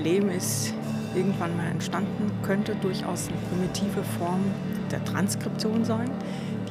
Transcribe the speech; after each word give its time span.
Leben 0.00 0.30
ist 0.30 0.74
irgendwann 1.14 1.56
mal 1.56 1.66
entstanden, 1.66 2.30
könnte 2.42 2.74
durchaus 2.76 3.28
eine 3.28 3.36
primitive 3.48 4.02
Form 4.18 4.40
der 4.90 5.04
Transkription 5.04 5.84
sein, 5.84 6.10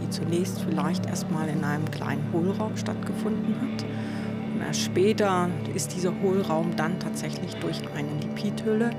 die 0.01 0.09
zunächst 0.09 0.61
vielleicht 0.61 1.05
erstmal 1.05 1.47
in 1.49 1.63
einem 1.63 1.89
kleinen 1.91 2.23
Hohlraum 2.31 2.75
stattgefunden 2.77 3.55
hat. 3.61 3.85
Und 4.53 4.61
erst 4.61 4.81
später 4.81 5.49
ist 5.73 5.95
dieser 5.95 6.13
Hohlraum 6.21 6.75
dann 6.75 6.99
tatsächlich 6.99 7.55
durch 7.55 7.79
eine 7.95 8.09
Lipidhülle 8.21 8.91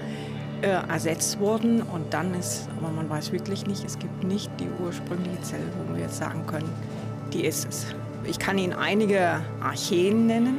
äh, 0.62 0.68
ersetzt 0.68 1.40
worden. 1.40 1.82
Und 1.82 2.12
dann 2.12 2.34
ist, 2.34 2.68
aber 2.78 2.90
man 2.90 3.08
weiß 3.08 3.32
wirklich 3.32 3.66
nicht, 3.66 3.84
es 3.84 3.98
gibt 3.98 4.24
nicht 4.24 4.50
die 4.60 4.68
ursprüngliche 4.82 5.40
Zelle, 5.42 5.64
wo 5.78 5.94
wir 5.94 6.02
jetzt 6.02 6.18
sagen 6.18 6.46
können, 6.46 6.68
die 7.32 7.44
ist 7.44 7.68
es. 7.68 7.86
Ich 8.24 8.38
kann 8.38 8.58
Ihnen 8.58 8.74
einige 8.74 9.40
Archeen 9.60 10.26
nennen, 10.26 10.58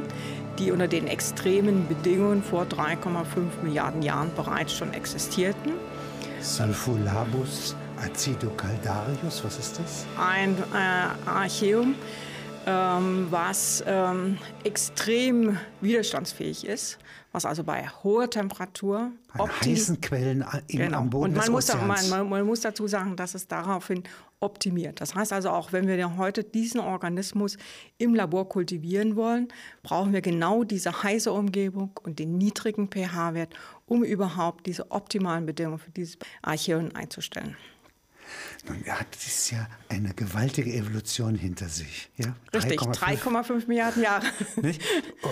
die 0.58 0.70
unter 0.70 0.88
den 0.88 1.06
extremen 1.06 1.86
Bedingungen 1.88 2.42
vor 2.42 2.64
3,5 2.64 3.62
Milliarden 3.62 4.02
Jahren 4.02 4.30
bereits 4.34 4.72
schon 4.72 4.92
existierten. 4.92 5.72
Sulfolabus 6.40 7.76
acidocaldarius, 8.02 9.44
was 9.44 9.58
ist 9.58 9.78
das? 9.78 10.06
Ein 10.18 10.56
äh, 10.74 11.28
Archeum, 11.28 11.94
ähm, 12.66 13.26
was 13.30 13.82
ähm, 13.86 14.38
extrem 14.64 15.58
widerstandsfähig 15.80 16.66
ist, 16.66 16.98
was 17.32 17.44
also 17.44 17.64
bei 17.64 17.88
hoher 18.02 18.28
Temperatur 18.28 19.10
An 19.32 19.50
heißen 19.60 20.00
Quellen 20.00 20.44
im, 20.68 20.78
genau. 20.78 20.98
am 20.98 21.10
Boden 21.10 21.24
Und 21.24 21.32
man 21.32 21.40
des 21.40 21.50
muss, 21.50 21.66
da, 21.66 21.74
Ozeans. 21.74 22.10
man, 22.10 22.28
man 22.28 22.46
muss 22.46 22.60
dazu 22.60 22.86
sagen, 22.86 23.16
dass 23.16 23.34
es 23.34 23.48
daraufhin 23.48 24.04
optimiert. 24.40 25.00
Das 25.00 25.14
heißt 25.14 25.32
also 25.32 25.50
auch, 25.50 25.72
wenn 25.72 25.86
wir 25.86 26.16
heute 26.16 26.44
diesen 26.44 26.80
Organismus 26.80 27.56
im 27.98 28.14
Labor 28.14 28.48
kultivieren 28.48 29.16
wollen, 29.16 29.48
brauchen 29.82 30.12
wir 30.12 30.20
genau 30.20 30.64
diese 30.64 31.02
heiße 31.02 31.32
Umgebung 31.32 31.92
und 32.02 32.18
den 32.18 32.36
niedrigen 32.36 32.88
pH-Wert, 32.88 33.54
um 33.86 34.04
überhaupt 34.04 34.66
diese 34.66 34.90
optimalen 34.90 35.46
Bedingungen 35.46 35.78
für 35.78 35.90
dieses 35.90 36.18
Archeon 36.42 36.94
einzustellen. 36.94 37.56
Nun 38.68 38.84
hat 38.86 39.06
dies 39.24 39.50
ja 39.50 39.66
eine 39.88 40.14
gewaltige 40.14 40.72
Evolution 40.72 41.34
hinter 41.34 41.68
sich. 41.68 42.10
Ja? 42.16 42.34
Richtig, 42.54 42.80
3,5 42.80 43.22
3,5 43.22 43.66
Milliarden 43.68 44.02
Jahre. 44.02 44.24
Nicht? 44.62 44.80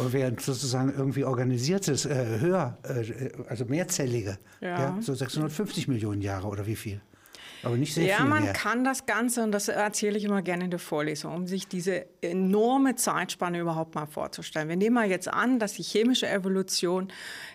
Während 0.08 0.40
sozusagen 0.40 0.92
irgendwie 0.92 1.24
organisiertes, 1.24 2.06
äh, 2.06 2.38
höher, 2.40 2.78
äh, 2.82 3.30
also 3.48 3.64
mehrzellige, 3.66 4.38
Ja. 4.60 4.98
so 5.00 5.14
650 5.14 5.86
Millionen 5.88 6.22
Jahre 6.22 6.48
oder 6.48 6.66
wie 6.66 6.76
viel? 6.76 7.00
Aber 7.62 7.76
nicht 7.76 7.94
sehr 7.94 8.06
Ja, 8.06 8.16
viel 8.18 8.26
man 8.26 8.44
mehr. 8.44 8.52
kann 8.52 8.84
das 8.84 9.06
Ganze, 9.06 9.42
und 9.42 9.52
das 9.52 9.68
erzähle 9.68 10.16
ich 10.16 10.24
immer 10.24 10.42
gerne 10.42 10.64
in 10.64 10.70
der 10.70 10.78
Vorlesung, 10.78 11.34
um 11.34 11.46
sich 11.46 11.68
diese 11.68 12.06
enorme 12.22 12.94
Zeitspanne 12.96 13.58
überhaupt 13.58 13.94
mal 13.94 14.06
vorzustellen. 14.06 14.68
Wir 14.68 14.76
nehmen 14.76 14.94
mal 14.94 15.08
jetzt 15.08 15.28
an, 15.28 15.58
dass 15.58 15.74
die 15.74 15.82
chemische 15.82 16.28
Evolution 16.28 17.12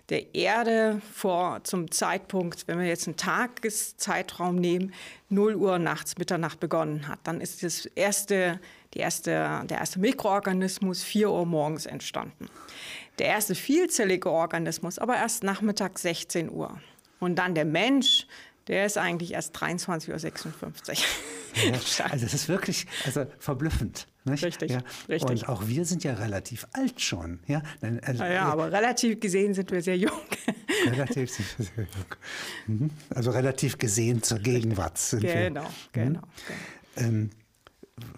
der 0.09 0.35
Erde 0.35 1.01
vor 1.13 1.63
zum 1.63 1.89
Zeitpunkt, 1.91 2.67
wenn 2.67 2.79
wir 2.79 2.85
jetzt 2.87 3.07
einen 3.07 3.17
Tageszeitraum 3.17 4.55
nehmen, 4.55 4.93
0 5.29 5.55
Uhr 5.55 5.79
nachts, 5.79 6.17
Mitternacht 6.17 6.59
begonnen 6.59 7.07
hat. 7.07 7.19
Dann 7.23 7.41
ist 7.41 7.63
das 7.63 7.85
erste, 7.87 8.59
die 8.93 8.99
erste, 8.99 9.63
der 9.65 9.79
erste 9.79 9.99
Mikroorganismus 9.99 11.03
4 11.03 11.31
Uhr 11.31 11.45
morgens 11.45 11.85
entstanden. 11.85 12.47
Der 13.17 13.27
erste 13.27 13.55
vielzellige 13.55 14.29
Organismus 14.29 14.99
aber 14.99 15.15
erst 15.15 15.43
Nachmittag 15.43 15.97
16 15.97 16.51
Uhr. 16.51 16.79
Und 17.19 17.35
dann 17.37 17.55
der 17.55 17.65
Mensch, 17.65 18.27
der 18.67 18.85
ist 18.85 18.97
eigentlich 18.97 19.33
erst 19.33 19.55
23.56 19.55 20.63
Uhr. 20.63 20.73
Ja, 21.63 22.05
also 22.11 22.25
das 22.25 22.33
ist 22.33 22.49
wirklich 22.49 22.88
also 23.05 23.25
verblüffend. 23.39 24.07
Nicht? 24.25 24.44
Richtig, 24.44 24.72
ja. 24.72 24.80
richtig. 25.07 25.30
Und 25.30 25.49
auch 25.49 25.67
wir 25.67 25.85
sind 25.85 26.03
ja 26.03 26.16
relativ 26.16 26.67
alt 26.73 26.99
schon. 26.99 27.39
Ja, 27.45 27.61
also, 28.02 28.23
Ja, 28.23 28.45
aber 28.45 28.72
relativ 28.72 29.19
gesehen 29.19 29.53
sind 29.53 29.72
wir 29.72 29.83
sehr 29.83 29.97
jung. 29.97 30.11
relativ, 30.88 31.30
sind 31.30 31.59
wir 31.59 31.66
sehr 31.66 31.83
jung. 31.85 32.80
Mhm. 32.80 32.89
Also 33.13 33.31
relativ 33.31 33.77
gesehen 33.77 34.23
zur 34.23 34.39
Gegenwart 34.39 34.97
sind 34.97 35.22
wir. 35.22 35.33
Genau, 35.33 35.66
genau. 35.91 36.22
genau. 36.22 36.27
Ähm, 36.97 37.29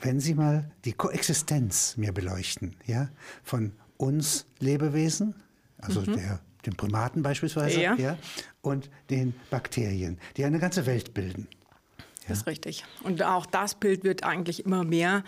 wenn 0.01 0.19
Sie 0.19 0.33
mal 0.33 0.71
die 0.85 0.93
Koexistenz 0.93 1.97
mir 1.97 2.13
beleuchten, 2.13 2.75
ja, 2.85 3.09
von 3.43 3.73
uns 3.97 4.45
Lebewesen, 4.59 5.35
also 5.77 6.01
der, 6.01 6.39
den 6.67 6.75
Primaten 6.75 7.23
beispielsweise, 7.23 7.79
Mhm. 7.79 7.99
Ja. 7.99 8.17
und 8.61 8.89
den 9.09 9.33
Bakterien, 9.49 10.19
die 10.35 10.45
eine 10.45 10.59
ganze 10.59 10.85
Welt 10.85 11.13
bilden. 11.15 11.47
Das 12.27 12.39
ist 12.39 12.47
richtig. 12.47 12.83
Und 13.03 13.23
auch 13.23 13.45
das 13.45 13.73
Bild 13.75 14.03
wird 14.03 14.23
eigentlich 14.25 14.65
immer 14.65 14.83
mehr 14.83 15.23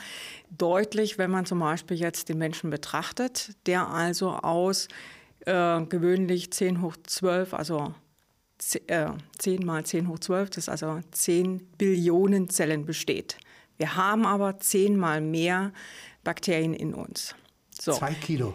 deutlich, 0.57 1.17
wenn 1.17 1.31
man 1.31 1.45
zum 1.45 1.59
Beispiel 1.59 1.97
jetzt 1.97 2.27
den 2.27 2.37
Menschen 2.37 2.69
betrachtet, 2.69 3.51
der 3.65 3.87
also 3.87 4.31
aus 4.31 4.89
äh, 5.45 5.81
gewöhnlich 5.85 6.51
10 6.51 6.81
hoch 6.81 6.97
12, 7.07 7.53
also 7.53 7.93
ze- 8.57 8.81
äh, 8.89 9.11
10 9.37 9.65
mal 9.65 9.85
10 9.85 10.09
hoch 10.09 10.19
12, 10.19 10.49
das 10.49 10.57
ist 10.65 10.69
also 10.69 10.99
10 11.11 11.59
Billionen 11.77 12.49
Zellen 12.49 12.85
besteht. 12.85 13.37
Wir 13.77 13.95
haben 13.95 14.25
aber 14.25 14.59
10 14.59 14.97
mal 14.97 15.21
mehr 15.21 15.71
Bakterien 16.25 16.73
in 16.73 16.93
uns. 16.93 17.33
So. 17.79 17.93
Zwei 17.93 18.13
Kilo. 18.15 18.53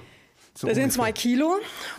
So 0.57 0.69
Das 0.69 0.77
sind 0.77 0.93
zwei 0.93 1.11
Kilo 1.11 1.57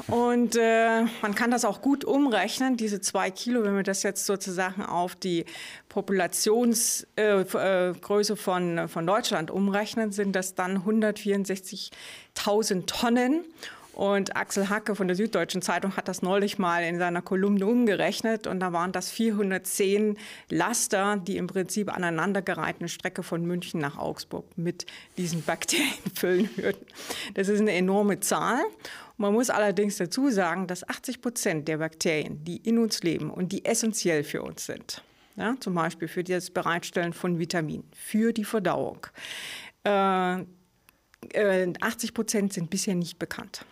und 0.08 0.56
äh, 0.56 1.02
man 1.22 1.36
kann 1.36 1.52
das 1.52 1.66
auch 1.66 1.82
gut 1.82 2.06
umrechnen, 2.06 2.78
diese 2.78 3.02
zwei 3.02 3.30
Kilo, 3.30 3.64
wenn 3.64 3.76
wir 3.76 3.84
das 3.84 4.02
jetzt 4.04 4.26
sozusagen 4.26 4.82
auf 4.82 5.14
die 5.16 5.44
Populationsgröße 5.90 7.06
äh, 7.18 8.34
äh, 8.34 8.36
von, 8.38 8.88
von 8.88 9.06
Deutschland 9.06 9.52
umrechnen, 9.52 10.14
sind 10.14 10.38
das 10.38 10.56
dann 10.56 10.86
164.000 10.86 12.86
Tonnen. 12.86 13.44
Und 13.96 14.36
Axel 14.36 14.70
Hacke 14.70 14.94
von 14.94 15.08
der 15.08 15.16
Süddeutschen 15.16 15.62
Zeitung 15.62 15.96
hat 15.96 16.10
das 16.10 16.22
neulich 16.22 16.60
mal 16.60 16.84
in 16.84 17.00
seiner 17.00 17.22
Kolumne 17.22 17.66
umgerechnet 17.66 18.46
und 18.46 18.60
da 18.60 18.74
waren 18.74 18.92
das 18.92 19.10
410 19.10 20.18
Laster, 20.50 21.16
die 21.16 21.38
im 21.38 21.48
Prinzip 21.48 21.90
aneinandergereiht 21.90 22.76
eine 22.80 22.90
Strecke 22.90 23.24
von 23.24 23.46
München 23.46 23.80
nach 23.80 23.98
Augsburg 23.98 24.46
mit 24.58 24.86
diesen 25.18 25.44
Bakterien 25.44 25.88
füllen 26.14 26.50
würden. 26.58 26.86
Das 27.36 27.48
ist 27.48 27.62
eine 27.62 27.72
enorme 27.72 28.20
Zahl. 28.20 28.60
Man 29.16 29.32
muss 29.32 29.50
allerdings 29.50 29.96
dazu 29.96 30.30
sagen, 30.30 30.68
dass 30.68 30.88
80 30.88 31.22
Prozent 31.22 31.68
der 31.70 31.78
Bakterien, 31.78 32.44
die 32.44 32.58
in 32.58 32.80
uns 32.80 33.02
leben 33.02 33.30
und 33.30 33.54
die 33.54 33.64
essentiell 33.64 34.26
für 34.26 34.42
uns 34.42 34.66
sind, 34.66 35.04
ja, 35.38 35.56
zum 35.62 35.74
Beispiel 35.74 36.10
für 36.10 36.26
das 36.26 36.50
Bereitstellen 36.52 37.14
von 37.14 37.40
Vitaminen, 37.40 37.90
für 37.96 38.34
die 38.34 38.44
Verdauung, 38.44 39.08
äh, 39.86 40.42
äh, 41.32 41.74
80 41.80 42.14
Prozent 42.14 42.52
sind 42.52 42.70
bisher 42.70 42.96
nicht 42.96 43.20
bekannt. 43.20 43.66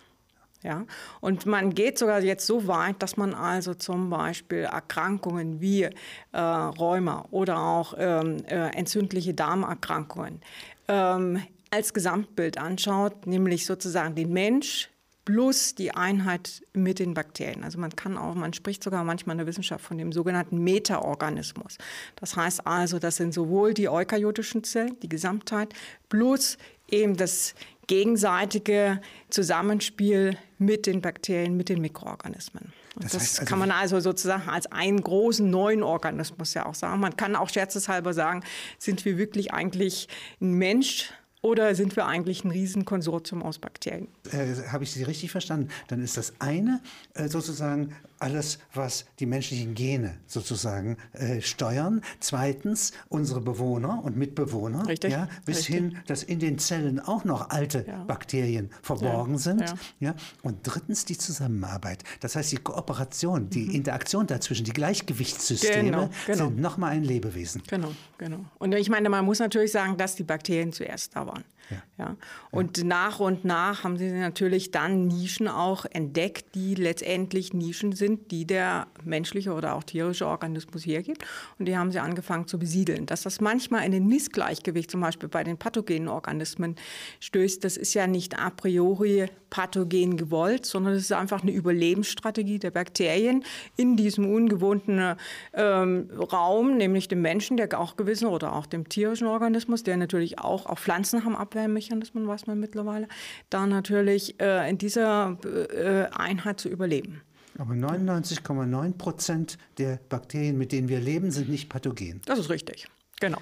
Ja, 0.64 0.86
und 1.20 1.44
man 1.44 1.74
geht 1.74 1.98
sogar 1.98 2.22
jetzt 2.22 2.46
so 2.46 2.66
weit, 2.66 3.02
dass 3.02 3.18
man 3.18 3.34
also 3.34 3.74
zum 3.74 4.08
Beispiel 4.08 4.60
Erkrankungen 4.60 5.60
wie 5.60 5.82
äh, 5.82 5.90
Rheuma 6.32 7.26
oder 7.30 7.58
auch 7.58 7.92
ähm, 7.98 8.38
äh, 8.46 8.70
entzündliche 8.70 9.34
Darmerkrankungen 9.34 10.40
ähm, 10.88 11.42
als 11.70 11.92
Gesamtbild 11.92 12.56
anschaut, 12.56 13.26
nämlich 13.26 13.66
sozusagen 13.66 14.14
den 14.14 14.32
Mensch 14.32 14.88
plus 15.26 15.74
die 15.74 15.90
Einheit 15.90 16.62
mit 16.72 16.98
den 16.98 17.14
Bakterien. 17.14 17.62
Also 17.64 17.78
man 17.78 17.94
kann 17.94 18.16
auch, 18.16 18.34
man 18.34 18.52
spricht 18.52 18.82
sogar 18.82 19.04
manchmal 19.04 19.34
in 19.34 19.38
der 19.38 19.46
Wissenschaft 19.46 19.84
von 19.84 19.98
dem 19.98 20.12
sogenannten 20.12 20.58
Metaorganismus. 20.58 21.78
Das 22.16 22.36
heißt 22.36 22.66
also, 22.66 22.98
das 22.98 23.16
sind 23.16 23.32
sowohl 23.32 23.74
die 23.74 23.88
eukaryotischen 23.88 24.64
Zellen, 24.64 24.98
die 25.00 25.08
Gesamtheit, 25.08 25.74
plus 26.08 26.58
eben 26.88 27.16
das 27.16 27.54
gegenseitige 27.86 29.00
Zusammenspiel 29.30 30.36
mit 30.64 30.86
den 30.86 31.00
Bakterien, 31.00 31.56
mit 31.56 31.68
den 31.68 31.80
Mikroorganismen. 31.80 32.72
Und 32.94 33.04
Das 33.04 33.12
das 33.12 33.22
heißt 33.22 33.40
also- 33.40 33.50
kann 33.50 33.58
man 33.58 33.70
also 33.70 34.00
sozusagen 34.00 34.48
als 34.48 34.66
einen 34.66 35.00
großen 35.02 35.48
neuen 35.48 35.82
Organismus 35.82 36.54
ja 36.54 36.66
auch 36.66 36.74
sagen. 36.74 37.00
Man 37.00 37.16
kann 37.16 37.36
auch 37.36 37.48
scherzeshalber 37.48 38.12
sagen, 38.14 38.42
sind 38.78 39.04
wir 39.04 39.18
wirklich 39.18 39.52
eigentlich 39.52 40.08
ein 40.40 40.52
Mensch 40.52 41.10
oder 41.42 41.74
sind 41.74 41.94
wir 41.96 42.06
eigentlich 42.06 42.44
ein 42.44 42.50
Riesenkonsortium 42.50 43.42
aus 43.42 43.58
Bakterien? 43.58 44.08
Äh, 44.32 44.54
Habe 44.70 44.84
ich 44.84 44.92
Sie 44.92 45.02
richtig 45.02 45.30
verstanden? 45.30 45.68
Dann 45.88 46.02
ist 46.02 46.16
das 46.16 46.32
eine 46.38 46.80
äh, 47.14 47.28
sozusagen 47.28 47.94
alles, 48.24 48.58
was 48.72 49.04
die 49.20 49.26
menschlichen 49.26 49.74
Gene 49.74 50.18
sozusagen 50.26 50.96
äh, 51.12 51.40
steuern. 51.42 52.00
Zweitens 52.20 52.92
unsere 53.10 53.40
Bewohner 53.42 54.02
und 54.02 54.16
Mitbewohner. 54.16 54.86
Richtig, 54.88 55.12
Ja, 55.12 55.28
bis 55.44 55.58
richtig. 55.58 55.74
hin, 55.74 55.98
dass 56.06 56.22
in 56.22 56.38
den 56.40 56.58
Zellen 56.58 56.98
auch 57.00 57.24
noch 57.24 57.50
alte 57.50 57.84
Ja. 57.86 58.02
Bakterien 58.04 58.70
verborgen 58.82 59.34
Ja, 59.34 59.38
sind. 59.38 59.74
ja. 60.00 60.14
Und 60.42 60.56
drittens 60.62 61.04
die 61.04 61.18
Zusammenarbeit. 61.18 62.02
Das 62.20 62.34
heißt, 62.34 62.50
die 62.52 62.56
Kooperation, 62.56 63.50
die 63.50 63.76
Interaktion 63.76 64.26
dazwischen, 64.26 64.64
die 64.64 64.72
Gleichgewichtssysteme 64.72 65.82
Mhm. 65.82 65.84
Genau, 65.84 66.10
genau. 66.26 66.38
sind 66.46 66.58
nochmal 66.60 66.92
ein 66.92 67.04
Lebewesen. 67.04 67.62
Genau, 67.68 67.92
genau. 68.18 68.38
Und 68.58 68.72
ich 68.72 68.88
meine, 68.88 69.08
man 69.10 69.24
muss 69.24 69.38
natürlich 69.38 69.72
sagen, 69.72 69.96
dass 69.98 70.14
die 70.16 70.24
Bakterien 70.24 70.72
zuerst 70.72 71.14
da 71.14 71.26
waren. 71.26 71.44
Ja. 71.70 71.76
ja. 71.98 72.16
Und 72.50 72.78
ja. 72.78 72.84
nach 72.84 73.20
und 73.20 73.44
nach 73.44 73.84
haben 73.84 73.96
sie 73.96 74.10
natürlich 74.10 74.70
dann 74.70 75.06
Nischen 75.06 75.48
auch 75.48 75.84
entdeckt, 75.84 76.54
die 76.54 76.74
letztendlich 76.74 77.52
Nischen 77.52 77.92
sind, 77.92 78.30
die 78.30 78.46
der 78.46 78.86
menschliche 79.04 79.52
oder 79.52 79.74
auch 79.74 79.84
tierische 79.84 80.26
Organismus 80.26 80.84
hergibt. 80.86 81.24
Und 81.58 81.66
die 81.66 81.76
haben 81.76 81.92
sie 81.92 81.98
angefangen 81.98 82.46
zu 82.46 82.58
besiedeln. 82.58 83.06
Dass 83.06 83.22
das 83.22 83.40
manchmal 83.40 83.84
in 83.84 83.94
ein 83.94 84.06
Missgleichgewicht 84.06 84.90
zum 84.90 85.00
Beispiel 85.00 85.28
bei 85.28 85.44
den 85.44 85.56
pathogenen 85.56 86.08
Organismen 86.08 86.76
stößt, 87.20 87.64
das 87.64 87.76
ist 87.76 87.94
ja 87.94 88.06
nicht 88.06 88.38
a 88.38 88.50
priori 88.50 89.28
pathogen 89.54 90.16
gewollt, 90.16 90.66
sondern 90.66 90.94
es 90.94 91.02
ist 91.02 91.12
einfach 91.12 91.42
eine 91.42 91.52
Überlebensstrategie 91.52 92.58
der 92.58 92.72
Bakterien 92.72 93.44
in 93.76 93.96
diesem 93.96 94.28
ungewohnten 94.32 95.14
ähm, 95.52 96.10
Raum, 96.32 96.76
nämlich 96.76 97.06
dem 97.06 97.22
Menschen, 97.22 97.56
der 97.56 97.68
auch 97.78 97.96
gewissen 97.96 98.26
oder 98.26 98.52
auch 98.52 98.66
dem 98.66 98.88
tierischen 98.88 99.28
Organismus, 99.28 99.84
der 99.84 99.96
natürlich 99.96 100.40
auch, 100.40 100.66
auch 100.66 100.78
Pflanzen 100.78 101.24
haben 101.24 101.36
Abwehrmechanismen, 101.54 102.26
weiß 102.26 102.46
man 102.46 102.58
mittlerweile, 102.58 103.08
da 103.50 103.66
natürlich 103.66 104.40
äh, 104.40 104.68
in 104.68 104.78
dieser 104.78 105.38
äh, 105.44 106.06
Einheit 106.14 106.60
zu 106.60 106.68
überleben. 106.68 107.22
Aber 107.56 107.74
99,9 107.74 108.92
Prozent 108.94 109.58
der 109.78 110.00
Bakterien, 110.08 110.58
mit 110.58 110.72
denen 110.72 110.88
wir 110.88 111.00
leben, 111.00 111.30
sind 111.30 111.48
nicht 111.48 111.68
pathogen. 111.68 112.20
Das 112.26 112.40
ist 112.40 112.50
richtig, 112.50 112.88
genau. 113.20 113.38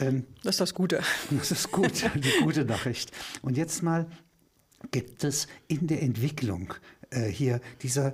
Ähm, 0.00 0.24
das 0.42 0.56
ist 0.56 0.60
das 0.60 0.74
Gute. 0.74 1.02
Das 1.30 1.52
ist 1.52 1.70
gut, 1.70 2.10
die 2.16 2.42
gute 2.42 2.64
Nachricht. 2.64 3.12
Und 3.42 3.56
jetzt 3.56 3.82
mal, 3.82 4.06
gibt 4.90 5.22
es 5.22 5.46
in 5.68 5.86
der 5.86 6.02
Entwicklung 6.02 6.74
äh, 7.10 7.28
hier 7.28 7.60
dieser 7.80 8.08
äh, 8.08 8.12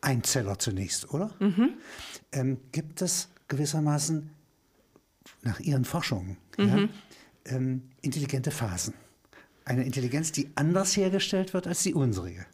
Einzeller 0.00 0.58
zunächst, 0.58 1.14
oder? 1.14 1.30
Mhm. 1.38 1.74
Ähm, 2.32 2.58
gibt 2.72 3.00
es 3.00 3.28
gewissermaßen 3.46 4.28
nach 5.42 5.60
Ihren 5.60 5.84
Forschungen 5.84 6.36
mhm. 6.58 6.66
ja, 6.66 6.88
ähm, 7.46 7.90
intelligente 8.02 8.50
Phasen. 8.50 8.94
Eine 9.64 9.84
Intelligenz, 9.84 10.32
die 10.32 10.50
anders 10.54 10.96
hergestellt 10.96 11.54
wird 11.54 11.66
als 11.66 11.82
die 11.82 11.94
unsere. 11.94 12.46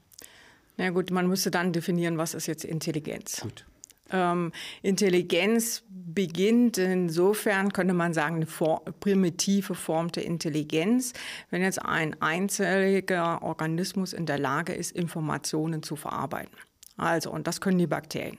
Na 0.76 0.90
gut, 0.90 1.10
man 1.10 1.28
müsste 1.28 1.50
dann 1.50 1.72
definieren, 1.72 2.18
was 2.18 2.34
ist 2.34 2.46
jetzt 2.46 2.64
Intelligenz. 2.64 3.40
Gut. 3.40 3.64
Ähm, 4.10 4.52
Intelligenz 4.82 5.82
beginnt 5.88 6.78
insofern, 6.78 7.72
könnte 7.72 7.94
man 7.94 8.14
sagen, 8.14 8.36
eine 8.36 8.46
for 8.46 8.84
primitive 9.00 9.74
Form 9.74 10.12
der 10.12 10.24
Intelligenz, 10.24 11.12
wenn 11.50 11.62
jetzt 11.62 11.82
ein 11.82 12.20
einzelliger 12.20 13.42
Organismus 13.42 14.12
in 14.12 14.26
der 14.26 14.38
Lage 14.38 14.74
ist, 14.74 14.92
Informationen 14.92 15.82
zu 15.82 15.96
verarbeiten. 15.96 16.56
Also, 16.96 17.30
und 17.30 17.46
das 17.46 17.60
können 17.60 17.78
die 17.78 17.86
Bakterien. 17.86 18.38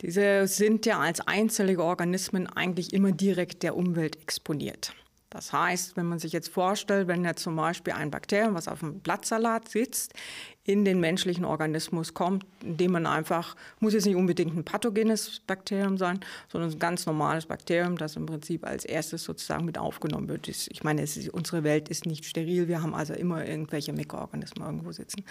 Diese 0.00 0.48
sind 0.48 0.84
ja 0.86 0.98
als 0.98 1.20
einzellige 1.20 1.84
Organismen 1.84 2.46
eigentlich 2.48 2.92
immer 2.92 3.12
direkt 3.12 3.62
der 3.62 3.76
Umwelt 3.76 4.20
exponiert. 4.20 4.94
Das 5.34 5.52
heißt, 5.52 5.96
wenn 5.96 6.06
man 6.06 6.20
sich 6.20 6.32
jetzt 6.32 6.48
vorstellt, 6.48 7.08
wenn 7.08 7.24
ja 7.24 7.34
zum 7.34 7.56
Beispiel 7.56 7.92
ein 7.92 8.12
Bakterium, 8.12 8.54
was 8.54 8.68
auf 8.68 8.78
dem 8.78 9.00
Blattsalat 9.00 9.68
sitzt, 9.68 10.14
in 10.62 10.84
den 10.84 11.00
menschlichen 11.00 11.44
Organismus 11.44 12.14
kommt, 12.14 12.46
indem 12.62 12.92
man 12.92 13.04
einfach, 13.04 13.56
muss 13.80 13.94
jetzt 13.94 14.06
nicht 14.06 14.14
unbedingt 14.14 14.56
ein 14.56 14.64
pathogenes 14.64 15.40
Bakterium 15.44 15.98
sein, 15.98 16.20
sondern 16.48 16.70
ein 16.70 16.78
ganz 16.78 17.04
normales 17.04 17.46
Bakterium, 17.46 17.98
das 17.98 18.14
im 18.14 18.26
Prinzip 18.26 18.64
als 18.64 18.84
erstes 18.84 19.24
sozusagen 19.24 19.64
mit 19.64 19.76
aufgenommen 19.76 20.28
wird. 20.28 20.46
Ich 20.46 20.84
meine, 20.84 21.02
ist, 21.02 21.28
unsere 21.30 21.64
Welt 21.64 21.88
ist 21.88 22.06
nicht 22.06 22.24
steril, 22.24 22.68
wir 22.68 22.80
haben 22.80 22.94
also 22.94 23.12
immer 23.12 23.44
irgendwelche 23.44 23.92
Mikroorganismen 23.92 24.64
irgendwo 24.64 24.92
sitzen. 24.92 25.24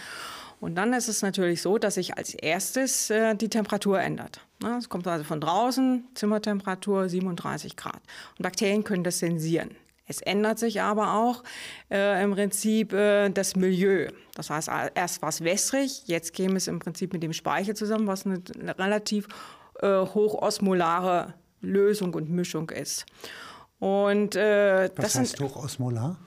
Und 0.60 0.76
dann 0.76 0.92
ist 0.92 1.08
es 1.08 1.22
natürlich 1.22 1.62
so, 1.62 1.78
dass 1.78 1.96
sich 1.96 2.18
als 2.18 2.34
erstes 2.34 3.10
äh, 3.10 3.36
die 3.36 3.50
Temperatur 3.50 4.02
ändert. 4.02 4.42
Es 4.78 4.90
kommt 4.90 5.08
also 5.08 5.24
von 5.24 5.40
draußen, 5.40 6.04
Zimmertemperatur 6.14 7.08
37 7.08 7.78
Grad. 7.78 8.02
Und 8.38 8.44
Bakterien 8.44 8.84
können 8.84 9.06
das 9.06 9.20
sensieren. 9.20 9.72
Es 10.06 10.22
ändert 10.22 10.60
sich 10.60 10.82
aber 10.82 11.14
auch 11.14 11.44
äh, 11.90 12.22
im 12.24 12.32
Prinzip 12.32 12.94
äh, 12.94 13.30
das 13.30 13.56
Milieu. 13.56 14.10
Das 14.36 14.50
heißt, 14.50 14.70
erst 14.96 15.22
war 15.22 15.30
es 15.30 15.42
wässrig, 15.42 16.04
jetzt 16.08 16.34
käme 16.34 16.58
es 16.58 16.68
im 16.68 16.80
Prinzip 16.80 17.14
mit 17.14 17.24
dem 17.24 17.34
Speichel 17.34 17.76
zusammen, 17.76 18.08
was 18.08 18.26
eine, 18.26 18.42
eine 18.60 18.78
relativ 18.78 19.28
äh, 19.80 20.00
hochosmolare 20.00 21.34
Lösung 21.62 22.14
und 22.14 22.30
Mischung 22.30 22.70
ist. 22.70 23.06
Und, 23.80 24.36
äh, 24.36 24.90
was 24.96 25.16
heißt 25.16 25.38
sind, 25.38 25.50
hochosmolar? 25.50 26.18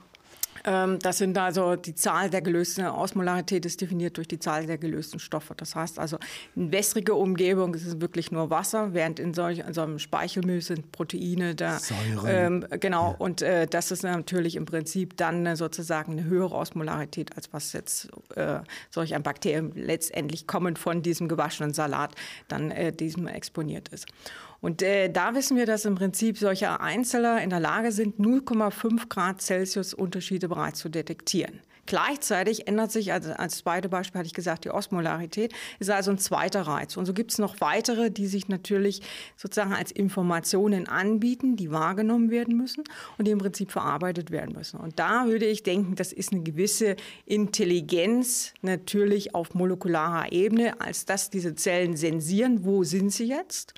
Ähm, 0.66 0.98
das 0.98 1.18
sind 1.18 1.38
also 1.38 1.76
die 1.76 1.94
Zahl 1.94 2.28
der 2.28 2.42
gelösten, 2.42 2.86
Osmolarität 2.86 3.64
ist 3.64 3.80
definiert 3.80 4.16
durch 4.16 4.26
die 4.26 4.40
Zahl 4.40 4.66
der 4.66 4.78
gelösten 4.78 5.20
Stoffe. 5.20 5.54
Das 5.56 5.76
heißt 5.76 5.98
also, 5.98 6.18
in 6.56 6.72
wässrige 6.72 7.14
Umgebung 7.14 7.74
ist 7.74 7.86
es 7.86 8.00
wirklich 8.00 8.32
nur 8.32 8.50
Wasser, 8.50 8.92
während 8.92 9.20
in, 9.20 9.32
solch, 9.32 9.60
in 9.60 9.72
so 9.72 9.82
einem 9.82 10.00
Speichelmüll 10.00 10.60
sind 10.60 10.90
Proteine 10.90 11.54
da. 11.54 11.78
Säure. 11.78 12.28
Ähm, 12.28 12.66
genau, 12.80 13.12
ja. 13.12 13.16
und 13.18 13.42
äh, 13.42 13.66
das 13.68 13.92
ist 13.92 14.02
natürlich 14.02 14.56
im 14.56 14.64
Prinzip 14.64 15.16
dann 15.16 15.54
sozusagen 15.54 16.12
eine 16.12 16.24
höhere 16.24 16.54
Osmolarität, 16.54 17.36
als 17.36 17.52
was 17.52 17.72
jetzt 17.72 18.08
äh, 18.34 18.58
solch 18.90 19.14
ein 19.14 19.22
Bakterium 19.22 19.70
letztendlich 19.74 20.48
kommend 20.48 20.78
von 20.78 21.02
diesem 21.02 21.28
gewaschenen 21.28 21.72
Salat 21.74 22.14
dann 22.48 22.72
äh, 22.72 22.92
diesem 22.92 23.28
exponiert 23.28 23.88
ist. 23.88 24.06
Und 24.60 24.82
äh, 24.82 25.08
da 25.10 25.34
wissen 25.34 25.56
wir, 25.56 25.66
dass 25.66 25.84
im 25.84 25.94
Prinzip 25.94 26.38
solche 26.38 26.80
Einzeller 26.80 27.42
in 27.42 27.50
der 27.50 27.60
Lage 27.60 27.92
sind, 27.92 28.18
0,5 28.18 29.08
Grad 29.08 29.42
Celsius 29.42 29.94
Unterschiede 29.94 30.48
bereits 30.48 30.80
zu 30.80 30.88
detektieren. 30.88 31.60
Gleichzeitig 31.86 32.66
ändert 32.66 32.90
sich, 32.90 33.12
also 33.12 33.32
als 33.32 33.58
zweite 33.58 33.88
Beispiel 33.88 34.18
hatte 34.18 34.26
ich 34.26 34.34
gesagt, 34.34 34.64
die 34.64 34.70
Osmolarität, 34.70 35.54
ist 35.78 35.88
also 35.88 36.10
ein 36.10 36.18
zweiter 36.18 36.62
Reiz. 36.62 36.96
Und 36.96 37.06
so 37.06 37.14
gibt 37.14 37.30
es 37.30 37.38
noch 37.38 37.60
weitere, 37.60 38.10
die 38.10 38.26
sich 38.26 38.48
natürlich 38.48 39.02
sozusagen 39.36 39.72
als 39.72 39.92
Informationen 39.92 40.88
anbieten, 40.88 41.54
die 41.54 41.70
wahrgenommen 41.70 42.30
werden 42.30 42.56
müssen 42.56 42.82
und 43.18 43.26
die 43.26 43.30
im 43.30 43.38
Prinzip 43.38 43.70
verarbeitet 43.70 44.32
werden 44.32 44.54
müssen. 44.54 44.80
Und 44.80 44.98
da 44.98 45.26
würde 45.26 45.46
ich 45.46 45.62
denken, 45.62 45.94
das 45.94 46.12
ist 46.12 46.32
eine 46.32 46.42
gewisse 46.42 46.96
Intelligenz 47.24 48.52
natürlich 48.62 49.36
auf 49.36 49.54
molekularer 49.54 50.32
Ebene, 50.32 50.80
als 50.80 51.04
dass 51.04 51.30
diese 51.30 51.54
Zellen 51.54 51.96
sensieren, 51.96 52.64
wo 52.64 52.82
sind 52.82 53.12
sie 53.12 53.28
jetzt, 53.28 53.74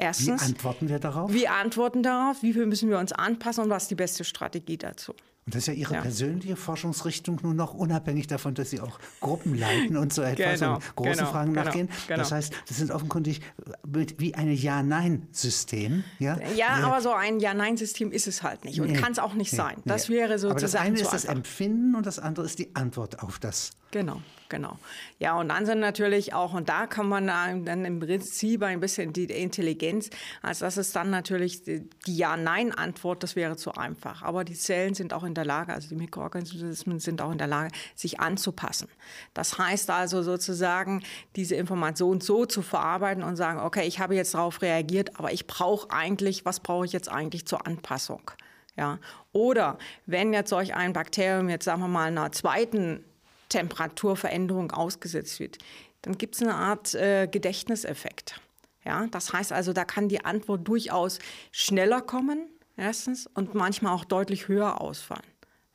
Erstens, 0.00 0.42
wie 0.42 0.46
antworten 0.46 0.88
wir 0.88 0.98
darauf? 0.98 1.32
Wie 1.32 1.46
antworten 1.46 2.02
darauf? 2.02 2.42
Wie 2.42 2.54
viel 2.54 2.66
müssen 2.66 2.88
wir 2.88 2.98
uns 2.98 3.12
anpassen 3.12 3.64
und 3.64 3.70
was 3.70 3.82
ist 3.82 3.90
die 3.90 3.96
beste 3.96 4.24
Strategie 4.24 4.78
dazu? 4.78 5.14
Und 5.46 5.54
das 5.54 5.62
ist 5.62 5.66
ja 5.68 5.72
Ihre 5.72 5.94
ja. 5.94 6.00
persönliche 6.00 6.56
Forschungsrichtung 6.56 7.40
nur 7.42 7.54
noch 7.54 7.74
unabhängig 7.74 8.26
davon, 8.26 8.54
dass 8.54 8.70
Sie 8.70 8.80
auch 8.80 8.98
Gruppen 9.20 9.58
leiten 9.58 9.96
und 9.96 10.12
so 10.12 10.22
etwas 10.22 10.60
genau, 10.60 10.74
und 10.76 10.96
großen 10.96 11.12
genau, 11.14 11.30
Fragen 11.30 11.52
genau, 11.52 11.64
nachgehen. 11.64 11.88
Genau. 12.06 12.18
Das 12.18 12.32
heißt, 12.32 12.52
das 12.68 12.76
sind 12.76 12.90
offenkundig 12.90 13.40
wie 13.84 14.34
ein 14.34 14.52
Ja-Nein-System. 14.52 16.04
Ja, 16.18 16.38
ja, 16.38 16.50
ja, 16.54 16.68
aber 16.86 17.00
so 17.00 17.12
ein 17.12 17.40
Ja-Nein-System 17.40 18.12
ist 18.12 18.26
es 18.26 18.42
halt 18.42 18.64
nicht 18.64 18.80
und 18.80 18.92
nee, 18.92 18.98
kann 18.98 19.12
es 19.12 19.18
auch 19.18 19.34
nicht 19.34 19.52
nee, 19.52 19.56
sein. 19.56 19.82
Das 19.84 20.08
nee. 20.08 20.16
wäre 20.16 20.38
sozusagen. 20.38 20.52
Aber 20.52 20.60
das 20.60 20.74
eine 20.76 21.00
ist 21.00 21.12
das 21.12 21.24
Empfinden 21.24 21.94
und 21.94 22.06
das 22.06 22.18
andere 22.18 22.46
ist 22.46 22.58
die 22.58 22.74
Antwort 22.74 23.22
auf 23.22 23.38
das. 23.38 23.72
Genau, 23.92 24.22
genau. 24.48 24.78
Ja, 25.18 25.36
und 25.36 25.48
dann 25.48 25.66
sind 25.66 25.80
natürlich 25.80 26.32
auch, 26.32 26.54
und 26.54 26.68
da 26.68 26.86
kann 26.86 27.08
man 27.08 27.26
dann 27.26 27.84
im 27.84 27.98
Prinzip 27.98 28.62
ein 28.62 28.78
bisschen 28.78 29.12
die 29.12 29.24
Intelligenz, 29.24 30.10
als 30.42 30.60
das 30.60 30.76
ist 30.76 30.94
dann 30.94 31.10
natürlich 31.10 31.64
die 31.64 31.88
Ja-Nein-Antwort, 32.06 33.24
das 33.24 33.34
wäre 33.34 33.56
zu 33.56 33.72
einfach. 33.72 34.22
Aber 34.22 34.44
die 34.44 34.54
Zellen 34.54 34.94
sind 34.94 35.12
auch 35.12 35.24
in 35.24 35.34
der 35.34 35.44
Lage, 35.44 35.72
also 35.72 35.88
die 35.88 35.96
Mikroorganismen 35.96 37.00
sind 37.00 37.20
auch 37.20 37.32
in 37.32 37.38
der 37.38 37.48
Lage, 37.48 37.72
sich 37.96 38.20
anzupassen. 38.20 38.88
Das 39.34 39.58
heißt 39.58 39.90
also 39.90 40.22
sozusagen, 40.22 41.02
diese 41.34 41.56
Information 41.56 42.20
so 42.20 42.46
zu 42.46 42.62
verarbeiten 42.62 43.24
und 43.24 43.34
sagen, 43.34 43.58
okay, 43.58 43.88
ich 43.88 43.98
habe 43.98 44.14
jetzt 44.14 44.34
darauf 44.34 44.62
reagiert, 44.62 45.18
aber 45.18 45.32
ich 45.32 45.48
brauche 45.48 45.90
eigentlich, 45.90 46.44
was 46.44 46.60
brauche 46.60 46.86
ich 46.86 46.92
jetzt 46.92 47.10
eigentlich 47.10 47.44
zur 47.44 47.66
Anpassung? 47.66 48.30
Ja. 48.76 48.98
Oder 49.32 49.78
wenn 50.06 50.32
jetzt 50.32 50.50
solch 50.50 50.74
ein 50.74 50.92
Bakterium 50.92 51.48
jetzt 51.48 51.64
sagen 51.64 51.80
wir 51.82 51.88
mal 51.88 52.06
einer 52.06 52.32
zweiten 52.32 53.04
Temperaturveränderung 53.50 54.72
ausgesetzt 54.72 55.38
wird, 55.40 55.58
dann 56.02 56.16
gibt 56.16 56.36
es 56.36 56.42
eine 56.42 56.54
Art 56.54 56.94
äh, 56.94 57.28
Gedächtniseffekt. 57.30 58.40
Ja, 58.84 59.06
das 59.08 59.34
heißt 59.34 59.52
also, 59.52 59.74
da 59.74 59.84
kann 59.84 60.08
die 60.08 60.24
Antwort 60.24 60.66
durchaus 60.66 61.18
schneller 61.52 62.00
kommen, 62.00 62.48
erstens, 62.78 63.26
und 63.26 63.54
manchmal 63.54 63.94
auch 63.94 64.06
deutlich 64.06 64.48
höher 64.48 64.80
ausfallen. 64.80 65.26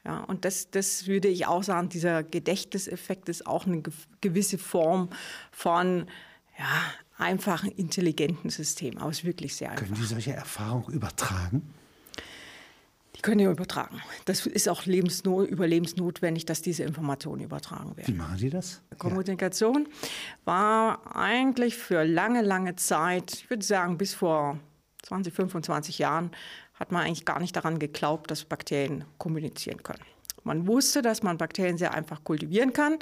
Ja, 0.04 0.24
und 0.24 0.46
das, 0.46 0.72
das 0.72 1.08
würde 1.08 1.28
ich 1.28 1.46
auch 1.48 1.64
sagen, 1.64 1.90
dieser 1.90 2.24
Gedächtniseffekt 2.24 3.30
ist 3.30 3.46
auch 3.46 3.66
eine 3.66 3.84
gewisse 4.22 4.58
Form 4.58 5.10
von 5.52 6.08
ja, 6.58 6.82
einfachen, 7.18 7.72
intelligenten 7.72 8.50
System, 8.50 8.98
aber 8.98 9.12
es 9.12 9.20
ist 9.20 9.26
wirklich 9.26 9.56
sehr 9.56 9.72
einfach. 9.72 9.86
Können 9.86 9.96
Sie 9.96 10.06
solche 10.06 10.34
Erfahrungen 10.34 10.94
übertragen? 10.94 11.74
Können 13.26 13.40
ja 13.40 13.52
übertragen. 13.52 14.02
Das 14.26 14.46
ist 14.46 14.70
auch 14.70 14.86
lebensnot, 14.86 15.50
überlebensnotwendig, 15.50 16.46
dass 16.46 16.62
diese 16.62 16.84
Informationen 16.84 17.42
übertragen 17.42 17.98
werden. 17.98 18.14
Wie 18.14 18.18
machen 18.18 18.38
Sie 18.38 18.52
das? 18.52 18.84
Kommunikation 19.00 19.88
ja. 19.90 20.08
war 20.46 21.16
eigentlich 21.16 21.76
für 21.76 22.04
lange, 22.04 22.44
lange 22.44 22.76
Zeit, 22.76 23.34
ich 23.34 23.50
würde 23.50 23.66
sagen 23.66 23.98
bis 23.98 24.14
vor 24.14 24.60
20, 25.02 25.34
25 25.34 25.98
Jahren, 25.98 26.30
hat 26.76 26.92
man 26.92 27.02
eigentlich 27.04 27.26
gar 27.26 27.40
nicht 27.40 27.56
daran 27.56 27.80
geglaubt, 27.80 28.30
dass 28.30 28.46
Bakterien 28.46 29.06
kommunizieren 29.18 29.82
können. 29.82 30.04
Man 30.44 30.68
wusste, 30.68 31.02
dass 31.02 31.24
man 31.24 31.40
Bakterien 31.40 31.80
sehr 31.80 31.96
einfach 31.96 32.24
kultivieren 32.24 32.74
kann, 32.74 33.00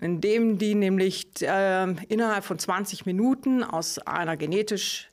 indem 0.00 0.58
die 0.58 0.76
nämlich 0.76 1.26
äh, 1.42 1.90
innerhalb 2.06 2.44
von 2.44 2.60
20 2.60 3.06
Minuten 3.06 3.64
aus 3.64 3.98
einer 3.98 4.36
genetisch 4.36 5.10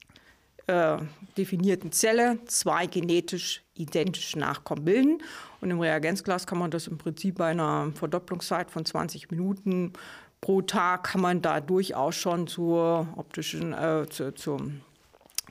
äh, 0.68 0.98
definierten 1.38 1.92
Zelle 1.92 2.40
zwei 2.46 2.88
genetisch 2.88 3.64
identische 3.76 4.40
Nachkommen 4.40 4.86
bilden. 4.86 5.18
Und 5.62 5.72
im 5.72 5.80
Reagenzglas 5.80 6.48
kann 6.48 6.58
man 6.58 6.72
das 6.72 6.88
im 6.88 6.98
Prinzip 6.98 7.36
bei 7.36 7.48
einer 7.48 7.92
Verdopplungszeit 7.96 8.72
von 8.72 8.86
20 8.86 9.32
Minuten 9.32 9.94
pro 10.46 10.62
Tag 10.62 11.06
kann 11.06 11.22
man 11.22 11.42
da 11.42 11.60
durchaus 11.60 12.16
schon 12.16 12.46
zur 12.46 13.08
optischen, 13.16 13.74
äh, 13.74 14.06
zu, 14.10 14.34
zum 14.36 14.82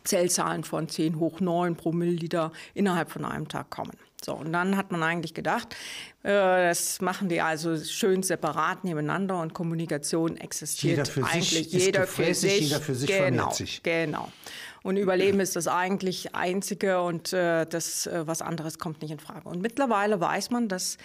Zellzahlen 0.04 0.62
von 0.62 0.88
10 0.88 1.18
hoch 1.18 1.40
9 1.40 1.76
pro 1.76 1.90
Milliliter 1.90 2.52
innerhalb 2.75 3.11
von 3.11 3.25
einem 3.25 3.49
Tag 3.49 3.71
kommen. 3.71 3.97
So, 4.25 4.35
und 4.35 4.52
dann 4.52 4.76
hat 4.76 4.92
man 4.92 5.02
eigentlich 5.02 5.35
gedacht, 5.35 5.75
äh, 6.23 6.28
das 6.68 7.00
machen 7.00 7.28
die 7.28 7.40
also 7.40 7.76
schön 7.76 8.23
separat 8.23 8.85
nebeneinander 8.85 9.40
und 9.40 9.52
Kommunikation 9.52 10.37
existiert 10.37 10.99
jeder 10.99 11.06
für 11.06 11.25
eigentlich 11.25 11.71
sich, 11.71 11.73
jeder 11.73 12.06
für 12.06 12.35
sich. 12.35 12.61
Jeder 12.61 12.80
für 12.80 12.94
sich 12.94 13.11
genau, 13.11 13.50
sich. 13.50 13.83
Genau. 13.83 14.30
Und 14.85 14.99
Überleben 14.99 15.41
ist 15.41 15.57
das 15.57 15.67
eigentlich 15.67 16.35
Einzige 16.35 17.00
und 17.00 17.33
äh, 17.33 17.64
das, 17.64 18.07
äh, 18.07 18.26
was 18.26 18.43
anderes 18.43 18.79
kommt 18.79 19.00
nicht 19.00 19.12
in 19.12 19.19
Frage. 19.19 19.49
Und 19.49 19.62
mittlerweile 19.62 20.21
weiß 20.21 20.50
man, 20.50 20.69
dass 20.69 20.99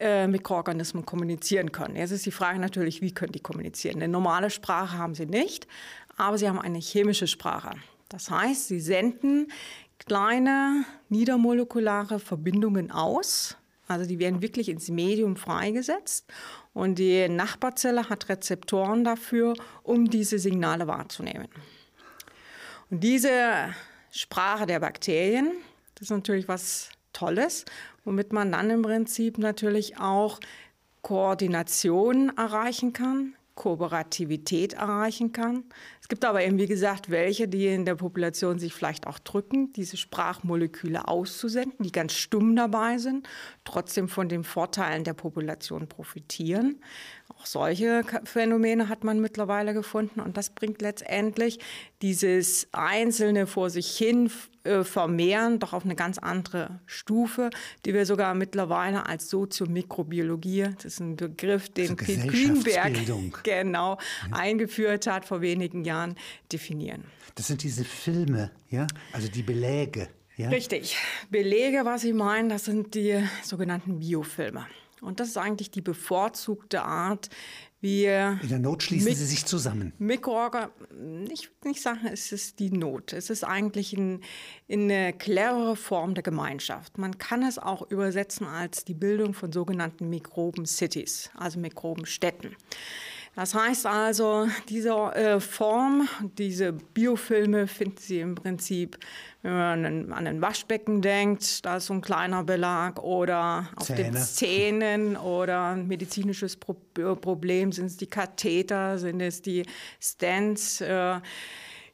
äh, 0.00 0.26
Mikroorganismen 0.26 1.04
kommunizieren 1.04 1.70
können. 1.70 1.96
Jetzt 1.96 2.12
ist 2.12 2.24
die 2.24 2.30
Frage 2.30 2.58
natürlich, 2.58 3.02
wie 3.02 3.12
können 3.12 3.32
die 3.32 3.40
kommunizieren? 3.40 3.96
Eine 3.96 4.08
normale 4.08 4.48
Sprache 4.48 4.96
haben 4.96 5.14
sie 5.14 5.26
nicht, 5.26 5.68
aber 6.16 6.38
sie 6.38 6.48
haben 6.48 6.58
eine 6.58 6.78
chemische 6.78 7.26
Sprache. 7.26 7.72
Das 8.08 8.30
heißt, 8.30 8.68
sie 8.68 8.80
senden 8.80 9.52
kleine 9.98 10.86
niedermolekulare 11.10 12.20
Verbindungen 12.20 12.90
aus. 12.90 13.58
Also 13.86 14.06
die 14.06 14.18
werden 14.18 14.40
wirklich 14.40 14.70
ins 14.70 14.88
Medium 14.88 15.36
freigesetzt 15.36 16.24
und 16.72 16.98
die 16.98 17.28
Nachbarzelle 17.28 18.08
hat 18.08 18.30
Rezeptoren 18.30 19.04
dafür, 19.04 19.52
um 19.82 20.08
diese 20.08 20.38
Signale 20.38 20.86
wahrzunehmen. 20.86 21.48
Und 22.90 23.00
diese 23.00 23.74
Sprache 24.10 24.66
der 24.66 24.80
Bakterien, 24.80 25.52
das 25.94 26.02
ist 26.02 26.10
natürlich 26.10 26.48
was 26.48 26.90
Tolles, 27.12 27.64
womit 28.04 28.32
man 28.32 28.52
dann 28.52 28.70
im 28.70 28.82
Prinzip 28.82 29.38
natürlich 29.38 29.98
auch 29.98 30.38
Koordination 31.02 32.36
erreichen 32.36 32.92
kann, 32.92 33.34
Kooperativität 33.54 34.74
erreichen 34.74 35.32
kann. 35.32 35.64
Es 36.06 36.08
gibt 36.08 36.24
aber 36.24 36.44
eben, 36.44 36.56
wie 36.56 36.68
gesagt, 36.68 37.10
welche, 37.10 37.48
die 37.48 37.66
in 37.66 37.84
der 37.84 37.96
Population 37.96 38.60
sich 38.60 38.72
vielleicht 38.72 39.08
auch 39.08 39.18
drücken, 39.18 39.72
diese 39.72 39.96
Sprachmoleküle 39.96 41.08
auszusenden, 41.08 41.72
die 41.80 41.90
ganz 41.90 42.12
stumm 42.12 42.54
dabei 42.54 42.98
sind, 42.98 43.28
trotzdem 43.64 44.08
von 44.08 44.28
den 44.28 44.44
Vorteilen 44.44 45.02
der 45.02 45.14
Population 45.14 45.88
profitieren. 45.88 46.76
Auch 47.26 47.44
solche 47.44 48.04
Phänomene 48.22 48.88
hat 48.88 49.02
man 49.02 49.20
mittlerweile 49.20 49.74
gefunden 49.74 50.20
und 50.20 50.36
das 50.36 50.50
bringt 50.50 50.80
letztendlich 50.80 51.58
dieses 52.02 52.68
einzelne 52.70 53.48
vor 53.48 53.68
sich 53.68 53.88
hin 53.88 54.30
äh, 54.66 54.84
vermehren 54.84 55.58
doch 55.60 55.72
auf 55.72 55.84
eine 55.84 55.94
ganz 55.94 56.18
andere 56.18 56.80
Stufe, 56.86 57.50
die 57.84 57.94
wir 57.94 58.04
sogar 58.04 58.34
mittlerweile 58.34 59.06
als 59.06 59.30
Soziomikrobiologie, 59.30 60.70
das 60.74 60.84
ist 60.84 61.00
ein 61.00 61.16
Begriff, 61.16 61.68
den 61.68 61.90
also 61.90 62.04
Piet 62.04 62.28
Kühnberg 62.28 62.94
genau 63.44 63.98
ja. 64.28 64.36
eingeführt 64.36 65.06
hat 65.06 65.24
vor 65.24 65.40
wenigen 65.40 65.84
Jahren, 65.84 65.95
definieren. 66.52 67.04
Das 67.34 67.46
sind 67.46 67.62
diese 67.62 67.84
Filme, 67.84 68.50
ja, 68.70 68.86
also 69.12 69.28
die 69.28 69.42
Beläge. 69.42 70.08
Ja? 70.36 70.50
Richtig. 70.50 70.96
Belege, 71.30 71.84
was 71.84 72.02
Sie 72.02 72.12
meinen, 72.12 72.48
das 72.48 72.64
sind 72.66 72.94
die 72.94 73.22
sogenannten 73.42 73.98
Biofilme. 74.00 74.66
Und 75.00 75.20
das 75.20 75.28
ist 75.28 75.36
eigentlich 75.36 75.70
die 75.70 75.82
bevorzugte 75.82 76.82
Art, 76.82 77.28
wie. 77.80 78.04
In 78.04 78.48
der 78.48 78.58
Not 78.58 78.82
schließen 78.82 79.14
Sie 79.14 79.26
sich 79.26 79.44
zusammen. 79.44 79.92
Mikroorgan, 79.98 80.70
ich 81.30 81.48
würde 81.48 81.68
nicht 81.68 81.82
sagen, 81.82 82.00
es 82.10 82.32
ist 82.32 82.58
die 82.58 82.70
Not. 82.70 83.12
Es 83.12 83.30
ist 83.30 83.44
eigentlich 83.44 83.92
in, 83.96 84.20
in 84.66 84.90
eine 84.90 85.12
clevere 85.12 85.76
Form 85.76 86.14
der 86.14 86.22
Gemeinschaft. 86.22 86.98
Man 86.98 87.18
kann 87.18 87.42
es 87.42 87.58
auch 87.58 87.90
übersetzen 87.90 88.46
als 88.46 88.84
die 88.84 88.94
Bildung 88.94 89.34
von 89.34 89.52
sogenannten 89.52 90.08
Mikroben-Cities, 90.08 91.30
also 91.34 91.60
Mikrobenstädten. 91.60 92.56
Das 93.36 93.54
heißt 93.54 93.84
also, 93.84 94.48
diese 94.70 94.94
äh, 95.14 95.40
Form, 95.40 96.08
diese 96.38 96.72
Biofilme 96.72 97.66
finden 97.66 97.98
Sie 97.98 98.20
im 98.20 98.34
Prinzip, 98.34 98.96
wenn 99.42 99.52
man 99.52 100.12
an, 100.12 100.26
ein 100.26 100.40
Waschbecken 100.40 101.02
denkt, 101.02 101.66
da 101.66 101.76
ist 101.76 101.86
so 101.86 101.94
ein 101.94 102.00
kleiner 102.00 102.44
Belag 102.44 102.98
oder 103.02 103.68
auf 103.76 103.88
Zähne. 103.88 104.02
den 104.04 104.16
Zähnen 104.16 105.16
oder 105.18 105.66
ein 105.66 105.86
medizinisches 105.86 106.56
Pro 106.56 106.76
Problem, 107.20 107.72
sind 107.72 107.86
es 107.86 107.98
die 107.98 108.06
Katheter, 108.06 108.98
sind 108.98 109.20
es 109.20 109.42
die 109.42 109.66
Stents. 110.00 110.80
Äh, 110.80 111.20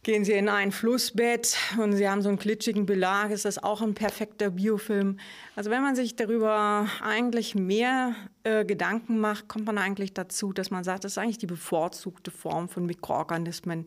Gehen 0.04 0.24
Sie 0.24 0.32
in 0.32 0.48
ein 0.48 0.72
Flussbett 0.72 1.56
und 1.78 1.92
Sie 1.92 2.08
haben 2.08 2.22
so 2.22 2.28
einen 2.28 2.36
glitschigen 2.36 2.86
Belag, 2.86 3.30
ist 3.30 3.44
das 3.44 3.62
auch 3.62 3.82
ein 3.82 3.94
perfekter 3.94 4.50
Biofilm. 4.50 5.20
Also 5.54 5.70
wenn 5.70 5.80
man 5.80 5.94
sich 5.94 6.16
darüber 6.16 6.88
eigentlich 7.00 7.54
mehr 7.54 8.16
äh, 8.42 8.64
Gedanken 8.64 9.20
macht, 9.20 9.46
kommt 9.46 9.66
man 9.66 9.78
eigentlich 9.78 10.12
dazu, 10.12 10.52
dass 10.52 10.72
man 10.72 10.82
sagt, 10.82 11.04
das 11.04 11.12
ist 11.12 11.18
eigentlich 11.18 11.38
die 11.38 11.46
bevorzugte 11.46 12.32
Form 12.32 12.68
von 12.68 12.84
Mikroorganismen, 12.84 13.84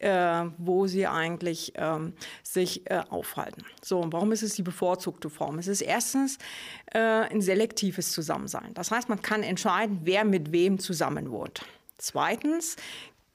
äh, 0.00 0.46
wo 0.58 0.88
sie 0.88 1.06
eigentlich 1.06 1.74
ähm, 1.76 2.14
sich 2.42 2.90
äh, 2.90 3.00
aufhalten. 3.08 3.62
So, 3.84 4.00
und 4.00 4.12
warum 4.12 4.32
ist 4.32 4.42
es 4.42 4.56
die 4.56 4.64
bevorzugte 4.64 5.30
Form? 5.30 5.60
Es 5.60 5.68
ist 5.68 5.80
erstens 5.80 6.38
äh, 6.92 6.98
ein 6.98 7.40
selektives 7.40 8.10
Zusammensein. 8.10 8.74
Das 8.74 8.90
heißt, 8.90 9.08
man 9.08 9.22
kann 9.22 9.44
entscheiden, 9.44 10.00
wer 10.02 10.24
mit 10.24 10.50
wem 10.50 10.80
zusammenwohnt. 10.80 11.64
Zweitens 11.98 12.74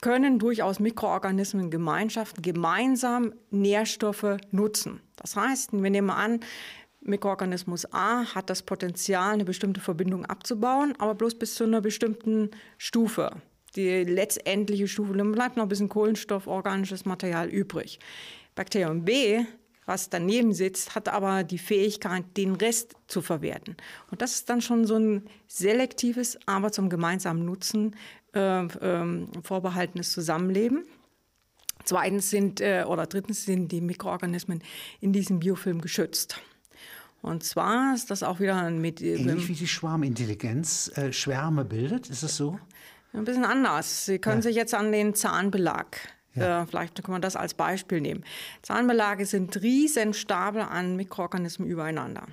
können 0.01 0.39
durchaus 0.39 0.80
Mikroorganismen 0.80 1.72
Gemeinschaften 1.72 2.42
gemeinsam 2.42 3.34
Nährstoffe 3.50 4.38
nutzen. 4.51 5.01
Das 5.16 5.36
heißt, 5.36 5.74
wir 5.74 5.89
nehmen 5.89 6.10
an, 6.10 6.39
Mikroorganismus 7.01 7.92
A 7.94 8.25
hat 8.36 8.50
das 8.50 8.63
Potenzial, 8.63 9.34
eine 9.34 9.46
bestimmte 9.46 9.80
Verbindung 9.80 10.25
abzubauen, 10.25 10.94
aber 11.00 11.16
bloß 11.16 11.36
bis 11.36 11.56
zu 11.56 11.63
einer 11.63 11.82
bestimmten 11.82 12.51
Stufe. 12.77 13.32
Die 13.75 14.04
letztendliche 14.04 14.88
Stufe, 14.88 15.16
dann 15.16 15.32
bleibt 15.32 15.58
noch 15.58 15.63
ein 15.63 15.70
bisschen 15.70 15.89
Kohlenstoff, 15.89 16.48
organisches 16.48 17.06
Material 17.06 17.48
übrig. 17.48 18.00
Bakterium 18.56 19.06
B, 19.06 19.46
was 19.86 20.10
daneben 20.10 20.54
sitzt, 20.54 20.96
hat 20.96 21.08
aber 21.08 21.44
die 21.44 21.58
Fähigkeit, 21.58 22.25
den 22.36 22.56
Rest 22.56 22.96
zu 23.08 23.22
verwerten. 23.22 23.77
Und 24.12 24.22
das 24.22 24.34
ist 24.34 24.50
dann 24.50 24.62
schon 24.62 24.86
so 24.86 24.98
ein 24.98 25.30
selektives, 25.48 26.38
aber 26.46 26.72
zum 26.72 26.89
gemeinsamen 26.89 27.46
Nutzen 27.46 27.96
äh, 28.38 28.65
äh, 28.65 29.27
vorbehaltenes 29.44 30.12
Zusammenleben. 30.12 30.86
Zweitens 31.84 32.29
sind 32.29 32.62
äh, 32.62 32.84
oder 32.88 33.06
drittens 33.06 33.46
sind 33.46 33.72
die 33.72 33.82
Mikroorganismen 33.82 34.62
in 35.00 35.13
diesem 35.13 35.39
Biofilm 35.39 35.82
geschützt. 35.82 36.39
Und 37.22 37.44
zwar 37.44 37.94
ist 37.94 38.12
das 38.12 38.24
auch 38.24 38.39
wieder 38.39 38.56
ein 38.56 38.79
mit 38.79 39.01
ähnlich 39.01 39.48
wie 39.48 39.53
die 39.53 39.67
Schwarmintelligenz 39.67 40.91
äh, 40.96 41.12
Schwärme 41.12 41.65
bildet. 41.65 42.10
Ist 42.10 42.24
es 42.24 42.38
so? 42.38 42.60
Ein 43.13 43.24
bisschen 43.24 43.46
anders. 43.46 44.06
Sie 44.06 44.20
können 44.20 44.38
ja. 44.38 44.44
sich 44.44 44.56
jetzt 44.56 44.74
an 44.74 44.91
den 44.91 45.15
Zahnbelag 45.15 45.98
ja. 46.38 46.62
Äh, 46.62 46.65
vielleicht 46.67 47.03
kann 47.03 47.12
man 47.12 47.22
das 47.22 47.36
als 47.36 47.53
Beispiel 47.53 48.01
nehmen. 48.01 48.24
Zahnbelage 48.62 49.25
sind 49.25 49.62
riesen 49.62 50.13
Stapel 50.13 50.62
an 50.62 50.96
Mikroorganismen 50.96 51.67
übereinander. 51.67 52.27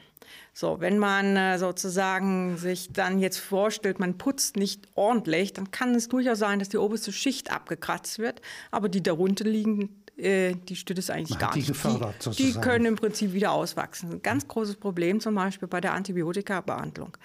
So, 0.56 0.80
wenn 0.80 0.98
man 0.98 1.36
äh, 1.36 1.58
sozusagen 1.58 2.56
sich 2.56 2.92
dann 2.92 3.18
jetzt 3.18 3.38
vorstellt, 3.38 3.98
man 3.98 4.16
putzt 4.16 4.56
nicht 4.56 4.86
ordentlich, 4.94 5.52
dann 5.52 5.72
kann 5.72 5.96
es 5.96 6.08
durchaus 6.08 6.38
sein, 6.38 6.60
dass 6.60 6.68
die 6.68 6.76
oberste 6.76 7.10
Schicht 7.10 7.52
abgekratzt 7.52 8.20
wird, 8.20 8.40
aber 8.70 8.88
die 8.88 9.02
darunter 9.02 9.44
liegen, 9.44 10.04
äh, 10.16 10.54
die 10.54 10.76
stört 10.76 11.00
es 11.00 11.10
eigentlich 11.10 11.30
man 11.30 11.38
gar 11.40 11.56
nicht. 11.56 12.38
Die, 12.38 12.52
die, 12.52 12.60
können 12.60 12.86
im 12.86 12.94
Prinzip 12.94 13.32
wieder 13.32 13.50
auswachsen. 13.50 14.12
Ein 14.12 14.22
ganz 14.22 14.46
großes 14.46 14.76
Problem 14.76 15.18
zum 15.18 15.34
Beispiel 15.34 15.66
bei 15.66 15.80
der 15.80 15.92
Antibiotikabehandlung. 15.92 17.16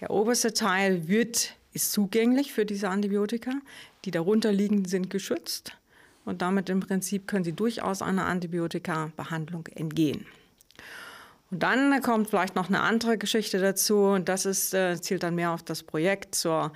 Der 0.00 0.10
oberste 0.10 0.54
Teil 0.54 1.06
wird, 1.06 1.54
ist 1.74 1.92
zugänglich 1.92 2.54
für 2.54 2.64
diese 2.64 2.88
Antibiotika. 2.88 3.52
Die 4.06 4.10
darunter 4.10 4.52
liegenden 4.52 4.86
sind 4.86 5.10
geschützt 5.10 5.76
und 6.24 6.40
damit 6.40 6.70
im 6.70 6.80
Prinzip 6.80 7.28
können 7.28 7.44
sie 7.44 7.52
durchaus 7.52 8.00
einer 8.00 8.24
Antibiotika-Behandlung 8.24 9.66
entgehen. 9.74 10.24
Und 11.54 11.62
dann 11.62 12.02
kommt 12.02 12.30
vielleicht 12.30 12.56
noch 12.56 12.66
eine 12.66 12.80
andere 12.80 13.16
Geschichte 13.16 13.60
dazu 13.60 14.06
und 14.06 14.28
das 14.28 14.44
ist, 14.44 14.74
äh, 14.74 15.00
zielt 15.00 15.22
dann 15.22 15.36
mehr 15.36 15.52
auf 15.52 15.62
das 15.62 15.84
Projekt 15.84 16.34
zur, 16.34 16.72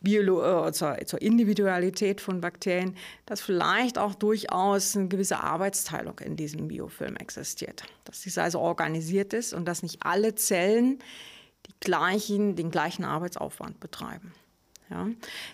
Biolo 0.00 0.66
äh, 0.66 0.72
zur, 0.72 0.98
zur 1.06 1.22
Individualität 1.22 2.20
von 2.20 2.40
Bakterien, 2.40 2.96
dass 3.26 3.40
vielleicht 3.40 3.96
auch 3.96 4.16
durchaus 4.16 4.96
eine 4.96 5.06
gewisse 5.06 5.38
Arbeitsteilung 5.38 6.18
in 6.18 6.34
diesem 6.34 6.66
Biofilm 6.66 7.14
existiert. 7.14 7.84
Dass 8.02 8.22
dies 8.22 8.38
also 8.38 8.58
organisiert 8.58 9.32
ist 9.32 9.54
und 9.54 9.66
dass 9.66 9.84
nicht 9.84 10.02
alle 10.02 10.34
Zellen 10.34 10.98
die 11.68 11.74
gleichen, 11.78 12.56
den 12.56 12.72
gleichen 12.72 13.04
Arbeitsaufwand 13.04 13.78
betreiben. 13.78 14.32
Ja. 14.90 15.06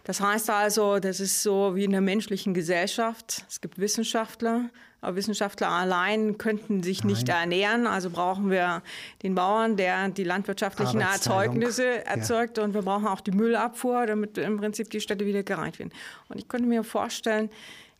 Das 0.04 0.22
heißt 0.22 0.48
also, 0.48 1.00
das 1.00 1.20
ist 1.20 1.42
so 1.42 1.76
wie 1.76 1.84
in 1.84 1.90
der 1.90 2.00
menschlichen 2.00 2.54
Gesellschaft. 2.54 3.44
Es 3.50 3.60
gibt 3.60 3.78
Wissenschaftler, 3.78 4.70
Wissenschaftler 5.02 5.68
allein 5.68 6.38
könnten 6.38 6.82
sich 6.82 7.00
Nein. 7.00 7.08
nicht 7.08 7.28
ernähren. 7.28 7.86
Also 7.86 8.10
brauchen 8.10 8.50
wir 8.50 8.82
den 9.22 9.34
Bauern, 9.34 9.76
der 9.76 10.08
die 10.08 10.24
landwirtschaftlichen 10.24 11.00
Erzeugnisse 11.00 12.04
erzeugt. 12.06 12.58
Ja. 12.58 12.64
Und 12.64 12.74
wir 12.74 12.82
brauchen 12.82 13.06
auch 13.06 13.20
die 13.20 13.32
Müllabfuhr, 13.32 14.06
damit 14.06 14.38
im 14.38 14.58
Prinzip 14.58 14.90
die 14.90 15.00
Städte 15.00 15.26
wieder 15.26 15.42
gereicht 15.42 15.78
werden. 15.78 15.92
Und 16.28 16.38
ich 16.38 16.48
könnte 16.48 16.68
mir 16.68 16.84
vorstellen, 16.84 17.50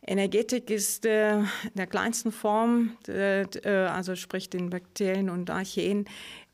Energetik 0.05 0.69
ist 0.69 1.05
äh, 1.05 1.39
in 1.39 1.47
der 1.75 1.87
kleinsten 1.87 2.31
Form, 2.31 2.97
äh, 3.07 3.45
also 3.67 4.15
sprich 4.15 4.49
den 4.49 4.69
Bakterien 4.69 5.29
und 5.29 5.49
Archeen, 5.49 6.05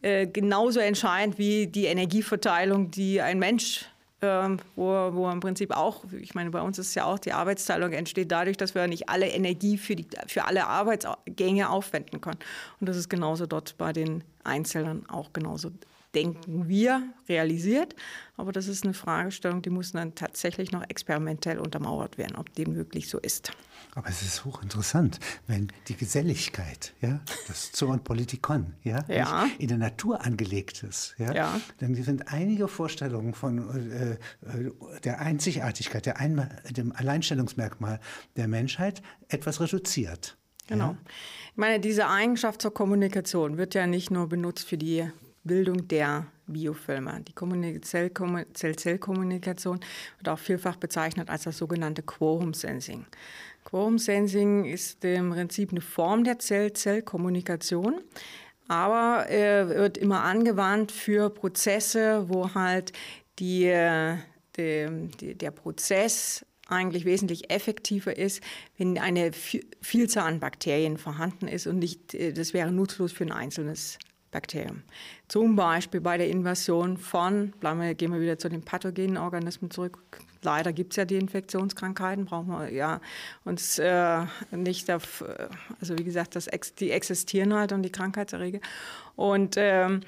äh, 0.01 0.27
genauso 0.27 0.79
entscheidend 0.79 1.37
wie 1.37 1.67
die 1.67 1.85
Energieverteilung, 1.85 2.91
die 2.91 3.21
ein 3.21 3.39
Mensch 3.39 3.85
ähm, 4.21 4.59
wo, 4.75 5.13
wo 5.13 5.29
im 5.29 5.39
Prinzip 5.39 5.75
auch, 5.75 6.03
ich 6.11 6.35
meine, 6.35 6.49
bei 6.49 6.61
uns 6.61 6.77
ist 6.77 6.95
ja 6.95 7.05
auch 7.05 7.19
die 7.19 7.33
Arbeitsteilung 7.33 7.93
entsteht 7.93 8.31
dadurch, 8.31 8.57
dass 8.57 8.75
wir 8.75 8.87
nicht 8.87 9.09
alle 9.09 9.27
Energie 9.27 9.77
für, 9.77 9.95
die, 9.95 10.07
für 10.27 10.45
alle 10.45 10.67
Arbeitsgänge 10.67 11.69
aufwenden 11.69 12.21
können. 12.21 12.39
Und 12.79 12.89
das 12.89 12.97
ist 12.97 13.09
genauso 13.09 13.45
dort 13.45 13.77
bei 13.77 13.93
den 13.93 14.23
Einzelnen 14.43 15.09
auch 15.09 15.31
genauso 15.33 15.71
denken 16.15 16.67
wir, 16.67 17.03
realisiert. 17.27 17.95
Aber 18.35 18.51
das 18.51 18.67
ist 18.67 18.83
eine 18.83 18.93
Fragestellung, 18.93 19.61
die 19.61 19.69
muss 19.69 19.91
dann 19.91 20.15
tatsächlich 20.15 20.71
noch 20.71 20.83
experimentell 20.89 21.59
untermauert 21.59 22.17
werden, 22.17 22.35
ob 22.35 22.53
dem 22.55 22.75
wirklich 22.75 23.09
so 23.09 23.19
ist. 23.19 23.51
Aber 23.95 24.07
es 24.07 24.21
ist 24.21 24.45
hochinteressant, 24.45 25.19
wenn 25.47 25.71
die 25.87 25.95
Geselligkeit, 25.95 26.93
ja, 27.01 27.21
das 27.47 27.71
Zoon 27.71 28.03
Politikon, 28.03 28.75
ja, 28.83 29.03
ja. 29.07 29.47
in 29.57 29.67
der 29.67 29.77
Natur 29.77 30.23
angelegt 30.23 30.83
ist, 30.83 31.15
ja, 31.17 31.33
ja. 31.33 31.61
dann 31.79 31.95
sind 31.95 32.31
einige 32.31 32.67
Vorstellungen 32.67 33.33
von 33.33 33.91
äh, 33.91 34.11
äh 34.11 34.71
der 35.03 35.19
Einzigartigkeit, 35.19 36.05
der 36.05 36.19
Ein 36.19 36.49
dem 36.69 36.91
Alleinstellungsmerkmal 36.95 37.99
der 38.35 38.47
Menschheit 38.47 39.01
etwas 39.27 39.59
reduziert. 39.59 40.37
Genau. 40.67 40.91
Ja? 40.91 40.97
Ich 41.51 41.57
meine, 41.57 41.79
diese 41.79 42.07
Eigenschaft 42.07 42.61
zur 42.61 42.73
Kommunikation 42.73 43.57
wird 43.57 43.73
ja 43.73 43.87
nicht 43.87 44.11
nur 44.11 44.29
benutzt 44.29 44.67
für 44.67 44.77
die 44.77 45.09
Bildung 45.43 45.87
der 45.87 46.27
Biofilme. 46.47 47.21
Die 47.21 47.33
Zell-Zell-Kommunikation 47.81 49.79
wird 50.17 50.29
auch 50.29 50.39
vielfach 50.39 50.75
bezeichnet 50.75 51.29
als 51.29 51.43
das 51.43 51.57
sogenannte 51.57 52.03
Quorum 52.03 52.53
Sensing. 52.53 53.05
Quorum 53.63 53.97
Sensing 53.97 54.65
ist 54.65 55.03
im 55.05 55.31
Prinzip 55.31 55.71
eine 55.71 55.81
Form 55.81 56.23
der 56.23 56.39
Zell-Zell-Kommunikation, 56.39 58.01
aber 58.67 59.29
äh, 59.29 59.67
wird 59.67 59.97
immer 59.97 60.23
angewandt 60.23 60.91
für 60.91 61.29
Prozesse, 61.29 62.25
wo 62.29 62.53
halt 62.53 62.93
die, 63.39 63.65
äh, 63.65 64.17
die, 64.57 65.09
die, 65.19 65.35
der 65.35 65.51
Prozess 65.51 66.45
eigentlich 66.67 67.05
wesentlich 67.05 67.51
effektiver 67.51 68.15
ist, 68.15 68.43
wenn 68.77 68.97
eine 68.97 69.31
Vielzahl 69.81 70.27
an 70.27 70.39
Bakterien 70.39 70.97
vorhanden 70.97 71.47
ist 71.47 71.67
und 71.67 71.79
nicht, 71.79 72.13
äh, 72.13 72.31
das 72.31 72.53
wäre 72.53 72.71
nutzlos 72.71 73.11
für 73.11 73.23
ein 73.23 73.31
einzelnes 73.31 73.97
Bakterien. 74.31 74.83
Zum 75.27 75.55
Beispiel 75.55 76.01
bei 76.01 76.17
der 76.17 76.29
Invasion 76.29 76.97
von, 76.97 77.51
bleiben 77.59 77.81
wir, 77.81 77.95
gehen 77.95 78.13
wir 78.13 78.21
wieder 78.21 78.37
zu 78.37 78.49
den 78.49 78.61
pathogenen 78.61 79.17
Organismen 79.17 79.71
zurück. 79.71 79.99
Leider 80.41 80.73
gibt 80.73 80.93
es 80.93 80.97
ja 80.97 81.05
die 81.05 81.17
Infektionskrankheiten, 81.17 82.25
brauchen 82.25 82.47
wir 82.49 82.71
ja 82.71 83.01
uns 83.43 83.77
äh, 83.79 84.25
nicht 84.51 84.89
auf, 84.89 85.23
also 85.81 85.97
wie 85.97 86.03
gesagt, 86.03 86.35
das, 86.35 86.49
die 86.79 86.91
existieren 86.91 87.53
halt 87.53 87.71
und 87.73 87.83
die 87.83 87.91
Krankheitserreger. 87.91 88.59
Und 89.15 89.55
ähm, 89.57 90.01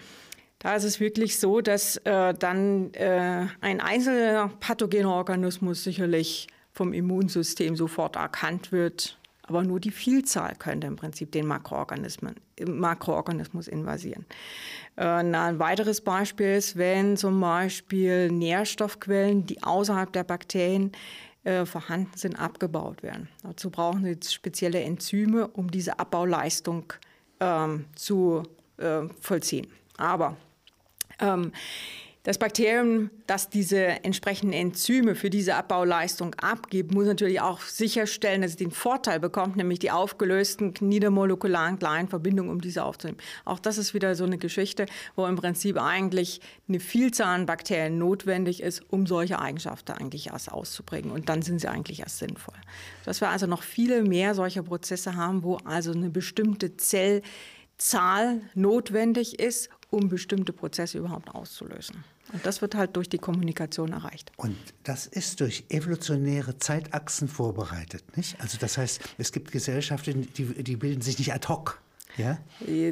da 0.59 0.75
ist 0.75 0.83
es 0.83 0.99
wirklich 0.99 1.39
so, 1.39 1.61
dass 1.61 1.97
äh, 1.97 2.33
dann 2.33 2.93
äh, 2.93 3.47
ein 3.61 3.81
einzelner 3.81 4.49
pathogener 4.59 5.13
Organismus 5.13 5.83
sicherlich 5.83 6.47
vom 6.71 6.93
Immunsystem 6.93 7.75
sofort 7.75 8.15
erkannt 8.15 8.71
wird 8.71 9.17
aber 9.51 9.63
nur 9.63 9.81
die 9.81 9.91
Vielzahl 9.91 10.55
könnte 10.55 10.87
im 10.87 10.95
Prinzip 10.95 11.33
den 11.33 11.45
Makroorganismen, 11.45 12.35
Makroorganismus 12.65 13.67
invasieren. 13.67 14.25
Äh, 14.95 15.03
ein 15.03 15.59
weiteres 15.59 15.99
Beispiel 15.99 16.55
ist, 16.55 16.77
wenn 16.77 17.17
zum 17.17 17.41
Beispiel 17.41 18.31
Nährstoffquellen, 18.31 19.45
die 19.45 19.61
außerhalb 19.61 20.13
der 20.13 20.23
Bakterien 20.23 20.93
äh, 21.43 21.65
vorhanden 21.65 22.17
sind, 22.17 22.39
abgebaut 22.39 23.03
werden. 23.03 23.27
Dazu 23.43 23.71
brauchen 23.71 24.05
sie 24.05 24.17
spezielle 24.31 24.79
Enzyme, 24.81 25.47
um 25.49 25.69
diese 25.69 25.99
Abbauleistung 25.99 26.93
ähm, 27.41 27.85
zu 27.95 28.43
äh, 28.77 29.01
vollziehen. 29.19 29.67
Aber 29.97 30.37
ähm, 31.19 31.51
das 32.23 32.37
Bakterium, 32.37 33.09
das 33.25 33.49
diese 33.49 33.79
entsprechenden 34.03 34.53
Enzyme 34.53 35.15
für 35.15 35.31
diese 35.31 35.55
Abbauleistung 35.55 36.35
abgibt, 36.35 36.93
muss 36.93 37.07
natürlich 37.07 37.41
auch 37.41 37.61
sicherstellen, 37.61 38.43
dass 38.43 38.51
es 38.51 38.57
den 38.57 38.69
Vorteil 38.69 39.19
bekommt, 39.19 39.55
nämlich 39.55 39.79
die 39.79 39.89
aufgelösten 39.89 40.75
niedermolekularen 40.81 41.79
kleinen 41.79 42.09
Verbindungen, 42.09 42.51
um 42.51 42.61
diese 42.61 42.83
aufzunehmen. 42.83 43.17
Auch 43.43 43.57
das 43.57 43.79
ist 43.79 43.95
wieder 43.95 44.13
so 44.13 44.23
eine 44.23 44.37
Geschichte, 44.37 44.85
wo 45.15 45.25
im 45.25 45.35
Prinzip 45.35 45.81
eigentlich 45.81 46.41
eine 46.69 46.79
Vielzahl 46.79 47.33
an 47.33 47.45
Bakterien 47.47 47.97
notwendig 47.97 48.61
ist, 48.61 48.83
um 48.89 49.07
solche 49.07 49.39
Eigenschaften 49.39 49.93
eigentlich 49.93 50.27
erst 50.27 50.51
auszuprägen. 50.51 51.09
Und 51.09 51.27
dann 51.27 51.41
sind 51.41 51.59
sie 51.59 51.69
eigentlich 51.69 52.01
erst 52.01 52.19
sinnvoll. 52.19 52.55
Dass 53.03 53.19
wir 53.19 53.29
also 53.29 53.47
noch 53.47 53.63
viele 53.63 54.03
mehr 54.03 54.35
solcher 54.35 54.61
Prozesse 54.61 55.15
haben, 55.15 55.41
wo 55.41 55.57
also 55.63 55.91
eine 55.91 56.11
bestimmte 56.11 56.77
Zellzahl 56.77 58.41
notwendig 58.53 59.39
ist, 59.39 59.71
um 59.91 60.09
bestimmte 60.09 60.53
Prozesse 60.53 60.97
überhaupt 60.97 61.29
auszulösen. 61.35 62.03
Und 62.33 62.45
das 62.45 62.61
wird 62.61 62.73
halt 62.73 62.95
durch 62.95 63.09
die 63.09 63.19
Kommunikation 63.19 63.91
erreicht. 63.91 64.31
Und 64.37 64.57
das 64.83 65.05
ist 65.05 65.41
durch 65.41 65.65
evolutionäre 65.69 66.57
Zeitachsen 66.57 67.27
vorbereitet, 67.27 68.03
nicht? 68.17 68.39
Also 68.41 68.57
das 68.57 68.77
heißt, 68.77 69.01
es 69.19 69.31
gibt 69.31 69.51
Gesellschaften, 69.51 70.27
die, 70.35 70.63
die 70.63 70.75
bilden 70.77 71.01
sich 71.01 71.19
nicht 71.19 71.33
ad 71.33 71.47
hoc. 71.47 71.81
Ja? 72.17 72.39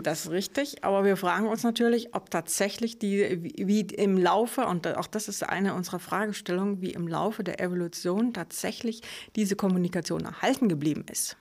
Das 0.03 0.25
ist 0.25 0.31
richtig, 0.31 0.83
aber 0.83 1.03
wir 1.03 1.17
fragen 1.17 1.47
uns 1.47 1.63
natürlich, 1.63 2.13
ob 2.15 2.29
tatsächlich 2.29 2.99
die, 2.99 3.53
wie 3.57 3.81
im 3.81 4.17
Laufe, 4.17 4.65
und 4.65 4.87
auch 4.95 5.07
das 5.07 5.27
ist 5.27 5.43
eine 5.43 5.73
unserer 5.73 5.99
Fragestellungen, 5.99 6.81
wie 6.81 6.91
im 6.91 7.07
Laufe 7.07 7.43
der 7.43 7.59
Evolution 7.59 8.33
tatsächlich 8.33 9.01
diese 9.35 9.55
Kommunikation 9.55 10.25
erhalten 10.25 10.69
geblieben 10.69 11.05
ist. 11.11 11.37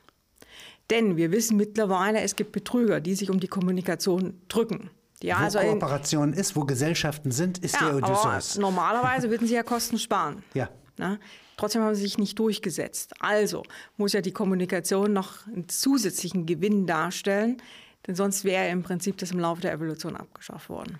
Denn 0.90 1.16
wir 1.16 1.30
wissen 1.32 1.56
mittlerweile, 1.56 2.20
es 2.20 2.34
gibt 2.34 2.52
Betrüger, 2.52 3.00
die 3.00 3.14
sich 3.14 3.30
um 3.30 3.40
die 3.40 3.48
Kommunikation 3.48 4.40
drücken. 4.48 4.90
Ja, 5.22 5.40
wo 5.40 5.44
also 5.44 5.58
Kooperation 5.58 6.32
ist, 6.32 6.54
wo 6.54 6.64
Gesellschaften 6.64 7.30
sind, 7.30 7.58
ist 7.58 7.74
ja, 7.74 7.86
der 7.86 7.96
Odysseus. 7.96 8.52
Aber 8.52 8.62
normalerweise 8.62 9.30
würden 9.30 9.48
sie 9.48 9.54
ja 9.54 9.62
Kosten 9.62 9.98
sparen. 9.98 10.42
Ja. 10.54 10.68
Na? 10.96 11.18
Trotzdem 11.56 11.82
haben 11.82 11.94
sie 11.94 12.02
sich 12.02 12.18
nicht 12.18 12.38
durchgesetzt. 12.38 13.14
Also 13.20 13.64
muss 13.96 14.12
ja 14.12 14.20
die 14.20 14.32
Kommunikation 14.32 15.12
noch 15.12 15.46
einen 15.48 15.68
zusätzlichen 15.68 16.46
Gewinn 16.46 16.86
darstellen, 16.86 17.60
denn 18.06 18.14
sonst 18.14 18.44
wäre 18.44 18.68
im 18.68 18.84
Prinzip 18.84 19.18
das 19.18 19.32
im 19.32 19.40
Laufe 19.40 19.60
der 19.60 19.72
Evolution 19.72 20.16
abgeschafft 20.16 20.68
worden. 20.68 20.98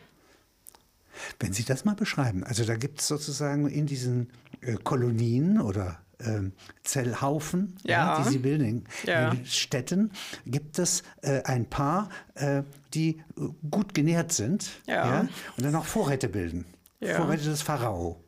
Wenn 1.41 1.53
Sie 1.53 1.65
das 1.65 1.85
mal 1.85 1.95
beschreiben, 1.95 2.45
also 2.45 2.65
da 2.65 2.77
gibt 2.77 3.01
es 3.01 3.09
sozusagen 3.09 3.69
in 3.69 3.87
diesen 3.87 4.31
äh, 4.61 4.75
Kolonien 4.75 5.61
oder 5.61 6.01
ähm, 6.21 6.53
Zellhaufen, 6.83 7.77
ja. 7.85 8.17
Ja, 8.17 8.23
die 8.23 8.31
sie 8.31 8.39
bilden, 8.39 8.85
ja. 9.05 9.33
Städten, 9.45 10.11
gibt 10.47 10.79
es 10.79 11.03
äh, 11.23 11.43
ein 11.45 11.67
paar, 11.67 12.09
äh, 12.35 12.63
die 12.95 13.23
äh, 13.37 13.49
gut 13.71 13.95
genährt 13.95 14.33
sind 14.33 14.71
und 14.87 15.65
dann 15.65 15.75
auch 15.75 15.87
Vorräte 15.87 16.29
bilden. 16.29 16.65
Vorräte 17.01 17.45
des 17.45 17.63
Pharao. 17.63 18.25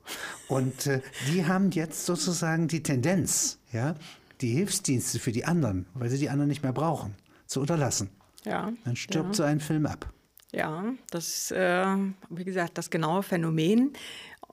Und 0.47 0.87
äh, 0.87 1.01
die 1.29 1.47
haben 1.47 1.73
jetzt 1.73 2.07
sozusagen 2.07 2.69
die 2.69 2.83
Tendenz, 2.83 3.59
ja, 3.73 3.97
die 4.41 4.53
Hilfsdienste 4.53 5.19
für 5.19 5.33
die 5.33 5.45
anderen, 5.45 5.87
weil 5.95 6.09
sie 6.09 6.19
die 6.19 6.31
anderen 6.31 6.49
nicht 6.49 6.63
mehr 6.63 6.73
brauchen, 6.73 7.15
zu 7.47 7.61
unterlassen. 7.61 8.11
Ja. 8.45 8.73
Dann 8.85 8.97
stirbt 8.97 9.35
so 9.35 9.43
ein 9.43 9.61
Film 9.61 9.87
ab. 9.87 10.13
Ja, 10.53 10.85
das 11.11 11.29
ist, 11.29 11.53
äh, 11.53 11.97
wie 12.29 12.45
gesagt, 12.45 12.77
das 12.79 12.91
genaue 12.91 13.23
Phänomen 13.23 13.93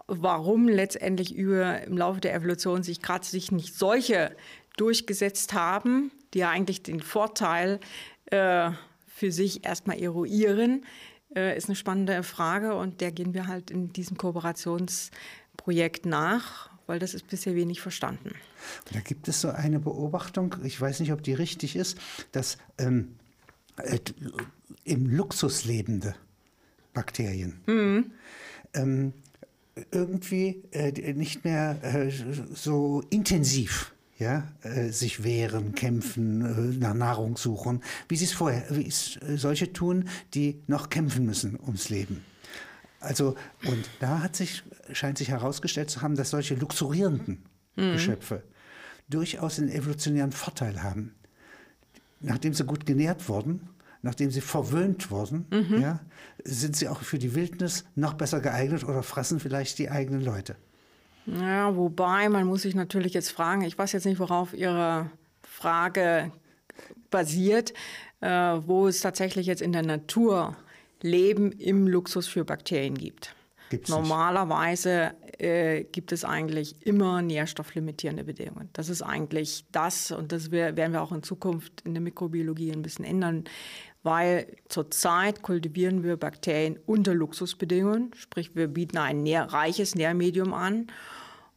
warum 0.08 0.68
letztendlich 0.68 1.36
über, 1.36 1.84
im 1.84 1.98
Laufe 1.98 2.22
der 2.22 2.34
Evolution 2.34 2.84
sich 2.84 3.02
gerade 3.02 3.26
sich 3.26 3.52
nicht 3.52 3.76
solche 3.76 4.36
durchgesetzt 4.78 5.54
haben, 5.54 6.12
die 6.34 6.40
ja 6.40 6.50
eigentlich 6.50 6.84
den 6.84 7.02
Vorteil 7.02 7.80
äh, 8.28 8.72
für 9.08 9.32
sich 9.32 9.66
erstmal 9.66 10.00
eruieren, 10.02 10.86
äh, 11.36 11.58
ist 11.58 11.68
eine 11.68 11.76
spannende 11.76 12.24
Frage 12.24 12.76
und 12.76 13.02
der 13.02 13.12
gehen 13.12 13.34
wir 13.34 13.48
halt 13.48 13.72
in 13.72 13.92
diesem 13.92 14.18
Kooperationsprojekt 14.18 16.06
nach, 16.06 16.70
weil 16.86 17.00
das 17.00 17.14
ist 17.14 17.28
bisher 17.28 17.56
wenig 17.56 17.82
verstanden. 17.82 18.30
Und 18.30 18.96
da 18.96 19.00
gibt 19.02 19.28
es 19.28 19.42
so 19.42 19.50
eine 19.50 19.80
Beobachtung, 19.80 20.56
ich 20.64 20.80
weiß 20.80 21.00
nicht, 21.00 21.12
ob 21.12 21.24
die 21.24 21.34
richtig 21.34 21.76
ist, 21.76 21.98
dass 22.32 22.58
ähm, 22.78 23.16
äh, 23.78 24.00
im 24.84 25.10
Luxus 25.10 25.66
lebende 25.66 26.16
Bakterien 26.94 27.60
mhm. 27.66 28.12
ähm, 28.74 29.14
irgendwie 29.92 30.64
äh, 30.72 31.14
nicht 31.14 31.44
mehr 31.44 31.78
äh, 31.84 32.12
so 32.54 33.04
intensiv 33.10 33.94
ja, 34.20 34.48
äh, 34.64 34.90
sich 34.90 35.24
wehren, 35.24 35.76
kämpfen, 35.76 36.42
äh, 36.42 36.78
nach 36.78 36.94
Nahrung 36.94 37.38
suchen, 37.38 37.84
wie 38.10 38.16
sie 38.16 38.26
es 38.26 38.34
vorher, 38.34 38.66
wie 38.72 38.88
es 38.88 39.18
äh, 39.18 39.38
solche 39.38 39.74
tun, 39.74 40.10
die 40.34 40.62
noch 40.68 40.90
kämpfen 40.90 41.26
müssen 41.26 41.60
ums 41.60 41.90
Leben. 41.90 42.24
Also, 43.00 43.36
und 43.66 43.88
da 44.00 44.22
hat 44.22 44.36
sich, 44.36 44.64
scheint 44.92 45.20
sich 45.20 45.30
herausgestellt 45.30 45.92
zu 45.92 46.02
haben, 46.02 46.16
dass 46.16 46.32
solche 46.32 46.56
luxurierenden 46.56 47.44
mhm. 47.76 47.92
Geschöpfe 47.94 48.44
durchaus 49.08 49.60
einen 49.60 49.70
evolutionären 49.70 50.32
Vorteil 50.32 50.82
haben. 50.82 51.14
Nachdem 52.20 52.54
sie 52.56 52.66
gut 52.66 52.88
genährt 52.88 53.30
wurden, 53.30 53.70
nachdem 54.08 54.32
sie 54.32 54.42
verwöhnt 54.42 55.12
wurden, 55.12 55.46
mhm. 55.52 55.82
ja, 55.82 56.00
sind 56.44 56.76
sie 56.76 56.88
auch 56.88 57.02
für 57.02 57.20
die 57.20 57.36
Wildnis 57.36 57.84
noch 57.96 58.14
besser 58.14 58.40
geeignet 58.40 58.84
oder 58.84 59.04
fressen 59.04 59.40
vielleicht 59.40 59.78
die 59.80 59.90
eigenen 59.90 60.22
Leute. 60.22 60.56
Ja, 61.26 61.76
wobei 61.76 62.30
man 62.30 62.48
muss 62.48 62.62
sich 62.62 62.74
natürlich 62.74 63.14
jetzt 63.14 63.32
fragen, 63.32 63.64
ich 63.64 63.78
weiß 63.78 63.92
jetzt 63.92 64.06
nicht, 64.06 64.20
worauf 64.20 64.54
Ihre 64.54 65.12
Frage 65.44 66.32
basiert, 67.12 67.74
äh, 68.22 68.30
wo 68.30 68.88
es 68.88 69.02
tatsächlich 69.02 69.46
jetzt 69.46 69.62
in 69.62 69.74
der 69.74 69.84
Natur 69.84 70.56
Leben 71.02 71.52
im 71.52 71.86
Luxus 71.86 72.28
für 72.28 72.46
Bakterien 72.46 72.96
gibt. 72.96 73.36
Gibt's 73.70 73.90
Normalerweise 73.90 75.14
äh, 75.40 75.84
gibt 75.84 76.12
es 76.12 76.24
eigentlich 76.24 76.86
immer 76.86 77.22
nährstofflimitierende 77.22 78.24
Bedingungen. 78.24 78.70
Das 78.74 78.90
ist 78.90 79.02
eigentlich 79.02 79.66
das 79.72 80.12
und 80.12 80.32
das 80.32 80.52
werden 80.52 80.94
wir 80.94 81.02
auch 81.02 81.12
in 81.12 81.24
Zukunft 81.24 81.82
in 81.84 81.94
der 81.94 82.02
Mikrobiologie 82.02 82.72
ein 82.72 82.82
bisschen 82.82 83.06
ändern, 83.06 83.44
weil 84.08 84.48
zurzeit 84.70 85.42
kultivieren 85.42 86.02
wir 86.02 86.16
Bakterien 86.16 86.80
unter 86.86 87.14
Luxusbedingungen, 87.14 88.12
sprich 88.16 88.56
wir 88.56 88.70
bieten 88.70 88.98
ein 88.98 89.22
nähr 89.22 89.52
reiches 89.52 89.96
Nährmedium 89.96 90.54
an 90.54 90.88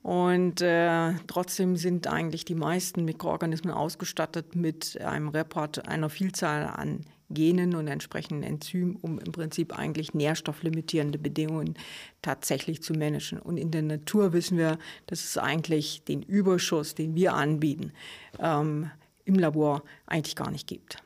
und 0.03 0.61
äh, 0.61 1.13
trotzdem 1.29 1.77
sind 1.77 2.09
eigentlich 2.09 2.45
die 2.45 2.57
meisten 2.57 3.05
Mikroorganismen 3.05 3.73
ausgestattet 3.73 4.57
mit 4.57 5.01
einem 5.01 5.29
Report 5.29 5.87
einer 5.87 6.11
Vielzahl 6.11 6.65
an 6.67 7.07
Genen 7.29 7.77
und 7.77 7.87
entsprechenden 7.87 8.43
Enzymen, 8.43 8.97
um 8.97 9.21
im 9.21 9.31
Prinzip 9.31 9.79
eigentlich 9.79 10.13
nährstofflimitierende 10.13 11.21
Bedingungen 11.21 11.75
tatsächlich 12.21 12.83
zu 12.83 12.95
managen. 12.95 13.39
Und 13.39 13.59
in 13.59 13.71
der 13.71 13.83
Natur 13.83 14.33
wissen 14.33 14.59
wir, 14.59 14.77
dass 15.07 15.23
es 15.23 15.39
eigentlich 15.39 16.03
den 16.03 16.23
Überschuss, 16.23 16.97
den 16.97 17.15
wir 17.15 17.35
anbieten, 17.35 17.93
ähm, 18.41 18.91
im 19.25 19.37
Labor 19.37 19.85
eigentlich 20.07 20.35
gar 20.35 20.51
nicht 20.51 20.67
gibt. 20.67 21.01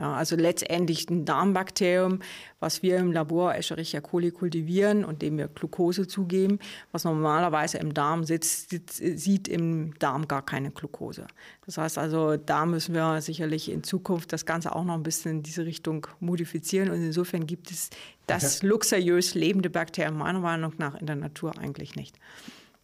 Ja, 0.00 0.14
also 0.14 0.34
letztendlich 0.34 1.10
ein 1.10 1.26
Darmbakterium, 1.26 2.20
was 2.58 2.82
wir 2.82 2.96
im 2.96 3.12
Labor 3.12 3.54
Escherichia 3.54 4.00
coli 4.00 4.30
kultivieren 4.30 5.04
und 5.04 5.20
dem 5.20 5.36
wir 5.36 5.48
Glucose 5.48 6.06
zugeben, 6.08 6.58
was 6.90 7.04
normalerweise 7.04 7.76
im 7.76 7.92
Darm 7.92 8.24
sitzt, 8.24 8.70
sieht 8.90 9.46
im 9.46 9.92
Darm 9.98 10.26
gar 10.26 10.40
keine 10.40 10.70
Glucose. 10.70 11.26
Das 11.66 11.76
heißt 11.76 11.98
also, 11.98 12.38
da 12.38 12.64
müssen 12.64 12.94
wir 12.94 13.20
sicherlich 13.20 13.70
in 13.70 13.82
Zukunft 13.82 14.32
das 14.32 14.46
Ganze 14.46 14.74
auch 14.74 14.84
noch 14.84 14.94
ein 14.94 15.02
bisschen 15.02 15.32
in 15.32 15.42
diese 15.42 15.66
Richtung 15.66 16.06
modifizieren. 16.18 16.88
Und 16.88 17.02
insofern 17.02 17.46
gibt 17.46 17.70
es 17.70 17.90
das 18.26 18.62
luxuriös 18.62 19.34
lebende 19.34 19.68
Bakterium 19.68 20.16
meiner 20.16 20.40
Meinung 20.40 20.72
nach 20.78 20.94
in 20.94 21.04
der 21.04 21.16
Natur 21.16 21.58
eigentlich 21.58 21.94
nicht. 21.94 22.18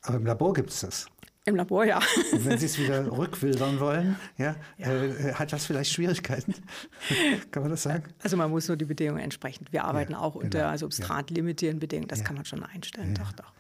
Aber 0.02 0.18
im 0.18 0.26
Labor 0.26 0.52
gibt 0.52 0.68
es 0.68 0.80
das. 0.80 1.06
Im 1.48 1.54
Labor, 1.54 1.84
ja. 1.84 2.00
Und 2.32 2.44
wenn 2.44 2.58
Sie 2.58 2.66
es 2.66 2.76
wieder 2.76 3.06
rückwildern 3.16 3.78
wollen, 3.78 4.16
ja, 4.36 4.56
ja. 4.78 4.92
Äh, 4.92 5.34
hat 5.34 5.52
das 5.52 5.64
vielleicht 5.64 5.92
Schwierigkeiten? 5.92 6.54
kann 7.52 7.62
man 7.62 7.70
das 7.70 7.84
sagen? 7.84 8.02
Also 8.24 8.36
man 8.36 8.50
muss 8.50 8.66
nur 8.66 8.76
die 8.76 8.84
Bedingungen 8.84 9.20
entsprechend. 9.20 9.72
Wir 9.72 9.84
arbeiten 9.84 10.14
ja, 10.14 10.18
auch 10.18 10.34
unter 10.34 10.58
genau. 10.58 10.76
substratlimitierenden 10.76 11.78
Bedingungen. 11.78 12.08
Das 12.08 12.24
kann 12.24 12.34
man 12.34 12.46
schon 12.46 12.64
einstellen. 12.64 13.14
Doch, 13.14 13.30
doch. 13.30 13.52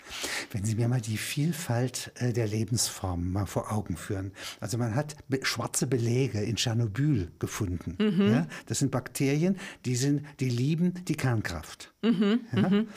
Wenn 0.50 0.64
Sie 0.64 0.74
mir 0.74 0.88
mal 0.88 1.00
die 1.00 1.16
Vielfalt 1.16 2.10
äh, 2.16 2.32
der 2.32 2.48
Lebensformen 2.48 3.32
mal 3.32 3.46
vor 3.46 3.70
Augen 3.70 3.96
führen. 3.96 4.32
Also 4.58 4.78
man 4.78 4.96
hat 4.96 5.14
schwarze 5.42 5.86
Belege 5.86 6.40
in 6.40 6.56
Tschernobyl 6.56 7.30
gefunden. 7.38 7.96
Mhm. 8.00 8.46
Das 8.66 8.80
sind 8.80 8.90
Bakterien, 8.90 9.58
die, 9.84 9.94
sind, 9.94 10.26
die 10.40 10.48
lieben 10.48 11.04
die 11.04 11.14
Kernkraft. 11.14 11.92
Mhm, 12.02 12.40
mhm. 12.50 12.88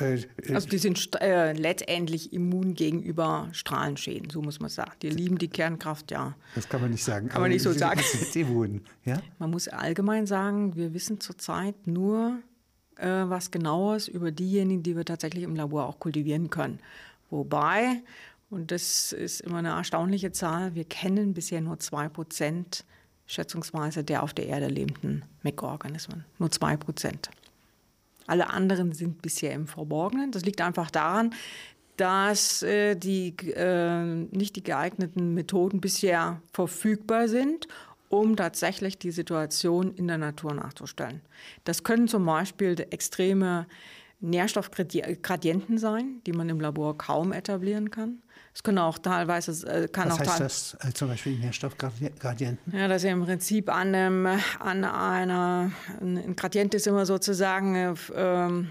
Äh, 0.00 0.14
äh, 0.14 0.54
also 0.54 0.68
die 0.68 0.78
sind 0.78 1.20
äh, 1.20 1.52
letztendlich 1.52 2.32
immun 2.32 2.74
gegenüber 2.74 3.48
Strahlenschäden, 3.52 4.30
so 4.30 4.42
muss 4.42 4.60
man 4.60 4.70
sagen. 4.70 4.92
Die 5.02 5.10
lieben 5.10 5.38
die 5.38 5.48
Kernkraft, 5.48 6.10
ja. 6.10 6.34
Das 6.54 6.68
kann 6.68 6.80
man 6.80 6.90
nicht 6.90 7.04
sagen. 7.04 7.28
Kann 7.28 7.40
man 7.40 7.50
nicht 7.50 7.62
so 7.62 7.72
sagen. 7.72 8.00
Immun, 8.34 8.82
ja? 9.04 9.20
Man 9.38 9.50
muss 9.50 9.68
allgemein 9.68 10.26
sagen, 10.26 10.76
wir 10.76 10.94
wissen 10.94 11.20
zurzeit 11.20 11.86
nur 11.86 12.38
äh, 12.96 13.06
was 13.06 13.50
Genaues 13.50 14.08
über 14.08 14.30
diejenigen, 14.30 14.82
die 14.82 14.96
wir 14.96 15.04
tatsächlich 15.04 15.44
im 15.44 15.54
Labor 15.54 15.86
auch 15.86 15.98
kultivieren 15.98 16.50
können. 16.50 16.78
Wobei, 17.30 18.02
und 18.50 18.70
das 18.70 19.12
ist 19.12 19.40
immer 19.40 19.58
eine 19.58 19.70
erstaunliche 19.70 20.32
Zahl, 20.32 20.74
wir 20.74 20.84
kennen 20.84 21.34
bisher 21.34 21.60
nur 21.60 21.78
zwei 21.78 22.08
Prozent 22.08 22.84
schätzungsweise 23.26 24.02
der 24.02 24.24
auf 24.24 24.34
der 24.34 24.46
Erde 24.46 24.66
lebenden 24.66 25.24
Mikroorganismen. 25.42 26.24
Nur 26.38 26.50
zwei 26.50 26.76
Prozent. 26.76 27.30
Alle 28.30 28.48
anderen 28.48 28.92
sind 28.92 29.22
bisher 29.22 29.52
im 29.52 29.66
Verborgenen. 29.66 30.30
Das 30.30 30.44
liegt 30.44 30.60
einfach 30.60 30.88
daran, 30.92 31.34
dass 31.96 32.62
äh, 32.62 32.94
die, 32.94 33.34
äh, 33.56 34.04
nicht 34.04 34.54
die 34.54 34.62
geeigneten 34.62 35.34
Methoden 35.34 35.80
bisher 35.80 36.40
verfügbar 36.52 37.26
sind, 37.26 37.66
um 38.08 38.36
tatsächlich 38.36 38.98
die 38.98 39.10
Situation 39.10 39.92
in 39.94 40.06
der 40.06 40.18
Natur 40.18 40.54
nachzustellen. 40.54 41.22
Das 41.64 41.82
können 41.82 42.06
zum 42.06 42.24
Beispiel 42.24 42.76
extreme 42.90 43.66
Nährstoffgradienten 44.20 45.78
sein, 45.78 46.20
die 46.24 46.32
man 46.32 46.48
im 46.48 46.60
Labor 46.60 46.96
kaum 46.96 47.32
etablieren 47.32 47.90
kann. 47.90 48.22
Es 48.60 48.62
können 48.62 48.76
auch 48.76 48.98
teilweise 48.98 49.66
äh, 49.66 49.88
kann 49.88 50.10
Was 50.10 50.16
auch 50.16 50.20
heißt 50.20 50.40
das 50.40 50.76
äh, 50.86 50.92
zum 50.92 51.08
Beispiel 51.08 51.38
Nährstoffgradienten? 51.38 52.76
Ja, 52.76 52.88
dass 52.88 53.04
im 53.04 53.24
Prinzip 53.24 53.70
an, 53.70 53.94
einem, 53.94 54.26
an 54.58 54.84
einer 54.84 55.72
ein 55.98 56.36
Gradient 56.36 56.74
ist 56.74 56.86
immer 56.86 57.06
sozusagen 57.06 57.74
äh, 57.74 57.94
ähm, 58.14 58.68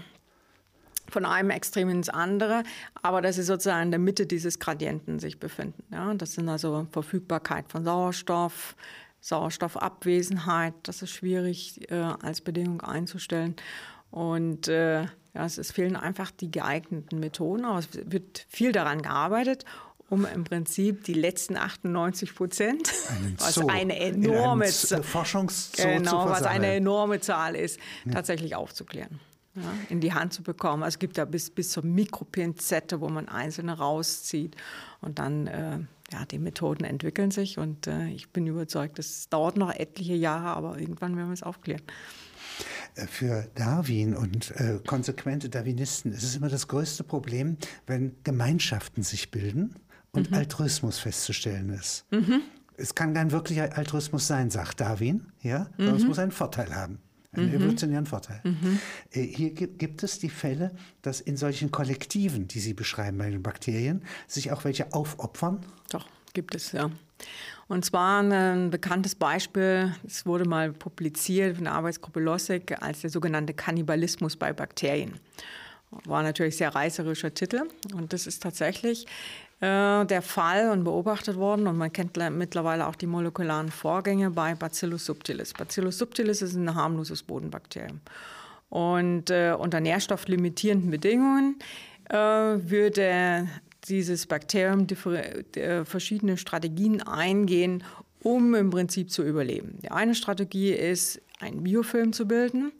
von 1.08 1.24
einem 1.24 1.50
Extrem 1.50 1.90
ins 1.90 2.08
andere, 2.08 2.62
aber 3.02 3.20
dass 3.20 3.34
sie 3.34 3.42
sozusagen 3.42 3.86
in 3.86 3.90
der 3.90 3.98
Mitte 3.98 4.26
dieses 4.26 4.60
Gradienten 4.60 5.18
sich 5.18 5.40
befinden. 5.40 5.82
Ja, 5.90 6.14
das 6.14 6.34
sind 6.34 6.48
also 6.48 6.86
Verfügbarkeit 6.92 7.64
von 7.68 7.82
Sauerstoff, 7.82 8.76
Sauerstoffabwesenheit. 9.20 10.74
Das 10.84 11.02
ist 11.02 11.10
schwierig 11.10 11.90
äh, 11.90 11.96
als 11.96 12.42
Bedingung 12.42 12.80
einzustellen 12.80 13.56
und 14.12 14.68
äh, 14.68 15.06
ja, 15.34 15.44
es, 15.44 15.58
es 15.58 15.70
fehlen 15.70 15.96
einfach 15.96 16.30
die 16.30 16.50
geeigneten 16.50 17.20
Methoden, 17.20 17.64
aber 17.64 17.78
es 17.78 17.88
wird 17.92 18.46
viel 18.48 18.72
daran 18.72 19.02
gearbeitet 19.02 19.64
um 20.10 20.26
im 20.26 20.44
Prinzip 20.44 21.04
die 21.04 21.14
letzten 21.14 21.56
98 21.56 22.34
Prozent, 22.34 22.92
was 23.38 23.58
eine 23.58 23.96
enorme 23.96 24.66
Zahl, 24.66 25.02
genau, 25.76 26.28
was 26.28 26.42
eine 26.42 26.74
enorme 26.74 27.20
Zahl 27.20 27.54
ist, 27.54 27.78
ja. 28.04 28.12
tatsächlich 28.12 28.56
aufzuklären, 28.56 29.20
ja, 29.54 29.62
in 29.88 30.00
die 30.00 30.12
Hand 30.12 30.32
zu 30.32 30.42
bekommen. 30.42 30.82
Also 30.82 30.96
es 30.96 30.98
gibt 30.98 31.16
da 31.16 31.24
bis, 31.24 31.50
bis 31.50 31.70
zur 31.70 31.84
Mikropinzette, 31.84 33.00
wo 33.00 33.08
man 33.08 33.28
einzelne 33.28 33.78
rauszieht 33.78 34.56
und 35.00 35.20
dann 35.20 35.46
äh, 35.46 35.78
ja, 36.12 36.24
die 36.28 36.40
Methoden 36.40 36.84
entwickeln 36.84 37.30
sich 37.30 37.58
und 37.58 37.86
äh, 37.86 38.08
ich 38.08 38.30
bin 38.30 38.48
überzeugt, 38.48 38.98
es 38.98 39.28
dauert 39.28 39.56
noch 39.56 39.72
etliche 39.72 40.14
Jahre, 40.14 40.48
aber 40.48 40.78
irgendwann 40.78 41.16
werden 41.16 41.28
wir 41.28 41.34
es 41.34 41.44
aufklären. 41.44 41.82
Äh, 42.94 43.06
für 43.06 43.48
Darwin 43.54 44.16
und 44.16 44.52
äh, 44.56 44.78
konsequente 44.86 45.48
Darwinisten 45.48 46.12
ist 46.12 46.22
es 46.22 46.36
immer 46.36 46.48
das 46.48 46.68
größte 46.68 47.04
Problem, 47.04 47.56
wenn 47.86 48.16
Gemeinschaften 48.24 49.02
sich 49.02 49.30
bilden 49.30 49.74
und 50.12 50.30
mhm. 50.30 50.36
Altruismus 50.36 50.98
festzustellen 50.98 51.70
ist. 51.70 52.04
Mhm. 52.10 52.42
Es 52.76 52.94
kann 52.94 53.12
kein 53.12 53.30
wirklicher 53.30 53.76
Altruismus 53.76 54.26
sein, 54.26 54.50
sagt 54.50 54.80
Darwin, 54.80 55.26
ja, 55.42 55.68
sondern 55.76 55.96
mhm. 55.96 56.00
es 56.00 56.06
muss 56.06 56.18
einen 56.18 56.32
Vorteil 56.32 56.74
haben. 56.74 56.98
Einen 57.32 57.50
mhm. 57.50 57.54
evolutionären 57.56 58.06
Vorteil. 58.06 58.40
Mhm. 58.42 58.80
Äh, 59.12 59.22
hier 59.22 59.50
gibt 59.52 60.02
es 60.02 60.18
die 60.18 60.30
Fälle, 60.30 60.72
dass 61.02 61.20
in 61.20 61.36
solchen 61.36 61.70
Kollektiven, 61.70 62.48
die 62.48 62.58
Sie 62.58 62.74
beschreiben 62.74 63.18
bei 63.18 63.30
den 63.30 63.42
Bakterien, 63.42 64.02
sich 64.26 64.50
auch 64.50 64.64
welche 64.64 64.92
aufopfern? 64.92 65.60
Doch, 65.90 66.08
gibt 66.32 66.56
es, 66.56 66.72
ja. 66.72 66.90
Und 67.70 67.84
zwar 67.84 68.20
ein 68.20 68.70
bekanntes 68.70 69.14
Beispiel, 69.14 69.94
es 70.04 70.26
wurde 70.26 70.44
mal 70.44 70.72
publiziert 70.72 71.54
von 71.54 71.66
der 71.66 71.74
Arbeitsgruppe 71.74 72.18
Lossig 72.18 72.76
als 72.82 73.02
der 73.02 73.10
sogenannte 73.10 73.54
Kannibalismus 73.54 74.34
bei 74.34 74.52
Bakterien. 74.52 75.20
War 76.04 76.24
natürlich 76.24 76.56
sehr 76.56 76.74
reißerischer 76.74 77.32
Titel 77.32 77.62
und 77.94 78.12
das 78.12 78.26
ist 78.26 78.42
tatsächlich 78.42 79.06
äh, 79.60 80.04
der 80.04 80.20
Fall 80.20 80.70
und 80.70 80.82
beobachtet 80.82 81.36
worden 81.36 81.68
und 81.68 81.78
man 81.78 81.92
kennt 81.92 82.16
mittlerweile 82.32 82.88
auch 82.88 82.96
die 82.96 83.06
molekularen 83.06 83.70
Vorgänge 83.70 84.30
bei 84.30 84.56
Bacillus 84.56 85.06
subtilis. 85.06 85.52
Bacillus 85.52 85.96
subtilis 85.96 86.42
ist 86.42 86.56
ein 86.56 86.74
harmloses 86.74 87.22
Bodenbakterium. 87.22 88.00
Und 88.68 89.30
äh, 89.30 89.54
unter 89.56 89.78
nährstofflimitierenden 89.78 90.90
Bedingungen 90.90 91.60
äh, 92.08 92.16
würde 92.16 93.46
dieses 93.88 94.26
Bakterium 94.26 94.86
äh, 95.56 95.84
verschiedene 95.84 96.36
Strategien 96.36 97.02
eingehen, 97.02 97.84
um 98.22 98.54
im 98.54 98.70
Prinzip 98.70 99.10
zu 99.10 99.22
überleben. 99.22 99.78
Die 99.82 99.90
eine 99.90 100.14
Strategie 100.14 100.72
ist, 100.72 101.20
einen 101.40 101.62
Biofilm 101.62 102.12
zu 102.12 102.26
bilden, 102.26 102.72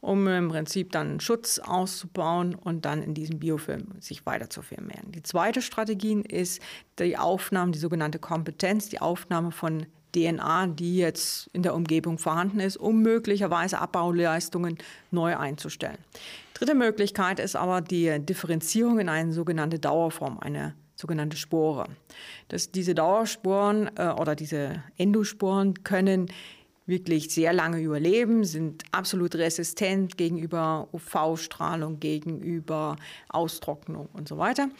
um 0.00 0.26
im 0.28 0.48
Prinzip 0.48 0.92
dann 0.92 1.20
Schutz 1.20 1.58
auszubauen 1.58 2.54
und 2.54 2.84
dann 2.84 3.02
in 3.02 3.12
diesem 3.12 3.38
Biofilm 3.38 3.88
sich 4.00 4.24
weiter 4.24 4.48
zu 4.48 4.62
vermehren. 4.62 5.12
Die 5.12 5.22
zweite 5.22 5.60
Strategie 5.60 6.22
ist 6.22 6.62
die 6.98 7.18
Aufnahme, 7.18 7.72
die 7.72 7.78
sogenannte 7.78 8.18
Kompetenz, 8.18 8.88
die 8.88 9.00
Aufnahme 9.00 9.52
von 9.52 9.86
DNA, 10.14 10.68
die 10.68 10.96
jetzt 10.96 11.50
in 11.52 11.62
der 11.62 11.74
Umgebung 11.74 12.18
vorhanden 12.18 12.60
ist, 12.60 12.76
um 12.76 13.02
möglicherweise 13.02 13.78
Abbauleistungen 13.78 14.78
neu 15.10 15.36
einzustellen. 15.36 15.98
Dritte 16.56 16.74
Möglichkeit 16.74 17.38
ist 17.38 17.54
aber 17.54 17.82
die 17.82 18.18
Differenzierung 18.18 18.98
in 18.98 19.10
eine 19.10 19.34
sogenannte 19.34 19.78
Dauerform, 19.78 20.38
eine 20.38 20.74
sogenannte 20.94 21.36
Spore. 21.36 21.84
Das, 22.48 22.70
diese 22.70 22.94
Dauersporen 22.94 23.90
äh, 23.98 24.08
oder 24.08 24.34
diese 24.34 24.82
Endosporen 24.96 25.84
können 25.84 26.30
wirklich 26.86 27.28
sehr 27.28 27.52
lange 27.52 27.82
überleben, 27.82 28.44
sind 28.44 28.84
absolut 28.90 29.34
resistent 29.34 30.16
gegenüber 30.16 30.88
UV-Strahlung, 30.94 32.00
gegenüber 32.00 32.96
Austrocknung 33.28 34.08
und 34.14 34.26
so 34.26 34.38
weiter. 34.38 34.70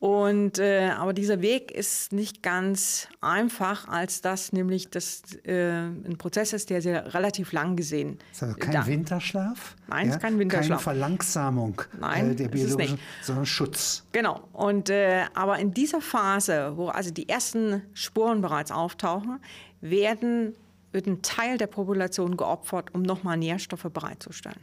Und, 0.00 0.58
äh, 0.58 0.88
aber 0.96 1.12
dieser 1.12 1.42
Weg 1.42 1.70
ist 1.70 2.14
nicht 2.14 2.42
ganz 2.42 3.06
einfach, 3.20 3.86
als 3.86 4.22
das 4.22 4.50
nämlich 4.50 4.88
das, 4.88 5.20
äh, 5.44 5.72
ein 5.72 6.16
Prozess 6.16 6.54
ist, 6.54 6.70
der 6.70 6.80
sehr 6.80 7.12
relativ 7.12 7.52
lang 7.52 7.76
gesehen 7.76 8.18
ist. 8.32 8.42
Also 8.42 8.54
kein 8.56 8.72
da. 8.72 8.86
Winterschlaf? 8.86 9.76
Nein, 9.88 10.08
ja? 10.08 10.14
ist 10.14 10.20
kein 10.22 10.38
Winterschlaf. 10.38 10.68
Keine 10.68 10.96
Verlangsamung 10.96 11.82
Nein, 12.00 12.30
äh, 12.30 12.34
der 12.34 12.48
biologischen, 12.48 12.98
sondern 13.20 13.44
Schutz. 13.44 14.06
Genau. 14.12 14.40
Und, 14.54 14.88
äh, 14.88 15.24
aber 15.34 15.58
in 15.58 15.74
dieser 15.74 16.00
Phase, 16.00 16.72
wo 16.76 16.88
also 16.88 17.10
die 17.10 17.28
ersten 17.28 17.82
Spuren 17.92 18.40
bereits 18.40 18.72
auftauchen, 18.72 19.38
werden, 19.82 20.54
wird 20.92 21.08
ein 21.08 21.20
Teil 21.20 21.58
der 21.58 21.66
Population 21.66 22.38
geopfert, 22.38 22.94
um 22.94 23.02
nochmal 23.02 23.36
Nährstoffe 23.36 23.86
bereitzustellen. 23.92 24.60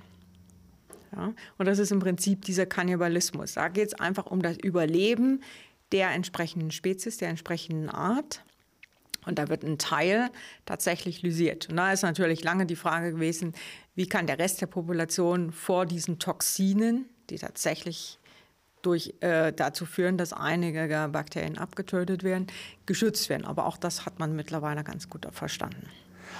Ja? 1.17 1.33
Und 1.57 1.65
das 1.65 1.79
ist 1.79 1.91
im 1.91 1.99
Prinzip 1.99 2.45
dieser 2.45 2.65
Kannibalismus. 2.65 3.53
Da 3.53 3.67
geht 3.67 3.87
es 3.87 3.93
einfach 3.95 4.27
um 4.27 4.41
das 4.41 4.57
Überleben 4.57 5.41
der 5.91 6.11
entsprechenden 6.11 6.71
Spezies, 6.71 7.17
der 7.17 7.29
entsprechenden 7.29 7.89
Art. 7.89 8.43
Und 9.25 9.39
da 9.39 9.49
wird 9.49 9.63
ein 9.63 9.77
Teil 9.77 10.29
tatsächlich 10.65 11.21
lysiert. 11.21 11.69
Und 11.69 11.77
da 11.77 11.91
ist 11.91 12.03
natürlich 12.03 12.43
lange 12.43 12.65
die 12.65 12.77
Frage 12.77 13.11
gewesen, 13.11 13.53
wie 13.95 14.07
kann 14.07 14.27
der 14.27 14.39
Rest 14.39 14.61
der 14.61 14.67
Population 14.67 15.51
vor 15.51 15.85
diesen 15.85 16.17
Toxinen, 16.17 17.09
die 17.29 17.37
tatsächlich 17.37 18.19
durch, 18.81 19.15
äh, 19.19 19.51
dazu 19.51 19.85
führen, 19.85 20.17
dass 20.17 20.31
einige 20.31 21.09
Bakterien 21.11 21.57
abgetötet 21.57 22.23
werden, 22.23 22.47
geschützt 22.85 23.27
werden. 23.27 23.45
Aber 23.45 23.65
auch 23.65 23.75
das 23.75 24.05
hat 24.05 24.19
man 24.19 24.35
mittlerweile 24.35 24.83
ganz 24.83 25.09
gut 25.09 25.27
verstanden. 25.31 25.87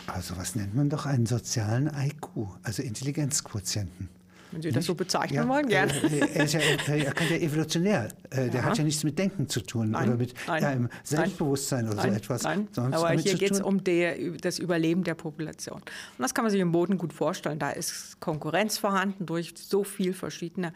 Also 0.06 0.38
was 0.38 0.56
nennt 0.56 0.74
man 0.76 0.90
doch 0.90 1.06
einen 1.06 1.26
sozialen 1.26 1.88
IQ, 1.88 2.48
also 2.63 2.82
Intelligenzquotienten? 2.84 4.10
Wenn 4.52 4.62
Sie 4.62 4.72
das 4.72 4.86
so 4.86 4.96
bezeichnen 4.96 5.36
ja, 5.36 5.48
wollen, 5.48 5.68
gerne. 5.68 5.94
Äh, 5.94 6.20
er, 6.36 6.44
ist 6.46 6.54
ja, 6.54 6.60
er 6.60 7.14
kann 7.14 7.30
ja 7.30 7.36
evolutionär. 7.38 8.10
Äh, 8.30 8.50
der 8.50 8.62
ja. 8.62 8.64
hat 8.64 8.78
ja 8.78 8.84
nichts 8.84 9.04
mit 9.04 9.20
Denken 9.20 9.50
zu 9.50 9.62
tun 9.62 9.92
nein, 9.92 10.10
oder 10.10 10.18
mit 10.18 10.34
nein, 10.48 10.90
Selbstbewusstsein 11.04 11.86
nein, 11.86 11.94
oder 11.94 12.02
so 12.04 12.08
etwas. 12.10 12.44
Nein, 12.44 12.68
aber 12.76 13.12
hier 13.12 13.36
geht 13.36 13.52
es 13.52 13.62
um 13.62 13.84
der, 13.84 14.16
das 14.42 14.60
Überleben 14.60 15.04
der 15.04 15.16
Population. 15.16 15.78
Und 15.78 16.20
das 16.20 16.34
kann 16.34 16.44
man 16.44 16.52
sich 16.52 16.62
im 16.62 16.72
Boden 16.72 16.98
gut 16.98 17.14
vorstellen. 17.14 17.60
Da 17.60 17.72
ist 17.72 18.20
Konkurrenz 18.20 18.78
vorhanden 18.78 19.26
durch 19.26 19.54
so 19.56 19.84
viele 19.84 20.14
verschiedene 20.14 20.74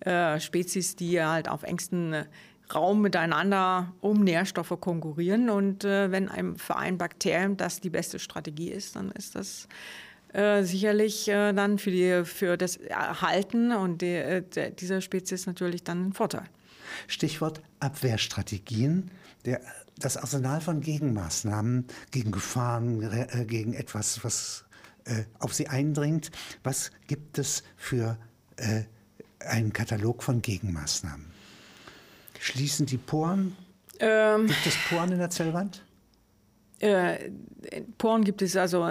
äh, 0.00 0.40
Spezies, 0.40 0.96
die 0.96 1.22
halt 1.22 1.48
auf 1.48 1.62
engstem 1.62 2.14
Raum 2.74 3.02
miteinander 3.02 3.92
um 4.00 4.24
Nährstoffe 4.24 4.76
konkurrieren. 4.80 5.50
Und 5.50 5.84
äh, 5.84 6.10
wenn 6.10 6.28
einem 6.28 6.56
für 6.56 6.76
ein 6.76 6.98
Bakterium 6.98 7.56
das 7.56 7.80
die 7.80 7.90
beste 7.90 8.18
Strategie 8.18 8.70
ist, 8.70 8.96
dann 8.96 9.10
ist 9.12 9.34
das 9.34 9.68
äh, 10.32 10.62
sicherlich 10.62 11.28
äh, 11.28 11.52
dann 11.52 11.78
für, 11.78 11.90
die, 11.90 12.24
für 12.24 12.56
das 12.56 12.76
Erhalten 12.76 13.72
und 13.72 14.00
die, 14.00 14.14
äh, 14.14 14.72
dieser 14.72 15.02
Spezies 15.02 15.46
natürlich 15.46 15.84
dann 15.84 16.08
ein 16.08 16.12
Vorteil. 16.14 16.44
Stichwort 17.06 17.60
Abwehrstrategien. 17.80 19.10
Der, 19.44 19.60
das 19.98 20.16
Arsenal 20.16 20.62
von 20.62 20.80
Gegenmaßnahmen 20.80 21.86
gegen 22.12 22.32
Gefahren, 22.32 23.02
äh, 23.02 23.44
gegen 23.44 23.74
etwas, 23.74 24.24
was 24.24 24.64
äh, 25.04 25.24
auf 25.38 25.52
sie 25.52 25.68
eindringt. 25.68 26.30
Was 26.62 26.90
gibt 27.06 27.38
es 27.38 27.62
für 27.76 28.16
einen 29.40 29.72
Katalog 29.72 30.22
von 30.22 30.40
Gegenmaßnahmen? 30.40 31.26
Schließen 32.38 32.86
die 32.86 32.98
Poren? 32.98 33.56
Ähm, 33.98 34.46
gibt 34.46 34.66
es 34.66 34.76
Poren 34.88 35.10
in 35.10 35.18
der 35.18 35.30
Zellwand? 35.30 35.82
Poren 37.98 38.24
gibt 38.24 38.42
es 38.42 38.56
also 38.56 38.84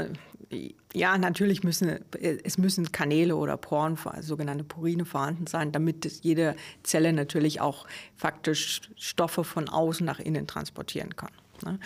ja, 0.93 1.17
natürlich 1.17 1.63
müssen 1.63 1.99
es 2.43 2.57
müssen 2.57 2.91
Kanäle 2.91 3.35
oder 3.35 3.57
Poren, 3.57 3.97
sogenannte 4.19 4.63
Purine 4.63 5.05
vorhanden 5.05 5.47
sein, 5.47 5.71
damit 5.71 6.05
jede 6.21 6.55
Zelle 6.83 7.13
natürlich 7.13 7.61
auch 7.61 7.85
faktisch 8.15 8.81
Stoffe 8.95 9.43
von 9.43 9.69
außen 9.69 10.05
nach 10.05 10.19
innen 10.19 10.47
transportieren 10.47 11.15
kann. 11.15 11.31
Ne? 11.63 11.79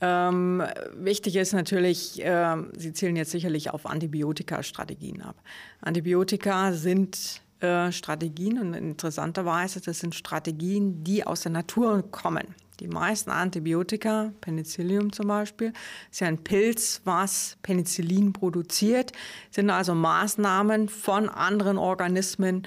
Ähm, 0.00 0.62
wichtig 0.96 1.36
ist 1.36 1.52
natürlich, 1.52 2.22
äh, 2.24 2.56
Sie 2.76 2.92
zielen 2.92 3.16
jetzt 3.16 3.30
sicherlich 3.30 3.70
auf 3.70 3.86
Antibiotika-Strategien 3.86 5.22
ab. 5.22 5.36
Antibiotika 5.80 6.72
sind 6.72 7.40
äh, 7.60 7.90
Strategien 7.92 8.58
und 8.58 8.74
interessanterweise, 8.74 9.80
das 9.80 10.00
sind 10.00 10.14
Strategien, 10.14 11.02
die 11.04 11.26
aus 11.26 11.42
der 11.42 11.52
Natur 11.52 12.02
kommen. 12.10 12.54
Die 12.80 12.88
meisten 12.88 13.30
Antibiotika, 13.30 14.32
Penicillium 14.40 15.12
zum 15.12 15.28
Beispiel, 15.28 15.72
ist 16.10 16.20
ja 16.20 16.28
ein 16.28 16.42
Pilz, 16.42 17.00
was 17.04 17.56
Penicillin 17.62 18.32
produziert, 18.32 19.12
sind 19.50 19.70
also 19.70 19.94
Maßnahmen 19.94 20.88
von 20.88 21.28
anderen 21.28 21.78
Organismen 21.78 22.66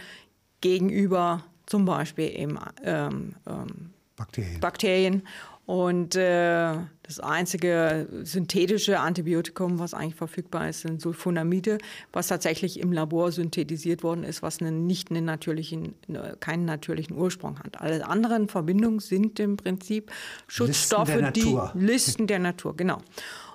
gegenüber 0.62 1.44
zum 1.66 1.86
Beispiel 1.86 2.32
eben 2.36 2.58
ähm, 2.84 3.36
ähm, 3.48 3.92
Bakterien. 4.16 4.60
Bakterien. 4.60 5.28
Und 5.68 6.16
äh, 6.16 6.76
das 7.04 7.20
einzige 7.20 8.08
synthetische 8.24 9.02
Antibiotikum, 9.02 9.80
was 9.80 9.94
eigentlich 9.94 10.16
verfügbar 10.16 10.70
ist, 10.70 10.80
sind 10.80 11.02
Sulfonamide, 11.02 11.78
was 12.14 12.28
tatsächlich 12.28 12.80
im 12.80 12.94
Labor 12.94 13.34
synthetisiert 13.34 14.02
worden 14.02 14.24
ist, 14.24 14.42
was 14.42 14.62
einen, 14.62 14.88
nicht 14.88 15.12
einen 15.12 15.26
natürlichen, 15.26 15.94
keinen 16.40 16.64
natürlichen 16.64 17.18
Ursprung 17.18 17.60
hat. 17.60 17.82
Alle 17.82 18.08
anderen 18.08 18.48
Verbindungen 18.48 19.00
sind 19.00 19.42
im 19.42 19.58
Prinzip 19.58 20.10
Schutzstoffe, 20.48 21.10
Listen 21.14 21.34
die 21.34 21.60
Listen 21.74 22.28
der 22.28 22.40
Natur, 22.40 22.74
genau. 22.74 23.00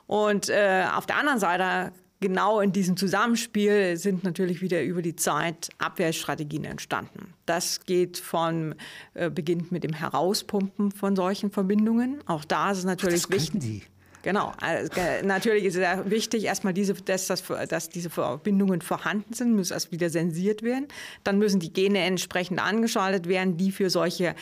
Und 0.06 0.50
äh, 0.50 0.84
auf 0.94 1.06
der 1.06 1.16
anderen 1.16 1.38
Seite 1.38 1.92
genau 2.22 2.60
in 2.60 2.72
diesem 2.72 2.96
Zusammenspiel 2.96 3.98
sind 3.98 4.24
natürlich 4.24 4.62
wieder 4.62 4.82
über 4.82 5.02
die 5.02 5.14
Zeit 5.14 5.68
Abwehrstrategien 5.76 6.64
entstanden. 6.64 7.34
Das 7.44 7.84
geht 7.84 8.16
von, 8.16 8.74
äh, 9.12 9.28
beginnt 9.28 9.70
mit 9.70 9.84
dem 9.84 9.92
Herauspumpen 9.92 10.90
von 10.90 11.14
solchen 11.14 11.50
Verbindungen. 11.50 12.22
Auch 12.26 12.46
da 12.46 12.70
ist 12.70 12.78
es 12.78 12.84
natürlich 12.84 13.24
Ach, 13.24 13.28
das 13.28 13.36
wichtig. 13.36 13.60
Die. 13.60 13.82
Genau, 14.22 14.52
also, 14.60 14.88
natürlich 15.24 15.64
ist 15.64 15.76
es 15.76 15.84
wichtig, 16.04 16.44
erstmal, 16.44 16.72
diese, 16.72 16.94
dass, 16.94 17.26
dass, 17.26 17.42
dass 17.68 17.88
diese 17.88 18.08
Verbindungen 18.08 18.80
vorhanden 18.80 19.34
sind, 19.34 19.56
muss 19.56 19.72
erst 19.72 19.90
wieder 19.90 20.10
sensiert 20.10 20.62
werden. 20.62 20.86
Dann 21.24 21.38
müssen 21.38 21.58
die 21.58 21.72
Gene 21.72 21.98
entsprechend 21.98 22.60
angeschaltet 22.60 23.26
werden, 23.26 23.56
die 23.56 23.72
für 23.72 23.90
solche 23.90 24.36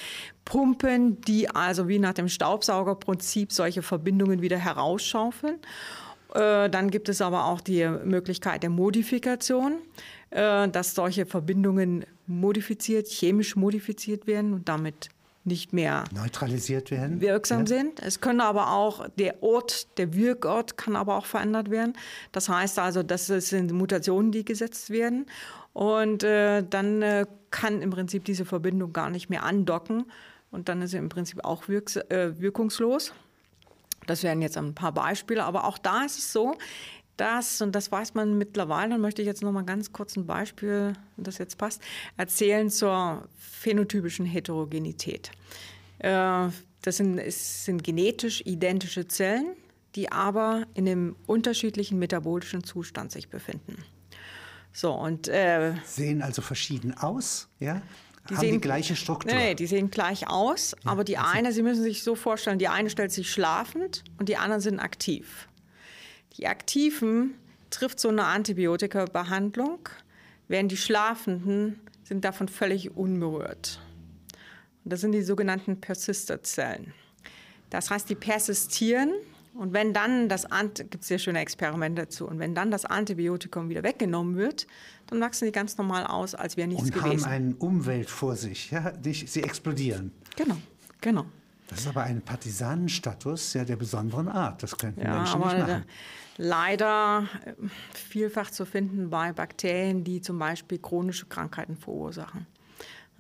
Pumpen, 0.45 1.21
die 1.23 1.49
also 1.49 1.89
wie 1.89 1.99
nach 1.99 2.13
dem 2.13 2.29
Staubsaugerprinzip 2.29 3.53
solche 3.53 3.81
Verbindungen 3.81 4.43
wieder 4.43 4.59
herausschaufeln. 4.59 5.59
Äh, 6.35 6.71
dann 6.71 6.91
gibt 6.91 7.09
es 7.09 7.21
aber 7.21 7.47
auch 7.47 7.61
die 7.61 7.87
Möglichkeit 8.05 8.63
der 8.63 8.71
Modifikation, 8.71 9.79
äh, 10.31 10.69
dass 10.69 10.95
solche 10.95 11.27
Verbindungen 11.27 12.05
modifiziert, 12.27 13.09
chemisch 13.09 13.57
modifiziert 13.57 14.27
werden 14.27 14.55
und 14.55 14.69
damit 14.69 15.11
nicht 15.45 15.73
mehr 15.73 16.05
neutralisiert 16.15 16.91
werden, 16.91 17.21
wirksam 17.21 17.61
ja. 17.61 17.67
sind. 17.67 18.01
Es 18.01 18.21
können 18.21 18.41
aber 18.41 18.73
auch 18.73 19.09
der 19.19 19.43
Ort, 19.43 19.99
der 19.99 20.15
Wirkort 20.15 20.77
kann 20.77 20.97
aber 20.97 21.17
auch 21.17 21.25
verändert 21.25 21.71
werden. 21.71 21.95
Das 22.33 22.49
heißt 22.49 22.79
also, 22.79 23.03
das 23.03 23.27
sind 23.27 23.73
Mutationen, 23.73 24.33
die 24.33 24.45
gesetzt 24.45 24.91
werden 24.91 25.27
und 25.73 26.23
äh, 26.25 26.63
dann 26.69 27.03
äh, 27.03 27.27
kann 27.51 27.81
im 27.81 27.91
Prinzip 27.91 28.25
diese 28.25 28.45
Verbindung 28.45 28.93
gar 28.93 29.11
nicht 29.11 29.31
mehr 29.31 29.45
andocken 29.45 30.05
und 30.51 30.69
dann 30.69 30.83
ist 30.83 30.91
sie 30.91 30.99
im 30.99 31.09
Prinzip 31.09 31.45
auch 31.45 31.69
wirks 31.69 31.97
äh, 31.97 32.33
wirkungslos. 32.39 33.13
Das 34.07 34.23
wären 34.23 34.43
jetzt 34.43 34.57
ein 34.57 34.75
paar 34.75 34.93
Beispiele, 34.93 35.45
aber 35.45 35.65
auch 35.65 35.79
da 35.79 36.05
ist 36.05 36.19
es 36.19 36.33
so, 36.33 36.57
dass, 37.17 37.61
und 37.61 37.75
das 37.75 37.93
weiß 37.93 38.15
man 38.15 38.39
mittlerweile, 38.39 38.91
dann 38.93 39.01
möchte 39.01 39.21
ich 39.21 39.27
jetzt 39.27 39.43
noch 39.43 39.53
mal 39.53 39.65
ganz 39.65 39.93
kurz 39.93 40.17
ein 40.17 40.27
Beispiel, 40.27 40.95
das 41.19 41.37
jetzt 41.39 41.59
passt, 41.59 41.83
erzählen 42.17 42.71
zur 42.71 43.29
phänotypischen 43.39 44.25
Heterogenität. 44.25 45.31
Äh, 45.99 46.49
das 46.83 46.97
sind, 46.97 47.19
es 47.19 47.67
sind 47.67 47.85
genetisch 47.85 48.41
identische 48.47 49.07
Zellen, 49.07 49.55
die 49.97 50.11
aber 50.11 50.67
in 50.73 50.89
einem 50.89 51.17
unterschiedlichen 51.27 51.99
metabolischen 51.99 52.65
Zustand 52.65 53.13
sich 53.13 53.29
befinden. 53.29 53.77
So, 54.73 54.93
und, 54.93 55.29
äh, 55.29 55.75
Sehen 55.85 56.23
also 56.23 56.43
verschieden 56.43 56.97
aus, 56.97 57.49
ja? 57.59 57.83
Die 58.29 58.35
haben 58.35 58.41
sehen, 58.41 58.53
die 58.53 58.61
gleiche 58.61 58.97
Struktur. 58.97 59.33
Nee, 59.33 59.55
die 59.55 59.67
sehen 59.67 59.91
gleich 59.91 60.29
aus, 60.29 60.77
ja, 60.85 60.91
aber 60.91 61.05
die 61.05 61.17
also 61.17 61.31
eine, 61.31 61.53
Sie 61.53 61.63
müssen 61.63 61.83
sich 61.83 62.03
so 62.03 62.15
vorstellen, 62.15 62.59
die 62.59 62.69
eine 62.69 62.91
stellt 62.91 63.13
sich 63.13 63.31
schlafend 63.31 64.05
und 64.19 64.29
die 64.29 64.37
anderen 64.37 64.61
sind 64.61 64.79
aktiv. 64.79 65.49
Die 66.37 66.47
Aktiven 66.47 67.35
trifft 67.71 67.99
so 67.99 68.09
eine 68.09 68.25
Antibiotika-Behandlung, 68.25 69.89
während 70.49 70.71
die 70.71 70.77
Schlafenden 70.77 71.81
sind 72.05 72.25
davon 72.25 72.49
völlig 72.49 72.97
unberührt. 72.97 73.81
Und 74.85 74.93
das 74.93 75.01
sind 75.01 75.13
die 75.13 75.23
sogenannten 75.23 75.81
Persisterzellen. 75.81 76.93
Das 77.71 77.91
heißt, 77.91 78.11
die 78.11 78.15
persistieren 78.17 79.13
und 79.61 79.75
wenn 79.75 79.93
dann 79.93 80.31
das, 80.31 80.47
gibt 80.75 81.03
es 81.03 81.09
sehr 81.09 81.19
schöne 81.19 81.39
Experimente 81.41 82.05
dazu, 82.05 82.27
und 82.27 82.39
wenn 82.39 82.55
dann 82.55 82.71
das 82.71 82.87
Antibiotikum 82.87 83.69
wieder 83.69 83.83
weggenommen 83.83 84.37
wird, 84.37 84.67
dann 85.09 85.21
wachsen 85.21 85.45
die 85.45 85.53
ganz 85.53 85.77
normal 85.77 86.07
aus, 86.07 86.35
als 86.35 86.57
wäre 86.57 86.67
nichts 86.67 86.85
und 86.85 86.95
gewesen. 86.95 87.11
Und 87.11 87.27
haben 87.27 87.33
eine 87.33 87.55
Umwelt 87.57 88.09
vor 88.09 88.37
sich, 88.37 88.71
ja, 88.71 88.95
sie 89.03 89.43
explodieren. 89.43 90.13
Genau, 90.35 90.57
genau. 91.03 91.27
Das 91.69 91.81
ist 91.81 91.89
aber 91.89 92.05
ein 92.05 92.23
Partisanenstatus 92.23 93.53
ja, 93.53 93.67
der 93.67 93.77
besonderen 93.77 94.29
Art. 94.29 94.63
Das 94.63 94.79
könnten 94.79 95.03
ja, 95.03 95.19
Menschen 95.19 95.41
nicht 95.41 95.59
machen. 95.59 95.85
Leider 96.39 97.29
äh, 97.45 97.53
vielfach 97.93 98.51
zu 98.51 98.65
finden 98.65 99.11
bei 99.11 99.35
Bakterien, 99.35 100.05
die 100.05 100.23
zum 100.23 100.39
Beispiel 100.39 100.79
chronische 100.79 101.27
Krankheiten 101.27 101.77
verursachen. 101.77 102.47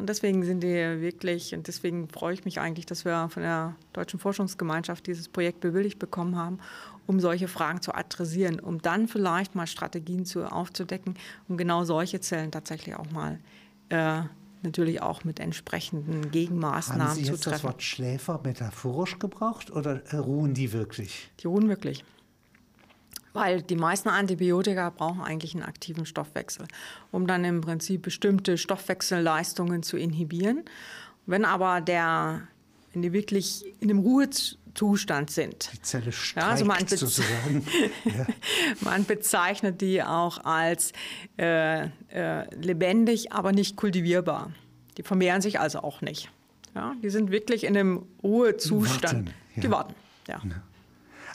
Und 0.00 0.08
deswegen 0.08 0.42
sind 0.44 0.62
die 0.62 0.74
wirklich, 1.02 1.54
und 1.54 1.68
deswegen 1.68 2.08
freue 2.08 2.32
ich 2.32 2.46
mich 2.46 2.58
eigentlich, 2.58 2.86
dass 2.86 3.04
wir 3.04 3.28
von 3.28 3.42
der 3.42 3.76
Deutschen 3.92 4.18
Forschungsgemeinschaft 4.18 5.06
dieses 5.06 5.28
Projekt 5.28 5.60
bewilligt 5.60 5.98
bekommen 5.98 6.36
haben, 6.36 6.58
um 7.06 7.20
solche 7.20 7.48
Fragen 7.48 7.82
zu 7.82 7.94
adressieren, 7.94 8.60
um 8.60 8.80
dann 8.80 9.08
vielleicht 9.08 9.54
mal 9.54 9.66
Strategien 9.66 10.24
zu, 10.24 10.50
aufzudecken, 10.50 11.16
um 11.48 11.58
genau 11.58 11.84
solche 11.84 12.18
Zellen 12.20 12.50
tatsächlich 12.50 12.96
auch 12.96 13.10
mal 13.10 13.38
äh, 13.90 14.22
natürlich 14.62 15.02
auch 15.02 15.24
mit 15.24 15.38
entsprechenden 15.38 16.30
Gegenmaßnahmen 16.30 17.08
Haben 17.08 17.14
Sie 17.16 17.24
zu 17.24 17.32
jetzt 17.32 17.44
treffen. 17.44 17.52
das 17.56 17.64
Wort 17.64 17.82
Schläfer 17.82 18.40
metaphorisch 18.42 19.18
gebraucht 19.18 19.70
oder 19.70 20.00
ruhen 20.14 20.54
die 20.54 20.72
wirklich? 20.72 21.30
Die 21.40 21.46
ruhen 21.46 21.68
wirklich. 21.68 22.04
Weil 23.32 23.62
die 23.62 23.76
meisten 23.76 24.08
Antibiotika 24.08 24.90
brauchen 24.90 25.20
eigentlich 25.20 25.54
einen 25.54 25.62
aktiven 25.62 26.04
Stoffwechsel, 26.04 26.66
um 27.12 27.26
dann 27.26 27.44
im 27.44 27.60
Prinzip 27.60 28.02
bestimmte 28.02 28.58
Stoffwechselleistungen 28.58 29.82
zu 29.82 29.96
inhibieren. 29.96 30.64
Wenn 31.26 31.44
aber 31.44 31.80
der, 31.80 32.42
wenn 32.92 33.02
die 33.02 33.12
wirklich 33.12 33.64
in 33.80 33.90
einem 33.90 34.00
Ruhezustand 34.00 35.30
sind, 35.30 35.70
Die 35.72 35.82
Zelle 35.82 36.10
streikt 36.10 36.44
Ja, 36.44 36.52
also 36.52 36.64
man 36.64 36.86
sozusagen. 36.86 37.64
ja. 38.04 38.26
man 38.80 39.04
bezeichnet 39.04 39.80
die 39.80 40.02
auch 40.02 40.44
als 40.44 40.92
äh, 41.38 41.84
äh, 41.84 42.54
lebendig, 42.56 43.32
aber 43.32 43.52
nicht 43.52 43.76
kultivierbar. 43.76 44.50
Die 44.96 45.04
vermehren 45.04 45.40
sich 45.40 45.60
also 45.60 45.80
auch 45.80 46.00
nicht. 46.00 46.30
Ja, 46.74 46.94
die 47.02 47.10
sind 47.10 47.30
wirklich 47.30 47.64
in 47.64 47.76
einem 47.76 48.06
Ruhezustand. 48.22 49.28
Warten, 49.28 49.34
ja. 49.54 49.62
Die 49.62 49.70
warten, 49.70 49.94
ja. 50.28 50.40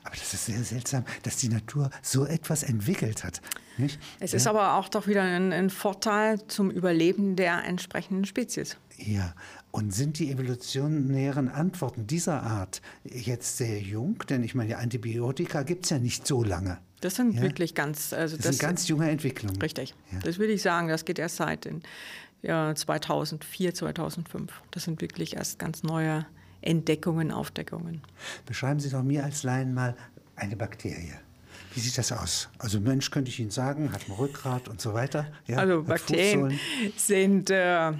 Aber 0.05 0.15
das 0.15 0.33
ist 0.33 0.45
sehr 0.45 0.63
seltsam, 0.63 1.03
dass 1.23 1.37
die 1.37 1.49
Natur 1.49 1.89
so 2.01 2.25
etwas 2.25 2.63
entwickelt 2.63 3.23
hat. 3.23 3.41
Nicht? 3.77 3.99
Es 4.21 4.33
ist 4.33 4.47
aber 4.47 4.75
auch 4.75 4.87
doch 4.87 5.07
wieder 5.07 5.23
ein, 5.23 5.51
ein 5.51 5.69
Vorteil 5.69 6.39
zum 6.47 6.71
Überleben 6.71 7.35
der 7.35 7.65
entsprechenden 7.65 8.23
Spezies. 8.25 8.77
Ja, 8.97 9.33
und 9.71 9.93
sind 9.93 10.19
die 10.19 10.31
evolutionären 10.31 11.49
Antworten 11.49 12.07
dieser 12.07 12.43
Art 12.43 12.81
jetzt 13.03 13.57
sehr 13.57 13.81
jung? 13.81 14.23
Denn 14.29 14.43
ich 14.43 14.55
meine, 14.55 14.69
die 14.69 14.75
Antibiotika 14.75 15.63
gibt 15.63 15.83
es 15.85 15.89
ja 15.89 15.99
nicht 15.99 16.25
so 16.25 16.43
lange. 16.43 16.77
Das 17.01 17.15
sind 17.15 17.33
Ja. 17.33 17.41
wirklich 17.41 17.75
ganz, 17.75 18.13
also 18.13 18.37
Das, 18.37 18.45
das, 18.45 18.55
sind 18.57 18.61
ganz 18.67 18.87
junge 18.87 19.09
Entwicklungen. 19.09 19.61
richtig. 19.61 19.93
Ja. 20.13 20.19
Das 20.19 20.37
würde 20.39 20.53
ich 20.53 20.61
sagen, 20.61 20.87
das 20.87 21.03
geht 21.03 21.19
erst 21.19 21.35
seit 21.37 21.65
den, 21.65 21.81
ja, 22.41 22.73
2004, 22.73 23.73
2005. 23.73 24.51
Das 24.71 24.83
sind 24.85 25.01
wirklich 25.01 25.35
erst 25.35 25.59
ganz 25.59 25.83
neue 25.83 26.25
Entdeckungen, 26.65 27.31
Aufdeckungen. 27.31 28.01
Beschreiben 28.45 28.79
Sie 28.79 28.89
doch 28.89 29.03
mir 29.03 29.23
als 29.23 29.43
Laien 29.43 29.73
mal 29.73 29.95
eine 30.35 30.55
Bakterie. 30.55 31.13
Wie 31.73 31.79
sieht 31.79 31.97
das 31.97 32.11
aus? 32.11 32.49
Also 32.57 32.79
Mensch 32.79 33.11
könnte 33.11 33.29
ich 33.29 33.39
Ihnen 33.39 33.51
sagen, 33.51 33.91
hat 33.91 34.07
ein 34.07 34.13
Rückgrat 34.13 34.67
und 34.69 34.79
so 34.79 34.93
weiter. 34.93 35.27
Ja, 35.47 35.57
also 35.57 35.83
Bakterien 35.83 36.57
sind 36.95 37.49
äh, 37.49 37.91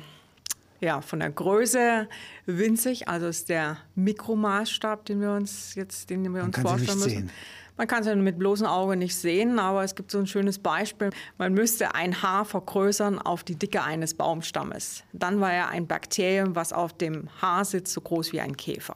ja, 0.81 1.01
von 1.01 1.19
der 1.19 1.29
Größe 1.29 2.07
winzig, 2.45 3.07
also 3.07 3.27
ist 3.27 3.49
der 3.49 3.77
Mikromaßstab, 3.95 5.05
den 5.05 5.21
wir 5.21 5.31
uns 5.31 5.75
jetzt, 5.75 6.09
den 6.09 6.23
wir 6.23 6.29
Man 6.29 6.41
uns 6.43 6.59
vorstellen 6.59 6.99
müssen. 6.99 7.09
sehen. 7.09 7.31
Man 7.77 7.87
kann 7.87 8.03
sie 8.03 8.15
mit 8.15 8.39
bloßem 8.39 8.67
Auge 8.67 8.95
nicht 8.95 9.15
sehen, 9.15 9.59
aber 9.59 9.83
es 9.83 9.95
gibt 9.95 10.09
so 10.09 10.19
ein 10.19 10.27
schönes 10.27 10.59
Beispiel. 10.59 11.09
Man 11.37 11.53
müsste 11.53 11.93
ein 11.93 12.21
Haar 12.21 12.45
vergrößern 12.45 13.19
auf 13.19 13.43
die 13.43 13.55
Dicke 13.55 13.83
eines 13.83 14.13
Baumstammes. 14.13 15.03
Dann 15.11 15.41
war 15.41 15.51
er 15.51 15.69
ein 15.69 15.85
Bakterium, 15.85 16.55
was 16.55 16.71
auf 16.71 16.93
dem 16.93 17.27
Haar 17.41 17.65
sitzt, 17.65 17.91
so 17.93 17.99
groß 17.99 18.31
wie 18.31 18.39
ein 18.39 18.55
Käfer. 18.55 18.95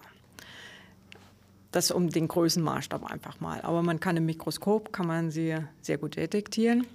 Das 1.72 1.92
um 1.92 2.10
den 2.10 2.28
Größenmaßstab 2.30 3.12
einfach 3.12 3.42
mal. 3.42 3.62
Aber 3.62 3.84
man 3.84 4.00
kann 4.00 4.16
im 4.16 4.26
Mikroskop 4.26 4.94
kann 4.94 5.08
man 5.08 5.30
sie 5.30 5.58
sehr 5.82 5.98
gut 5.98 6.16
detektieren 6.16 6.88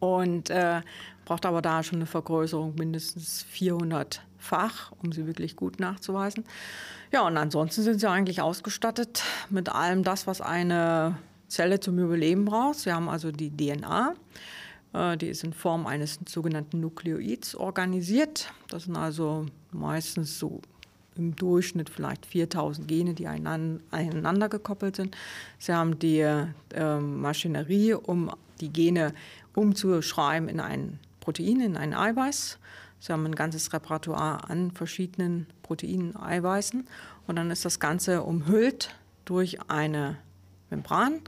und 0.00 0.50
äh, 0.50 0.82
braucht 1.24 1.46
aber 1.46 1.62
da 1.62 1.82
schon 1.82 1.98
eine 1.98 2.06
Vergrößerung 2.06 2.74
mindestens 2.74 3.46
400-fach, 3.54 4.92
um 5.02 5.12
sie 5.12 5.26
wirklich 5.26 5.56
gut 5.56 5.80
nachzuweisen. 5.80 6.44
Ja, 7.12 7.26
und 7.26 7.36
ansonsten 7.36 7.82
sind 7.82 8.00
sie 8.00 8.08
eigentlich 8.08 8.40
ausgestattet 8.40 9.22
mit 9.50 9.68
allem 9.68 10.02
das, 10.02 10.26
was 10.26 10.40
eine 10.40 11.16
Zelle 11.48 11.80
zum 11.80 11.98
Überleben 11.98 12.44
braucht. 12.44 12.80
Sie 12.80 12.92
haben 12.92 13.08
also 13.08 13.30
die 13.30 13.50
DNA, 13.50 14.14
äh, 14.92 15.16
die 15.16 15.28
ist 15.28 15.44
in 15.44 15.52
Form 15.52 15.86
eines 15.86 16.18
sogenannten 16.26 16.80
Nukleoids 16.80 17.54
organisiert. 17.54 18.52
Das 18.68 18.84
sind 18.84 18.96
also 18.96 19.46
meistens 19.70 20.38
so 20.38 20.60
im 21.16 21.34
Durchschnitt 21.34 21.88
vielleicht 21.88 22.26
4000 22.26 22.86
Gene, 22.88 23.14
die 23.14 23.26
einander, 23.26 23.82
aneinander 23.90 24.48
gekoppelt 24.48 24.96
sind. 24.96 25.16
Sie 25.58 25.72
haben 25.72 25.98
die 25.98 26.20
äh, 26.20 27.00
Maschinerie, 27.00 27.94
um 27.94 28.30
die 28.60 28.72
Gene 28.72 29.14
umzuschreiben 29.54 30.48
in 30.48 30.60
ein 30.60 30.98
Protein, 31.20 31.60
in 31.60 31.76
ein 31.76 31.94
Eiweiß. 31.94 32.58
Sie 33.00 33.12
haben 33.12 33.24
ein 33.26 33.34
ganzes 33.34 33.72
Repertoire 33.72 34.48
an 34.48 34.70
verschiedenen 34.70 35.46
Proteinen, 35.62 36.16
Eiweißen. 36.16 36.86
Und 37.26 37.36
dann 37.36 37.50
ist 37.50 37.64
das 37.64 37.80
Ganze 37.80 38.22
umhüllt 38.22 38.94
durch 39.24 39.58
eine 39.68 40.16
Membran. 40.70 41.20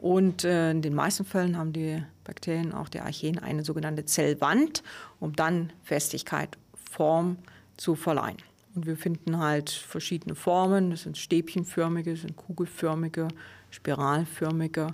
Und 0.00 0.44
äh, 0.44 0.70
in 0.70 0.82
den 0.82 0.94
meisten 0.94 1.24
Fällen 1.24 1.56
haben 1.56 1.72
die 1.72 2.02
Bakterien, 2.24 2.72
auch 2.72 2.88
die 2.88 3.00
Archeen, 3.00 3.38
eine 3.38 3.64
sogenannte 3.64 4.04
Zellwand, 4.04 4.82
um 5.18 5.34
dann 5.34 5.72
Festigkeit, 5.82 6.56
Form 6.90 7.38
zu 7.76 7.94
verleihen. 7.94 8.38
Und 8.74 8.86
wir 8.86 8.96
finden 8.96 9.38
halt 9.38 9.70
verschiedene 9.70 10.34
Formen. 10.34 10.90
Das 10.90 11.02
sind 11.02 11.18
stäbchenförmige, 11.18 12.12
das 12.12 12.20
sind 12.20 12.36
kugelförmige, 12.36 13.28
spiralförmige, 13.70 14.90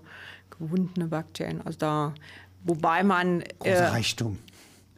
gewundene 0.59 1.09
Bakterien. 1.09 1.61
Also 1.65 1.79
da, 1.79 2.15
wobei 2.63 3.03
man 3.03 3.41
Großer 3.59 3.71
äh, 3.71 3.87
Reichtum. 3.89 4.39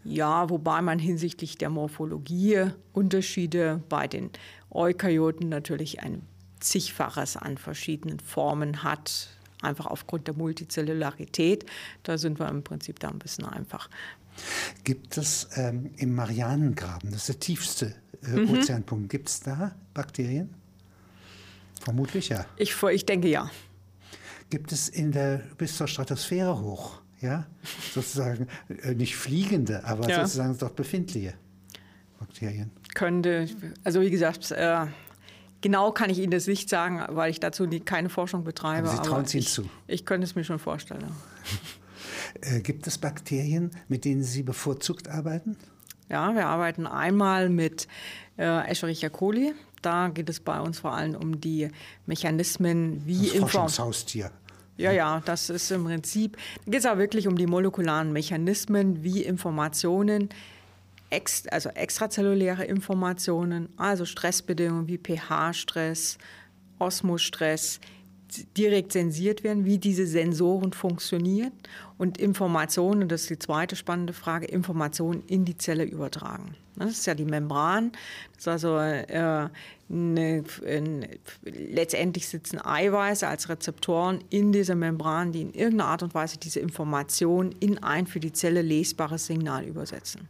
Ja, 0.06 0.50
wobei 0.50 0.82
man 0.82 0.98
hinsichtlich 0.98 1.58
der 1.58 1.70
Morphologie 1.70 2.70
Unterschiede 2.92 3.82
bei 3.88 4.06
den 4.06 4.30
Eukaryoten 4.70 5.48
natürlich 5.48 6.00
ein 6.02 6.22
zigfaches 6.60 7.36
an 7.36 7.58
verschiedenen 7.58 8.20
Formen 8.20 8.82
hat, 8.82 9.28
einfach 9.62 9.86
aufgrund 9.86 10.26
der 10.26 10.34
Multizellularität. 10.34 11.66
Da 12.02 12.18
sind 12.18 12.38
wir 12.38 12.48
im 12.48 12.62
Prinzip 12.62 12.98
da 13.00 13.08
ein 13.08 13.18
bisschen 13.18 13.44
einfach. 13.44 13.88
Gibt 14.84 15.16
es 15.16 15.48
ähm, 15.54 15.90
im 15.96 16.14
Marianengraben, 16.14 17.10
das 17.10 17.20
ist 17.20 17.28
der 17.28 17.40
tiefste 17.40 17.94
äh, 18.22 18.28
Mhm. 18.28 18.50
Ozeanpunkt, 18.50 19.10
gibt 19.10 19.28
es 19.28 19.40
da 19.40 19.74
Bakterien? 19.94 20.54
Vermutlich 21.80 22.28
ja. 22.30 22.46
Ich, 22.56 22.82
ich 22.82 23.06
denke 23.06 23.28
ja. 23.28 23.50
Gibt 24.50 24.72
es 24.72 24.88
in 24.88 25.12
der 25.12 25.38
bis 25.58 25.76
zur 25.76 25.88
Stratosphäre 25.88 26.60
hoch, 26.60 27.00
ja, 27.20 27.46
sozusagen 27.94 28.48
äh, 28.82 28.94
nicht 28.94 29.16
fliegende, 29.16 29.84
aber 29.84 30.08
Ja. 30.08 30.22
sozusagen 30.22 30.56
dort 30.58 30.76
befindliche 30.76 31.34
Bakterien? 32.18 32.70
Könnte, 32.94 33.48
also 33.84 34.00
wie 34.00 34.10
gesagt, 34.10 34.50
äh, 34.50 34.86
genau 35.60 35.92
kann 35.92 36.10
ich 36.10 36.18
Ihnen 36.18 36.30
das 36.30 36.46
nicht 36.46 36.68
sagen, 36.68 37.02
weil 37.10 37.30
ich 37.30 37.40
dazu 37.40 37.66
die, 37.66 37.80
keine 37.80 38.08
Forschung 38.08 38.44
betreibe. 38.44 38.88
Aber 38.88 38.96
Sie 39.02 39.08
trauen 39.08 39.24
es 39.24 39.34
Ihnen 39.34 39.46
zu. 39.46 39.68
Ich 39.86 40.04
könnte 40.04 40.24
es 40.26 40.34
mir 40.34 40.44
schon 40.44 40.58
vorstellen. 40.58 41.04
Äh, 42.42 42.60
gibt 42.60 42.86
es 42.86 42.98
Bakterien, 42.98 43.70
mit 43.88 44.04
denen 44.04 44.22
Sie 44.22 44.42
bevorzugt 44.42 45.08
arbeiten? 45.08 45.56
Ja, 46.10 46.34
wir 46.34 46.46
arbeiten 46.46 46.86
einmal 46.86 47.48
mit 47.48 47.88
äh, 48.36 48.66
Escherichia 48.68 49.08
coli. 49.08 49.54
Da 49.80 50.08
geht 50.08 50.28
es 50.28 50.40
bei 50.40 50.60
uns 50.60 50.78
vor 50.80 50.92
allem 50.92 51.14
um 51.14 51.40
die 51.40 51.70
Mechanismen, 52.04 53.06
wie 53.06 53.28
Das 53.28 53.38
Forschungshaustier. 53.38 54.30
Ja, 54.76 54.92
ja, 54.92 55.22
das 55.24 55.50
ist 55.50 55.70
im 55.70 55.84
Prinzip, 55.84 56.36
da 56.64 56.70
geht 56.70 56.80
es 56.80 56.86
aber 56.86 57.00
wirklich 57.00 57.26
um 57.28 57.36
die 57.36 57.46
molekularen 57.46 58.12
Mechanismen, 58.12 59.02
wie 59.02 59.22
Informationen, 59.22 60.28
ex, 61.10 61.46
also 61.48 61.70
extrazelluläre 61.70 62.64
Informationen, 62.64 63.68
also 63.76 64.04
Stressbedingungen 64.04 64.88
wie 64.88 64.98
pH-Stress, 64.98 66.18
Osmostress, 66.78 67.80
direkt 68.56 68.92
sensiert 68.92 69.44
werden, 69.44 69.64
wie 69.64 69.78
diese 69.78 70.06
Sensoren 70.06 70.72
funktionieren 70.72 71.52
und 71.98 72.18
Informationen, 72.18 73.08
das 73.08 73.22
ist 73.22 73.30
die 73.30 73.38
zweite 73.38 73.76
spannende 73.76 74.12
Frage, 74.12 74.46
Informationen 74.46 75.22
in 75.26 75.44
die 75.44 75.56
Zelle 75.56 75.84
übertragen. 75.84 76.54
Das 76.76 76.90
ist 76.90 77.06
ja 77.06 77.14
die 77.14 77.24
Membran. 77.24 77.92
Das 78.34 78.40
ist 78.40 78.48
also 78.48 78.76
äh, 78.78 79.48
eine, 79.88 80.44
ein, 80.66 81.06
letztendlich 81.42 82.28
sitzen 82.28 82.60
Eiweiße 82.62 83.26
als 83.26 83.48
Rezeptoren 83.48 84.22
in 84.28 84.52
dieser 84.52 84.74
Membran, 84.74 85.32
die 85.32 85.42
in 85.42 85.54
irgendeiner 85.54 85.90
Art 85.90 86.02
und 86.02 86.14
Weise 86.14 86.36
diese 86.38 86.60
Information 86.60 87.54
in 87.60 87.82
ein 87.82 88.06
für 88.06 88.20
die 88.20 88.32
Zelle 88.32 88.62
lesbares 88.62 89.26
Signal 89.26 89.64
übersetzen. 89.64 90.28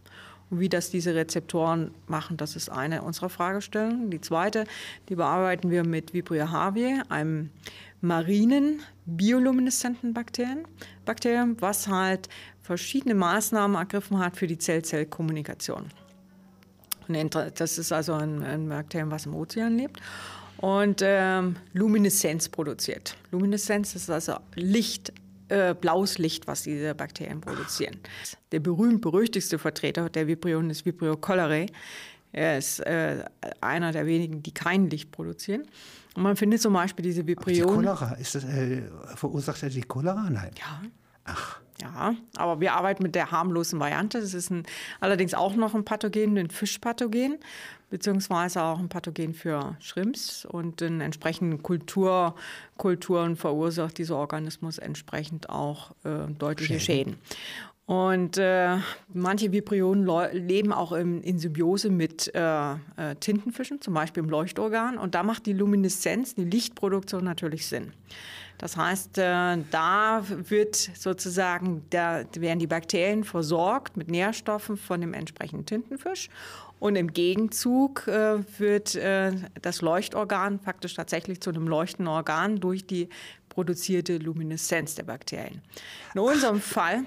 Und 0.51 0.61
wie 0.61 0.69
das 0.69 0.91
diese 0.91 1.15
Rezeptoren 1.15 1.91
machen, 2.07 2.37
das 2.37 2.55
ist 2.55 2.69
eine 2.69 3.03
unserer 3.03 3.29
Fragestellungen. 3.29 4.11
Die 4.11 4.21
zweite, 4.21 4.65
die 5.09 5.17
bearbeiten 5.17 5.71
wir 5.71 5.85
mit 5.85 6.15
Vibrio 6.15 6.53
haviae, 6.53 7.03
einem 7.09 7.51
marinen 8.01 8.81
biolumineszenten 9.07 10.15
Bakterien, 10.15 10.67
Bakterium, 11.05 11.57
was 11.61 11.89
halt 11.89 12.29
verschiedene 12.63 13.15
Maßnahmen 13.15 13.77
ergriffen 13.77 14.19
hat 14.19 14.37
für 14.37 14.47
die 14.47 14.59
Zell-Zell-Kommunikation. 14.59 15.87
Das 17.55 17.79
ist 17.79 17.93
also 17.93 18.15
ein, 18.15 18.43
ein 18.43 18.69
Bakterium, 18.69 19.11
was 19.11 19.27
im 19.27 19.35
Ozean 19.35 19.77
lebt 19.77 20.01
und 20.59 21.03
ähm, 21.05 21.57
Lumineszenz 21.73 22.49
produziert. 22.49 23.17
Lumineszenz 23.31 23.95
ist 23.95 24.11
also 24.11 24.37
Licht 24.55 25.13
äh, 25.49 25.75
blaues 25.75 26.19
Licht, 26.19 26.47
was 26.47 26.63
diese 26.63 26.95
Bakterien 26.95 27.41
produzieren. 27.41 27.99
Der 28.51 28.61
berühmt-berüchtigste 28.61 29.59
Vertreter 29.59 30.11
der 30.11 30.27
Vibrionen 30.27 30.71
ist 30.71 30.85
Vibrio 30.85 31.17
cholerae. 31.17 31.67
Er 32.37 32.59
ist 32.59 32.81
äh, 32.81 33.25
einer 33.63 33.93
der 33.93 34.05
wenigen, 34.05 34.43
die 34.43 34.53
kein 34.53 34.91
Licht 34.91 35.11
produzieren. 35.11 35.63
Und 36.15 36.23
man 36.23 36.37
findet 36.37 36.61
zum 36.61 36.75
Beispiel 36.75 37.03
diese 37.03 37.27
Vibrionen. 37.27 37.81
Die 37.81 37.87
Cholera, 37.87 38.13
ist 38.13 38.35
das, 38.35 38.45
äh, 38.45 38.83
verursacht 39.15 39.63
er 39.63 39.71
die 39.71 39.81
Cholera? 39.81 40.29
Nein. 40.29 40.51
Ja. 40.59 40.83
Ach. 41.25 41.61
Ja, 41.81 42.15
aber 42.37 42.61
wir 42.61 42.75
arbeiten 42.75 43.03
mit 43.03 43.15
der 43.15 43.31
harmlosen 43.31 43.81
Variante. 43.81 44.21
Das 44.21 44.33
ist 44.33 44.51
ein, 44.51 44.65
allerdings 45.01 45.35
auch 45.35 45.55
noch 45.57 45.75
ein 45.75 45.85
Pathogen, 45.85 46.39
ein 46.39 46.49
Fischpathogen, 46.49 47.39
beziehungsweise 47.91 48.63
auch 48.63 48.79
ein 48.79 48.89
Pathogen 48.89 49.35
für 49.35 49.77
Shrimps 49.81 50.47
und 50.47 50.81
in 50.81 51.03
entsprechenden 51.03 51.63
Kultur, 51.63 52.35
Kulturen 52.79 53.37
verursacht 53.37 53.99
dieser 53.99 54.17
Organismus 54.17 54.79
entsprechend 54.79 55.51
auch 55.51 55.91
äh, 56.05 56.33
deutliche 56.39 56.81
Schäden. 56.81 57.15
Schäden. 57.15 57.17
Und 57.87 58.37
äh, 58.37 58.79
manche 59.15 59.53
Vibrionen 59.53 60.09
leben 60.33 60.73
auch 60.73 60.91
im, 60.91 61.23
in 61.23 61.39
Symbiose 61.39 61.89
mit 61.89 62.35
äh, 62.35 62.73
äh, 62.73 62.77
Tintenfischen, 63.21 63.81
zum 63.81 63.95
Beispiel 63.95 64.25
im 64.25 64.29
Leuchtorgan. 64.29 64.99
Und 64.99 65.15
da 65.15 65.23
macht 65.23 65.47
die 65.47 65.53
Lumineszenz, 65.53 66.35
die 66.35 66.45
Lichtproduktion 66.45 67.23
natürlich 67.23 67.69
Sinn. 67.69 67.93
Das 68.59 68.77
heißt, 68.77 69.19
äh, 69.19 69.59
da 69.71 70.23
wird 70.27 70.75
sozusagen, 70.75 71.85
da 71.91 72.25
werden 72.37 72.59
die 72.59 72.67
Bakterien 72.67 73.23
versorgt 73.23 73.97
mit 73.97 74.11
Nährstoffen 74.11 74.77
von 74.77 75.01
dem 75.01 75.15
entsprechenden 75.15 75.65
Tintenfisch. 75.65 76.29
Und 76.81 76.97
im 76.97 77.13
Gegenzug 77.13 78.09
äh, 78.09 78.39
wird 78.59 78.97
äh, 78.97 79.33
das 79.63 79.81
Leuchtorgan 79.81 80.59
faktisch 80.59 80.95
tatsächlich 80.95 81.41
zu 81.41 81.51
einem 81.51 81.69
leuchtenden 81.69 82.13
Organ 82.13 82.57
durch 82.57 82.85
die 82.85 83.09
produzierte 83.49 84.19
Lumineszenz 84.19 84.97
der 84.97 85.05
Bakterien. 85.05 85.63
In 86.15 86.21
unserem 86.21 86.59
Ach. 86.59 86.69
Fall 86.69 87.05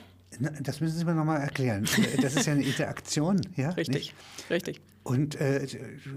das 0.61 0.79
müssen 0.79 0.97
Sie 0.97 1.05
mir 1.05 1.15
nochmal 1.15 1.41
erklären. 1.41 1.87
Das 2.21 2.35
ist 2.35 2.45
ja 2.45 2.53
eine 2.53 2.63
Interaktion, 2.63 3.41
ja? 3.55 3.69
Richtig, 3.77 3.95
nicht? 3.95 4.15
richtig. 4.49 4.81
Und 5.03 5.35
äh, 5.35 5.67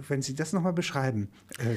wenn 0.08 0.22
Sie 0.22 0.34
das 0.34 0.52
nochmal 0.52 0.72
beschreiben. 0.72 1.28
Äh, 1.58 1.76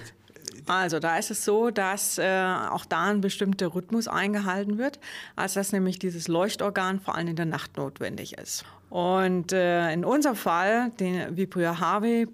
also 0.67 0.99
da 0.99 1.17
ist 1.17 1.31
es 1.31 1.45
so, 1.45 1.69
dass 1.69 2.17
äh, 2.17 2.43
auch 2.69 2.85
da 2.85 3.05
ein 3.05 3.21
bestimmter 3.21 3.73
Rhythmus 3.73 4.07
eingehalten 4.07 4.77
wird, 4.77 4.99
als 5.35 5.53
dass 5.53 5.71
nämlich 5.71 5.99
dieses 5.99 6.27
Leuchtorgan 6.27 6.99
vor 6.99 7.15
allem 7.15 7.27
in 7.29 7.35
der 7.35 7.45
Nacht 7.45 7.77
notwendig 7.77 8.37
ist. 8.37 8.65
Und 8.89 9.51
äh, 9.51 9.91
in 9.91 10.05
unserem 10.05 10.35
Fall, 10.35 10.91
den 10.99 11.35
Vibrio 11.35 11.79
have, 11.79 12.27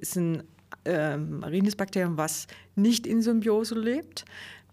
ist 0.00 0.16
ein 0.16 0.42
äh, 0.84 1.16
marines 1.16 1.76
Bakterium, 1.76 2.16
was 2.16 2.46
nicht 2.74 3.06
in 3.06 3.22
Symbiose 3.22 3.74
lebt, 3.74 4.24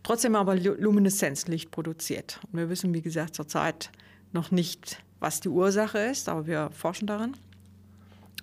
trotzdem 0.04 0.36
aber 0.36 0.56
Lumineszenzlicht 0.56 1.72
produziert. 1.72 2.40
Und 2.52 2.60
wir 2.60 2.70
wissen, 2.70 2.94
wie 2.94 3.02
gesagt, 3.02 3.36
zurzeit 3.36 3.92
noch 4.36 4.52
nicht, 4.52 5.04
was 5.20 5.40
die 5.40 5.50
Ursache 5.50 5.98
ist, 5.98 6.30
aber 6.30 6.46
wir 6.46 6.70
forschen 6.70 7.08
daran. 7.08 7.36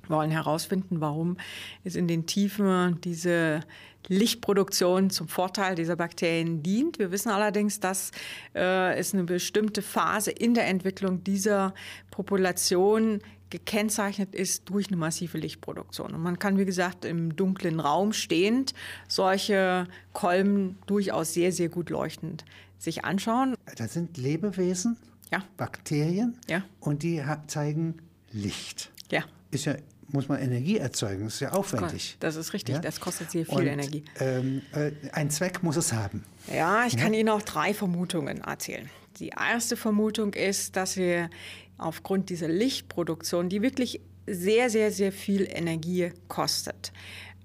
Wir 0.09 0.17
wollen 0.17 0.33
herausfinden, 0.33 1.01
warum 1.01 1.37
es 1.85 1.95
in 1.95 2.09
den 2.09 2.27
Tiefen 2.27 3.01
diese 3.03 3.61
Lichtproduktion 4.09 5.11
zum 5.11 5.29
Vorteil 5.29 5.77
dieser 5.77 5.95
Bakterien 5.95 6.63
dient. 6.65 6.99
Wir 6.99 7.13
wissen 7.13 7.31
allerdings, 7.31 7.79
dass 7.79 8.11
äh, 8.55 8.99
es 8.99 9.15
eine 9.15 9.23
bestimmte 9.23 9.81
Phase 9.81 10.33
in 10.33 10.55
der 10.55 10.67
Entwicklung 10.67 11.23
dieser 11.23 11.73
Population 12.11 13.21
gekennzeichnet 13.51 14.35
ist 14.35 14.69
durch 14.71 14.89
eine 14.89 14.97
massive 14.97 15.39
Lichtproduktion. 15.39 16.15
Und 16.15 16.23
man 16.23 16.39
kann, 16.39 16.59
wie 16.59 16.65
gesagt, 16.65 17.05
im 17.05 17.37
dunklen 17.37 17.81
Raum 17.81 18.13
stehend 18.13 18.75
solche 19.09 19.87
Kolben 20.15 20.79
durchaus 20.87 21.35
sehr, 21.35 21.53
sehr 21.53 21.69
gut 21.69 21.91
leuchtend 21.91 22.45
sich 22.79 23.05
anschauen. 23.05 23.55
Das 23.77 23.93
sind 23.93 24.17
Lebewesen, 24.17 24.97
ja. 25.33 25.43
Bakterien 25.57 26.39
ja. 26.49 26.63
und 26.81 27.03
die 27.03 27.23
zeigen 27.47 27.97
Licht. 28.31 28.93
Ja. 29.11 29.25
Ist 29.51 29.65
ja 29.65 29.75
muss 30.13 30.29
man 30.29 30.41
Energie 30.41 30.77
erzeugen. 30.77 31.25
Das 31.25 31.35
ist 31.35 31.41
ja 31.41 31.53
aufwendig. 31.53 32.17
Das 32.21 32.37
ist 32.37 32.53
richtig. 32.53 32.75
Ja? 32.75 32.81
Das 32.81 33.01
kostet 33.01 33.31
sehr 33.31 33.47
viel 33.47 33.55
und, 33.57 33.67
Energie. 33.67 34.05
Ähm, 34.21 34.63
äh, 34.73 34.93
ein 35.13 35.31
Zweck 35.31 35.63
muss 35.63 35.77
es 35.77 35.93
haben. 35.93 36.25
Ja, 36.53 36.85
ich 36.87 36.95
ja? 36.95 37.01
kann 37.01 37.15
Ihnen 37.15 37.31
auch 37.31 37.43
drei 37.43 37.73
Vermutungen 37.73 38.43
erzählen. 38.43 38.89
Die 39.19 39.29
erste 39.29 39.77
Vermutung 39.77 40.35
ist, 40.35 40.77
dass 40.77 40.97
wir 40.97 41.31
aufgrund 41.79 42.31
dieser 42.31 42.49
Lichtproduktion, 42.49 43.49
die 43.49 43.63
wirklich 43.63 44.01
sehr, 44.27 44.71
sehr, 44.71 44.93
sehr 44.93 45.13
viel 45.13 45.49
Energie 45.51 46.13
kostet, 46.29 46.93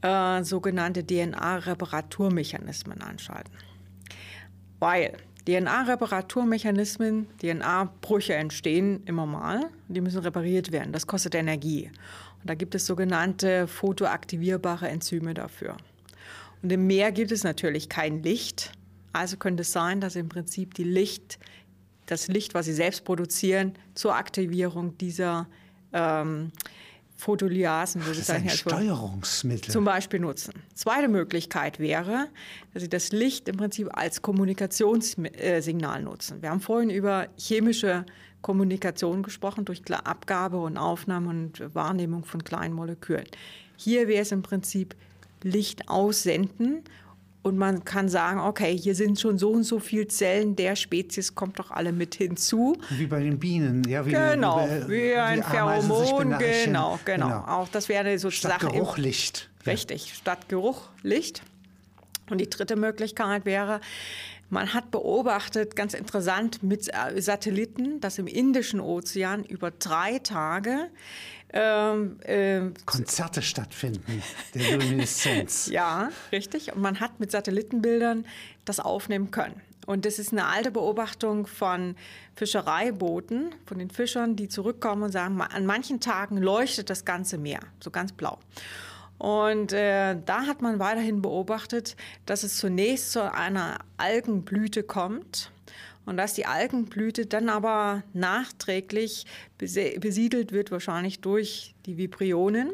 äh, 0.02 0.44
sogenannte 0.44 1.06
DNA-Reparaturmechanismen 1.06 3.02
anschalten. 3.02 3.54
Weil 4.80 5.18
DNA-Reparaturmechanismen, 5.48 7.28
DNA-Brüche 7.42 8.34
entstehen 8.34 9.02
immer 9.06 9.26
mal. 9.26 9.70
Die 9.88 10.02
müssen 10.02 10.20
repariert 10.20 10.74
werden. 10.74 10.92
Das 10.92 11.08
kostet 11.08 11.36
Energie. 11.36 11.90
Und 12.42 12.50
da 12.50 12.54
gibt 12.54 12.76
es 12.76 12.86
sogenannte 12.86 13.66
photoaktivierbare 13.68 14.90
Enzyme 14.90 15.34
dafür. 15.34 15.78
Und 16.62 16.72
im 16.72 16.86
Meer 16.86 17.14
gibt 17.14 17.32
es 17.32 17.46
natürlich 17.46 17.88
kein 17.88 18.24
Licht. 18.24 18.74
Also 19.14 19.38
könnte 19.38 19.62
es 19.62 19.72
sein, 19.72 20.02
dass 20.02 20.18
im 20.18 20.28
Prinzip 20.28 20.74
die 20.74 20.84
Licht, 20.84 21.40
das 22.08 22.28
Licht, 22.28 22.54
was 22.54 22.66
sie 22.66 22.74
selbst 22.74 23.06
produzieren, 23.06 23.74
zur 23.96 24.16
Aktivierung 24.16 24.98
dieser 24.98 25.48
ähm, 25.94 26.52
Photolyasen, 27.18 28.06
würde 28.06 28.20
das 28.20 28.30
ist 28.30 28.32
ein 28.32 28.48
Steuerungsmittel. 28.48 29.72
zum 29.72 29.84
Beispiel 29.84 30.20
nutzen. 30.20 30.54
Zweite 30.76 31.08
Möglichkeit 31.08 31.80
wäre, 31.80 32.28
dass 32.74 32.84
Sie 32.84 32.90
das 32.90 33.12
Licht 33.12 33.50
im 33.50 33.58
Prinzip 33.58 33.90
als 33.92 34.22
Kommunikationssignal 34.22 36.04
nutzen. 36.04 36.42
Wir 36.44 36.52
haben 36.52 36.62
vorhin 36.62 36.92
über 36.92 37.28
chemische 37.36 38.06
Kommunikation 38.44 39.24
gesprochen 39.24 39.66
durch 39.66 39.82
Abgabe 39.92 40.58
und 40.60 40.78
Aufnahme 40.78 41.30
und 41.30 41.76
Wahrnehmung 41.76 42.24
von 42.24 42.44
kleinen 42.44 42.76
Molekülen. 42.76 43.26
Hier 43.78 44.08
wäre 44.08 44.22
es 44.22 44.32
im 44.32 44.44
Prinzip 44.44 44.96
Licht 45.44 45.90
aussenden 45.90 46.84
und 47.44 47.58
man 47.58 47.86
kann 47.86 48.10
sagen, 48.10 48.40
okay, 48.40 48.78
hier 48.78 48.96
sind 48.96 49.20
schon 49.20 49.38
so 49.38 49.52
und 49.52 49.64
so 49.64 49.80
viele 49.80 50.08
Zellen 50.08 50.56
der 50.56 50.76
Spezies, 50.76 51.36
kommt 51.36 51.60
doch 51.60 51.72
alle 51.72 51.92
mit 51.92 52.16
hinzu. 52.16 52.78
Wie 52.90 53.08
bei 53.08 53.22
den 53.22 53.40
Bienen, 53.40 53.84
ja. 53.88 54.06
Wie 54.06 54.12
genau, 54.12 54.68
wie, 54.88 54.92
wie 54.92 55.14
ein 55.14 55.44
Pheromon, 55.44 56.38
genau, 56.38 56.40
genau, 56.40 57.00
genau. 57.06 57.44
Auch 57.48 57.70
das 57.70 57.90
wäre 57.90 58.18
so 58.20 58.30
Statt 58.30 58.62
Sache 58.62 58.72
Geruch, 58.74 58.98
Licht. 58.98 59.50
Richtig, 59.66 60.14
statt 60.14 60.50
Geruch, 60.50 60.90
Licht. 61.04 61.42
Und 62.30 62.40
die 62.40 62.50
dritte 62.50 62.76
Möglichkeit 62.76 63.46
wäre, 63.46 63.80
man 64.50 64.74
hat 64.74 64.92
beobachtet, 64.92 65.76
ganz 65.76 65.94
interessant, 65.94 66.64
mit 66.64 66.90
äh, 66.94 67.22
Satelliten, 67.22 68.00
dass 68.00 68.18
im 68.18 68.28
Indischen 68.28 68.80
Ozean 68.80 69.44
über 69.44 69.72
drei 69.72 70.20
Tage 70.20 70.90
ähm, 71.54 72.20
äh, 72.22 72.62
Konzerte 72.86 73.42
stattfinden, 73.42 74.22
der 74.54 74.78
Lumineszenz. 74.78 75.68
ja, 75.72 76.10
richtig. 76.32 76.74
Und 76.74 76.82
man 76.82 77.00
hat 77.00 77.20
mit 77.20 77.32
Satellitenbildern 77.32 78.26
das 78.66 78.80
aufnehmen 78.80 79.32
können. 79.32 79.62
Und 79.86 80.04
das 80.06 80.20
ist 80.20 80.34
eine 80.34 80.46
alte 80.46 80.70
Beobachtung 80.70 81.48
von 81.48 81.96
Fischereibooten, 82.36 83.56
von 83.66 83.80
den 83.80 83.90
Fischern, 83.90 84.36
die 84.36 84.50
zurückkommen 84.50 85.04
und 85.04 85.12
sagen, 85.14 85.40
an 85.40 85.66
manchen 85.66 86.02
Tagen 86.02 86.38
leuchtet 86.38 86.90
das 86.90 87.06
ganze 87.06 87.38
Meer, 87.38 87.62
so 87.80 87.90
ganz 87.90 88.12
blau. 88.12 88.38
Und 89.18 89.72
äh, 89.72 90.18
da 90.26 90.46
hat 90.46 90.62
man 90.62 90.80
weiterhin 90.80 91.22
beobachtet, 91.22 91.96
dass 92.26 92.44
es 92.44 92.58
zunächst 92.58 93.14
zu 93.14 93.34
einer 93.34 93.80
Algenblüte 93.96 94.84
kommt 94.84 95.52
und 96.08 96.16
dass 96.16 96.34
die 96.34 96.46
Algenblüte 96.46 97.26
dann 97.26 97.50
aber 97.50 98.02
nachträglich 98.14 99.26
besiedelt 99.58 100.54
wird, 100.54 100.72
wahrscheinlich 100.72 101.20
durch 101.20 101.76
die 101.86 101.98
Vibrionen. 101.98 102.72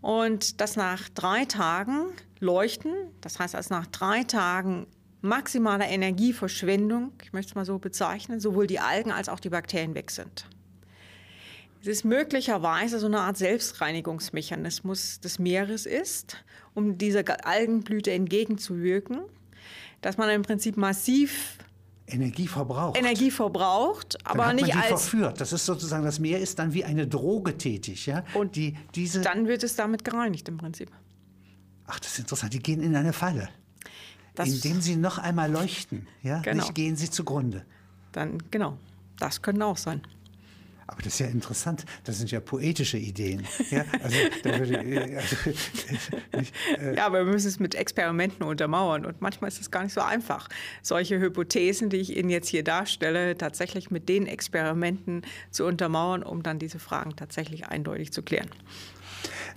Und 0.00 0.60
dass 0.60 0.74
nach 0.74 1.08
drei 1.10 1.44
Tagen 1.44 2.06
Leuchten, 2.40 2.94
das 3.20 3.38
heißt, 3.38 3.52
dass 3.52 3.68
nach 3.68 3.86
drei 3.86 4.24
Tagen 4.24 4.86
maximaler 5.20 5.86
Energieverschwendung, 5.86 7.12
ich 7.22 7.34
möchte 7.34 7.50
es 7.50 7.54
mal 7.56 7.66
so 7.66 7.78
bezeichnen, 7.78 8.40
sowohl 8.40 8.66
die 8.66 8.80
Algen 8.80 9.12
als 9.12 9.28
auch 9.28 9.40
die 9.40 9.50
Bakterien 9.50 9.94
weg 9.94 10.10
sind. 10.10 10.46
Es 11.82 11.88
ist 11.88 12.04
möglicherweise 12.04 12.98
so 12.98 13.06
eine 13.06 13.20
Art 13.20 13.36
Selbstreinigungsmechanismus 13.36 15.20
des 15.20 15.38
Meeres 15.38 15.84
ist, 15.84 16.42
um 16.72 16.96
dieser 16.96 17.22
Algenblüte 17.46 18.12
entgegenzuwirken, 18.12 19.20
dass 20.00 20.16
man 20.16 20.30
im 20.30 20.42
Prinzip 20.42 20.78
massiv 20.78 21.58
Energie 22.08 22.46
verbraucht. 22.46 22.98
Energie 22.98 23.30
verbraucht, 23.30 24.16
aber 24.24 24.38
dann 24.38 24.46
hat 24.48 24.54
nicht 24.56 24.68
man 24.68 24.82
die 24.82 24.92
als 24.92 25.02
verführt. 25.02 25.40
Das 25.40 25.52
ist 25.52 25.66
sozusagen 25.66 26.04
das 26.04 26.18
Meer 26.18 26.40
ist 26.40 26.58
dann 26.58 26.72
wie 26.72 26.84
eine 26.84 27.06
Droge 27.06 27.58
tätig, 27.58 28.06
ja. 28.06 28.24
Und 28.34 28.56
die, 28.56 28.76
diese 28.94 29.22
dann 29.22 29.48
wird 29.48 29.64
es 29.64 29.74
damit 29.74 30.04
gereinigt 30.04 30.48
im 30.48 30.56
Prinzip. 30.56 30.90
Ach, 31.86 31.98
das 31.98 32.12
ist 32.12 32.18
interessant. 32.20 32.52
Die 32.52 32.60
gehen 32.60 32.80
in 32.80 32.94
eine 32.94 33.12
Falle, 33.12 33.48
das 34.34 34.48
indem 34.48 34.80
sie 34.80 34.96
noch 34.96 35.18
einmal 35.18 35.50
leuchten, 35.50 36.06
ja. 36.22 36.40
Genau. 36.40 36.62
Nicht 36.62 36.74
gehen 36.74 36.96
sie 36.96 37.10
zugrunde. 37.10 37.64
Dann 38.12 38.38
genau, 38.50 38.78
das 39.18 39.42
könnte 39.42 39.64
auch 39.66 39.76
sein. 39.76 40.00
Aber 40.88 41.02
das 41.02 41.14
ist 41.14 41.18
ja 41.18 41.26
interessant. 41.26 41.84
Das 42.04 42.18
sind 42.18 42.30
ja 42.30 42.40
poetische 42.40 42.98
Ideen. 42.98 43.44
Ja, 43.70 43.84
also, 44.02 44.16
würde, 44.44 45.16
also, 45.16 45.36
nicht, 46.38 46.54
äh 46.78 46.96
ja, 46.96 47.06
aber 47.06 47.24
wir 47.24 47.32
müssen 47.32 47.48
es 47.48 47.58
mit 47.58 47.74
Experimenten 47.74 48.44
untermauern. 48.44 49.04
Und 49.04 49.20
manchmal 49.20 49.48
ist 49.48 49.60
es 49.60 49.70
gar 49.70 49.82
nicht 49.82 49.92
so 49.92 50.00
einfach, 50.00 50.48
solche 50.82 51.18
Hypothesen, 51.18 51.90
die 51.90 51.96
ich 51.96 52.16
Ihnen 52.16 52.30
jetzt 52.30 52.48
hier 52.48 52.62
darstelle, 52.62 53.36
tatsächlich 53.36 53.90
mit 53.90 54.08
den 54.08 54.26
Experimenten 54.26 55.22
zu 55.50 55.64
untermauern, 55.64 56.22
um 56.22 56.42
dann 56.42 56.58
diese 56.58 56.78
Fragen 56.78 57.16
tatsächlich 57.16 57.66
eindeutig 57.66 58.12
zu 58.12 58.22
klären. 58.22 58.48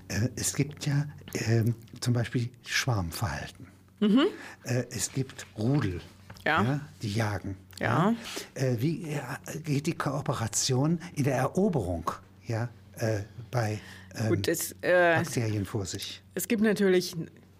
Äh, 0.08 0.30
es 0.36 0.56
gibt 0.56 0.88
ja 0.88 1.06
äh, 1.34 1.64
zum 2.00 2.14
Beispiel 2.14 2.50
Schwarmverhalten. 2.66 3.68
Mhm. 4.00 4.26
Äh, 4.64 4.86
es 4.90 5.12
gibt 5.12 5.46
Rudel, 5.58 6.02
ja. 6.46 6.64
ja 6.64 6.80
die 7.02 7.14
jagen. 7.14 7.58
Ja. 7.80 8.14
Äh, 8.56 8.76
wie 8.80 9.18
geht 9.64 9.88
die 9.88 9.94
Kooperation 9.94 11.00
in 11.16 11.24
der 11.24 11.38
Eroberung 11.38 12.12
ja, 12.46 12.70
äh, 12.98 13.22
bei 13.52 13.80
ähm, 14.16 14.30
Gut, 14.30 14.48
es, 14.48 14.74
äh, 14.82 15.16
Bakterien 15.18 15.66
vor 15.66 15.86
sich? 15.86 16.22
Es 16.36 16.48
gibt 16.48 16.62
natürlich 16.62 17.16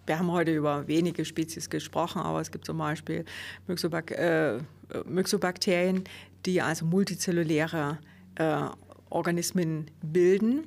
wir 0.10 0.18
haben 0.18 0.32
heute 0.32 0.56
über 0.56 0.88
wenige 0.88 1.24
Spezies 1.24 1.70
gesprochen, 1.70 2.20
aber 2.20 2.42
es 2.42 2.50
gibt 2.50 2.66
zum 2.66 2.80
Beispiel 2.80 3.26
Myxobak 3.68 4.10
äh, 4.10 4.58
Myxobakterien, 5.06 6.04
die 6.48 6.64
also 6.64 6.84
multizelluläre 6.86 8.00
äh, 8.34 8.62
Organismen 9.12 9.92
bilden. 10.02 10.64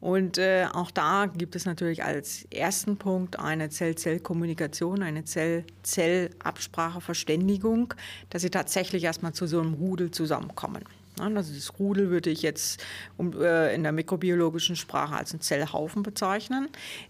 Und 0.00 0.38
äh, 0.38 0.66
auch 0.72 0.90
da 0.92 1.26
gibt 1.26 1.56
es 1.56 1.64
natürlich 1.64 2.04
als 2.04 2.46
ersten 2.52 2.96
Punkt 2.96 3.38
eine 3.38 3.68
Zell-Zell-Kommunikation, 3.68 5.02
eine 5.02 5.24
Zell-Zell-Absprache, 5.24 7.00
Verständigung, 7.00 7.94
dass 8.30 8.42
sie 8.42 8.50
tatsächlich 8.50 9.02
erstmal 9.04 9.32
zu 9.32 9.46
so 9.46 9.60
einem 9.60 9.74
Rudel 9.74 10.10
zusammenkommen. 10.12 10.84
Also 11.20 11.52
das 11.52 11.78
Rudel 11.80 12.10
würde 12.10 12.30
ich 12.30 12.42
jetzt 12.42 12.80
äh, 13.20 13.74
in 13.74 13.82
der 13.82 13.90
mikrobiologischen 13.92 14.76
Sprache 14.76 15.16
als 15.16 15.32
einen 15.32 15.40
Zellhaufen 15.40 16.04
bezeichnen, 16.04 16.68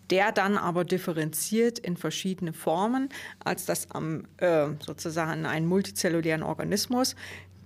der 0.08 0.32
dann 0.32 0.56
aber 0.56 0.84
differenziert 0.84 1.78
in 1.78 1.98
verschiedene 1.98 2.54
Formen, 2.54 3.10
als 3.44 3.66
das 3.66 3.90
am 3.90 4.24
äh, 4.38 4.68
sozusagen 4.80 5.46
einen 5.46 5.66
multizellulären 5.66 6.42
Organismus. 6.42 7.16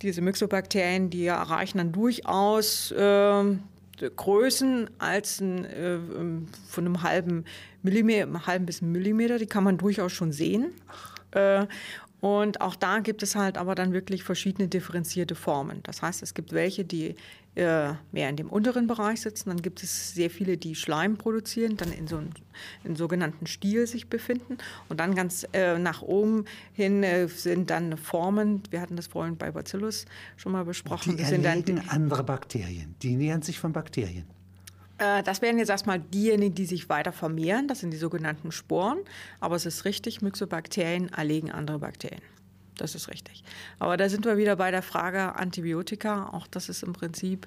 Diese 0.02 0.20
Myxobakterien, 0.20 1.10
die 1.10 1.26
erreichen 1.26 1.78
dann 1.78 1.92
durchaus 1.92 2.92
ähm, 2.96 3.62
Größen 4.11 4.90
als 4.98 5.40
ein, 5.40 5.64
äh, 5.64 5.94
ähm, 5.94 6.48
von 6.68 6.86
einem 6.86 7.03
halben 7.03 7.44
Millimeter, 7.82 8.22
einem 8.22 8.46
halben 8.46 8.66
bis 8.66 8.82
Millimeter, 8.82 9.38
die 9.38 9.46
kann 9.46 9.64
man 9.64 9.78
durchaus 9.78 10.12
schon 10.12 10.32
sehen. 10.32 10.72
Äh, 11.32 11.66
und 12.20 12.61
auch 12.61 12.76
da 12.76 13.00
gibt 13.00 13.24
es 13.24 13.34
halt 13.34 13.59
aber 13.59 13.74
dann 13.74 13.92
wirklich 13.92 14.22
verschiedene 14.22 14.68
differenzierte 14.68 15.34
Formen. 15.34 15.82
Das 15.82 16.03
heißt, 16.03 16.22
es 16.22 16.34
gibt 16.34 16.53
welche, 16.53 16.84
die 16.84 17.09
äh, 17.09 17.14
mehr 17.55 18.28
in 18.30 18.36
dem 18.36 18.48
unteren 18.48 18.86
Bereich 18.86 19.20
sitzen. 19.20 19.50
Dann 19.50 19.61
gibt 19.61 19.82
es 19.82 20.14
sehr 20.14 20.30
viele, 20.30 20.57
die 20.57 20.74
Schleim 20.74 21.18
produzieren, 21.18 21.76
dann 21.76 21.92
in 21.92 22.07
so 22.07 22.16
einem 22.16 22.96
sogenannten 22.96 23.46
Stiel 23.46 23.86
sich 23.86 24.09
befinden. 24.09 24.57
Und 24.88 25.00
dann 25.00 25.14
ganz 25.14 25.46
äh, 25.53 25.78
nach 25.78 26.00
oben 26.00 26.46
hin 26.72 27.03
äh, 27.03 27.28
sind 27.28 27.68
dann 27.68 27.98
Formen, 27.98 28.62
wir 28.70 28.80
hatten 28.80 28.96
das 28.96 29.07
vorhin 29.07 29.36
bei 29.36 29.50
Bacillus 29.50 30.07
schon 30.36 30.53
mal 30.53 30.64
besprochen. 30.64 31.16
Die 31.16 31.24
sind 31.24 31.44
dann 31.44 31.62
andere 31.88 32.24
Bakterien, 32.24 32.94
die 33.03 33.16
nähern 33.16 33.42
sich 33.42 33.59
von 33.59 33.72
Bakterien. 33.72 34.24
Äh, 35.03 35.22
das 35.22 35.42
wären 35.42 35.59
jetzt 35.59 35.70
erstmal 35.70 35.98
diejenigen, 35.98 36.55
die 36.55 36.66
sich 36.66 36.88
weiter 36.88 37.12
vermehren. 37.12 37.68
Das 37.68 37.80
sind 37.80 37.90
die 37.90 37.98
sogenannten 37.98 38.53
Sporen. 38.53 38.98
Aber 39.40 39.57
es 39.57 39.66
ist 39.66 39.84
richtig, 39.84 40.22
Myxobakterien 40.22 41.12
erlegen 41.12 41.50
andere 41.50 41.80
Bakterien. 41.80 42.22
Das 42.76 42.94
ist 42.94 43.08
richtig. 43.08 43.44
Aber 43.78 43.96
da 43.96 44.08
sind 44.08 44.24
wir 44.24 44.36
wieder 44.36 44.56
bei 44.56 44.70
der 44.70 44.82
Frage 44.82 45.36
Antibiotika. 45.36 46.30
Auch 46.32 46.46
das 46.46 46.68
ist 46.68 46.82
im 46.82 46.92
Prinzip. 46.92 47.46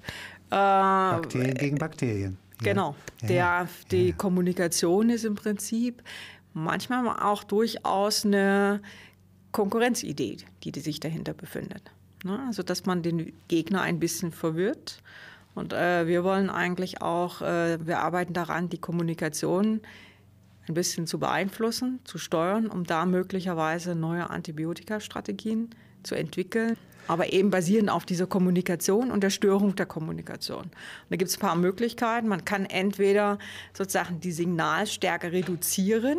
Äh, 0.50 0.52
Bakterien 0.52 1.56
gegen 1.56 1.78
Bakterien. 1.78 2.38
Genau. 2.60 2.96
Ja. 3.22 3.28
Der. 3.28 3.68
Die 3.92 4.10
ja. 4.10 4.16
Kommunikation 4.16 5.10
ist 5.10 5.26
im 5.26 5.36
Prinzip 5.36 6.04
manchmal 6.54 7.08
auch 7.20 7.44
durchaus 7.44 8.26
eine 8.26 8.82
Konkurrenzidee, 9.52 10.38
die, 10.64 10.72
die 10.72 10.80
sich 10.80 11.00
dahinter 11.00 11.34
befindet. 11.34 11.92
Ne? 12.24 12.40
Also, 12.48 12.64
dass 12.64 12.86
man 12.86 13.04
den 13.04 13.34
Gegner 13.48 13.82
ein 13.82 14.00
bisschen 14.00 14.32
verwirrt. 14.32 15.02
Und 15.54 15.72
äh, 15.72 16.08
wir 16.08 16.24
wollen 16.24 16.50
eigentlich 16.50 17.02
auch, 17.02 17.42
äh, 17.42 17.78
wir 17.86 18.00
arbeiten 18.00 18.34
daran, 18.34 18.70
die 18.70 18.78
Kommunikation 18.78 19.82
ein 20.68 20.74
bisschen 20.74 21.08
zu 21.08 21.20
beeinflussen, 21.20 22.00
zu 22.04 22.18
steuern, 22.18 22.68
um 22.68 22.84
da 22.84 23.06
möglicherweise 23.06 23.96
neue 23.96 24.30
Antibiotikastrategien 24.30 25.70
zu 26.04 26.16
entwickeln. 26.16 26.78
Aber 27.08 27.32
eben 27.32 27.52
basierend 27.52 27.92
auf 27.92 28.06
dieser 28.06 28.26
Kommunikation 28.26 29.12
und 29.12 29.22
der 29.22 29.30
Störung 29.30 29.76
der 29.76 29.86
Kommunikation. 29.86 30.64
Und 30.64 30.72
da 31.10 31.18
gibt 31.18 31.30
es 31.30 31.38
ein 31.38 31.42
paar 31.42 31.56
Möglichkeiten. 31.56 32.28
Man 32.28 32.46
kann 32.46 32.66
entweder 32.66 33.38
sozusagen 33.74 34.20
die 34.20 34.32
Signalstärke 34.32 35.32
reduzieren. 35.32 36.18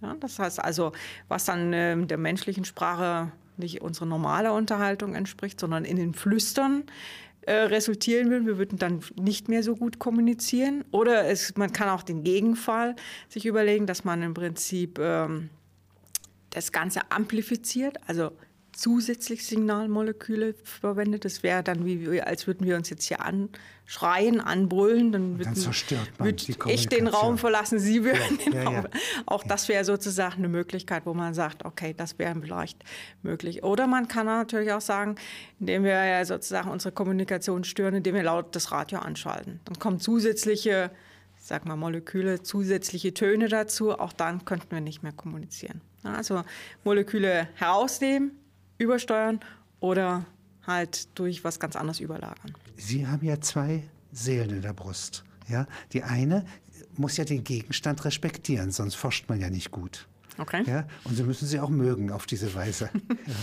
Ja, 0.00 0.14
das 0.20 0.38
heißt 0.38 0.62
also, 0.62 0.92
was 1.26 1.46
dann 1.46 1.72
äh, 1.72 1.96
der 2.06 2.18
menschlichen 2.18 2.64
Sprache 2.64 3.32
nicht 3.56 3.82
unsere 3.82 4.06
normale 4.06 4.52
Unterhaltung 4.52 5.16
entspricht, 5.16 5.58
sondern 5.58 5.84
in 5.84 5.96
den 5.96 6.14
Flüstern 6.14 6.84
äh, 7.48 7.62
resultieren 7.62 8.28
würden. 8.28 8.46
Wir 8.46 8.58
würden 8.58 8.78
dann 8.78 9.00
nicht 9.18 9.48
mehr 9.48 9.62
so 9.62 9.74
gut 9.74 9.98
kommunizieren. 9.98 10.84
Oder 10.90 11.28
es, 11.28 11.56
man 11.56 11.72
kann 11.72 11.88
auch 11.88 12.02
den 12.02 12.22
Gegenfall 12.22 12.94
sich 13.30 13.46
überlegen, 13.46 13.86
dass 13.86 14.04
man 14.04 14.22
im 14.22 14.34
Prinzip 14.34 14.98
ähm, 14.98 15.48
das 16.50 16.72
Ganze 16.72 17.10
amplifiziert, 17.10 17.96
also 18.06 18.32
zusätzlich 18.78 19.44
Signalmoleküle 19.44 20.54
verwendet. 20.62 21.24
Das 21.24 21.42
wäre 21.42 21.62
dann 21.64 21.84
wie, 21.84 22.22
als 22.22 22.46
würden 22.46 22.64
wir 22.66 22.76
uns 22.76 22.88
jetzt 22.90 23.04
hier 23.04 23.20
anschreien, 23.20 24.40
anbrüllen. 24.40 25.10
Dann, 25.10 25.38
dann 25.38 25.56
zerstört 25.56 26.08
man 26.18 26.28
würd 26.28 26.48
ich 26.66 26.88
den 26.88 27.08
Raum 27.08 27.38
verlassen, 27.38 27.80
Sie 27.80 28.04
würden 28.04 28.38
ja, 28.38 28.44
den 28.44 28.52
ja, 28.52 28.62
Raum. 28.62 28.74
Ja. 28.74 29.00
Auch 29.26 29.42
das 29.42 29.68
wäre 29.68 29.84
sozusagen 29.84 30.36
eine 30.36 30.48
Möglichkeit, 30.48 31.06
wo 31.06 31.14
man 31.14 31.34
sagt, 31.34 31.64
okay, 31.64 31.92
das 31.96 32.18
wäre 32.20 32.40
vielleicht 32.40 32.84
möglich. 33.22 33.64
Oder 33.64 33.88
man 33.88 34.06
kann 34.06 34.26
natürlich 34.26 34.72
auch 34.72 34.80
sagen, 34.80 35.16
indem 35.58 35.82
wir 35.82 36.04
ja 36.04 36.24
sozusagen 36.24 36.70
unsere 36.70 36.92
Kommunikation 36.92 37.64
stören, 37.64 37.96
indem 37.96 38.14
wir 38.14 38.22
laut 38.22 38.54
das 38.54 38.70
Radio 38.70 39.00
anschalten. 39.00 39.60
Dann 39.64 39.78
kommen 39.80 39.98
zusätzliche 39.98 40.92
sag 41.40 41.64
mal, 41.64 41.76
Moleküle, 41.76 42.42
zusätzliche 42.42 43.14
Töne 43.14 43.48
dazu. 43.48 43.98
Auch 43.98 44.12
dann 44.12 44.44
könnten 44.44 44.70
wir 44.70 44.80
nicht 44.80 45.02
mehr 45.02 45.12
kommunizieren. 45.12 45.80
Also 46.04 46.44
Moleküle 46.84 47.48
herausnehmen, 47.54 48.37
übersteuern 48.78 49.40
oder 49.80 50.24
halt 50.66 51.18
durch 51.18 51.44
was 51.44 51.60
ganz 51.60 51.76
anderes 51.76 52.00
überlagern. 52.00 52.54
Sie 52.76 53.06
haben 53.06 53.24
ja 53.24 53.40
zwei 53.40 53.82
Seelen 54.12 54.50
in 54.50 54.62
der 54.62 54.72
Brust. 54.72 55.24
Ja? 55.48 55.66
Die 55.92 56.02
eine 56.02 56.44
muss 56.96 57.16
ja 57.16 57.24
den 57.24 57.44
Gegenstand 57.44 58.04
respektieren, 58.04 58.70
sonst 58.70 58.94
forscht 58.94 59.28
man 59.28 59.40
ja 59.40 59.50
nicht 59.50 59.70
gut. 59.70 60.06
Okay. 60.36 60.62
Ja, 60.66 60.86
und 61.02 61.16
Sie 61.16 61.24
müssen 61.24 61.48
sie 61.48 61.58
auch 61.58 61.68
mögen 61.68 62.12
auf 62.12 62.26
diese 62.26 62.54
Weise. 62.54 62.90
ja. 63.26 63.34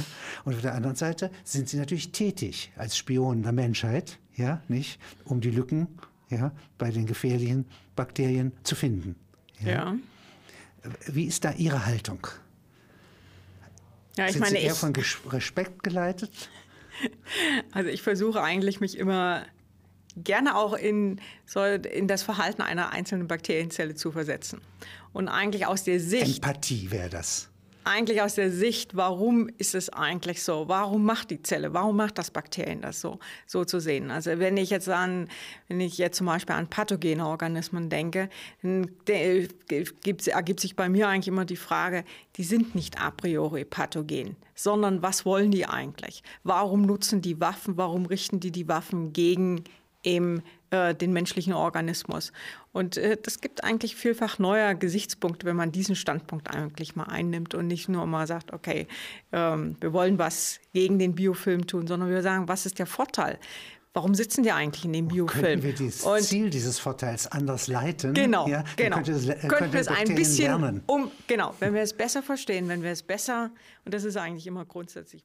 Und 0.45 0.55
auf 0.55 0.61
der 0.61 0.75
anderen 0.75 0.95
Seite 0.95 1.29
sind 1.43 1.67
Sie 1.67 1.77
natürlich 1.77 2.13
tätig 2.13 2.71
als 2.77 2.95
Spion 2.95 3.43
der 3.43 3.51
Menschheit, 3.51 4.17
ja, 4.35 4.61
nicht, 4.69 4.99
um 5.25 5.41
die 5.41 5.51
Lücken 5.51 5.87
ja, 6.29 6.53
bei 6.77 6.91
den 6.91 7.05
gefährlichen 7.05 7.65
Bakterien 7.97 8.53
zu 8.63 8.75
finden. 8.75 9.15
Ja. 9.59 9.71
ja. 9.71 9.95
Wie 11.07 11.25
ist 11.25 11.43
da 11.43 11.51
Ihre 11.51 11.85
Haltung? 11.85 12.27
Ja, 14.17 14.25
ich 14.25 14.33
Sind 14.33 14.41
meine, 14.41 14.57
Sie 14.57 14.63
eher 14.63 14.73
ich, 14.73 14.77
von 14.77 14.93
Respekt 15.29 15.83
geleitet? 15.83 16.31
Also 17.73 17.89
ich 17.89 18.01
versuche 18.01 18.41
eigentlich 18.41 18.79
mich 18.79 18.97
immer 18.97 19.45
gerne 20.15 20.55
auch 20.55 20.71
in, 20.71 21.19
in 21.91 22.07
das 22.07 22.23
Verhalten 22.23 22.61
einer 22.61 22.93
einzelnen 22.93 23.27
Bakterienzelle 23.27 23.95
zu 23.95 24.13
versetzen. 24.13 24.61
Und 25.11 25.27
eigentlich 25.27 25.65
aus 25.65 25.83
der 25.83 25.99
Sicht. 25.99 26.37
Empathie 26.37 26.91
wäre 26.91 27.09
das 27.09 27.49
eigentlich 27.85 28.21
aus 28.21 28.35
der 28.35 28.51
Sicht, 28.51 28.95
warum 28.95 29.49
ist 29.57 29.75
es 29.75 29.89
eigentlich 29.89 30.43
so? 30.43 30.67
Warum 30.67 31.05
macht 31.05 31.29
die 31.29 31.41
Zelle, 31.41 31.73
warum 31.73 31.95
macht 31.95 32.17
das 32.17 32.31
Bakterien 32.31 32.81
das 32.81 32.99
so, 32.99 33.19
so 33.45 33.63
zu 33.63 33.79
sehen? 33.79 34.11
Also 34.11 34.39
wenn 34.39 34.57
ich 34.57 34.71
jetzt 34.71 34.89
an, 34.89 35.29
wenn 35.67 35.79
ich 35.79 35.97
jetzt 35.97 36.17
zum 36.17 36.27
Beispiel 36.27 36.55
an 36.55 36.67
pathogene 36.67 37.25
Organismen 37.25 37.89
denke, 37.89 38.29
dann 38.61 38.89
ergibt 39.07 40.59
sich 40.59 40.75
bei 40.75 40.89
mir 40.89 41.07
eigentlich 41.07 41.27
immer 41.27 41.45
die 41.45 41.55
Frage, 41.55 42.03
die 42.37 42.43
sind 42.43 42.75
nicht 42.75 42.99
a 42.99 43.11
priori 43.11 43.65
pathogen, 43.65 44.35
sondern 44.55 45.01
was 45.01 45.25
wollen 45.25 45.51
die 45.51 45.65
eigentlich? 45.65 46.23
Warum 46.43 46.81
nutzen 46.81 47.21
die 47.21 47.39
Waffen? 47.39 47.77
Warum 47.77 48.05
richten 48.05 48.39
die 48.39 48.51
die 48.51 48.67
Waffen 48.67 49.13
gegen 49.13 49.63
eben 50.03 50.43
äh, 50.75 50.95
den 50.95 51.13
menschlichen 51.13 51.53
Organismus. 51.53 52.31
Und 52.71 52.97
äh, 52.97 53.17
das 53.21 53.41
gibt 53.41 53.63
eigentlich 53.63 53.95
vielfach 53.95 54.39
neuer 54.39 54.75
Gesichtspunkte, 54.75 55.45
wenn 55.45 55.55
man 55.55 55.71
diesen 55.71 55.95
Standpunkt 55.95 56.53
eigentlich 56.53 56.95
mal 56.95 57.05
einnimmt 57.05 57.55
und 57.55 57.67
nicht 57.67 57.89
nur 57.89 58.05
mal 58.05 58.27
sagt, 58.27 58.53
okay, 58.53 58.87
ähm, 59.31 59.77
wir 59.79 59.93
wollen 59.93 60.19
was 60.19 60.59
gegen 60.73 60.99
den 60.99 61.15
Biofilm 61.15 61.67
tun, 61.67 61.87
sondern 61.87 62.09
wir 62.09 62.21
sagen, 62.21 62.47
was 62.47 62.65
ist 62.65 62.79
der 62.79 62.85
Vorteil? 62.85 63.39
Warum 63.93 64.13
sitzen 64.13 64.43
die 64.43 64.51
eigentlich 64.51 64.83
in 64.83 64.91
dem 64.91 65.07
Biofilm? 65.07 65.61
Könnten 65.61 65.79
wir 65.79 65.87
das 65.87 66.01
und 66.01 66.21
Ziel 66.21 66.49
dieses 66.49 66.79
Vorteils 66.79 67.27
anders 67.27 67.67
leiten? 67.67 68.13
Genau, 68.13 68.45
ja, 68.45 68.65
genau. 68.75 68.97
Könnte 68.97 69.13
es, 69.13 69.29
äh, 69.29 69.35
könnten 69.47 69.71
wir 69.71 69.79
es 69.79 69.87
ein 69.87 70.13
bisschen 70.15 70.47
lernen. 70.47 70.83
um, 70.87 71.09
genau, 71.27 71.55
wenn 71.59 71.73
wir 71.73 71.81
es 71.81 71.93
besser 71.93 72.21
verstehen, 72.21 72.67
wenn 72.67 72.83
wir 72.83 72.91
es 72.91 73.03
besser, 73.03 73.51
und 73.85 73.93
das 73.93 74.03
ist 74.03 74.17
eigentlich 74.17 74.47
immer 74.47 74.65
grundsätzlich. 74.65 75.23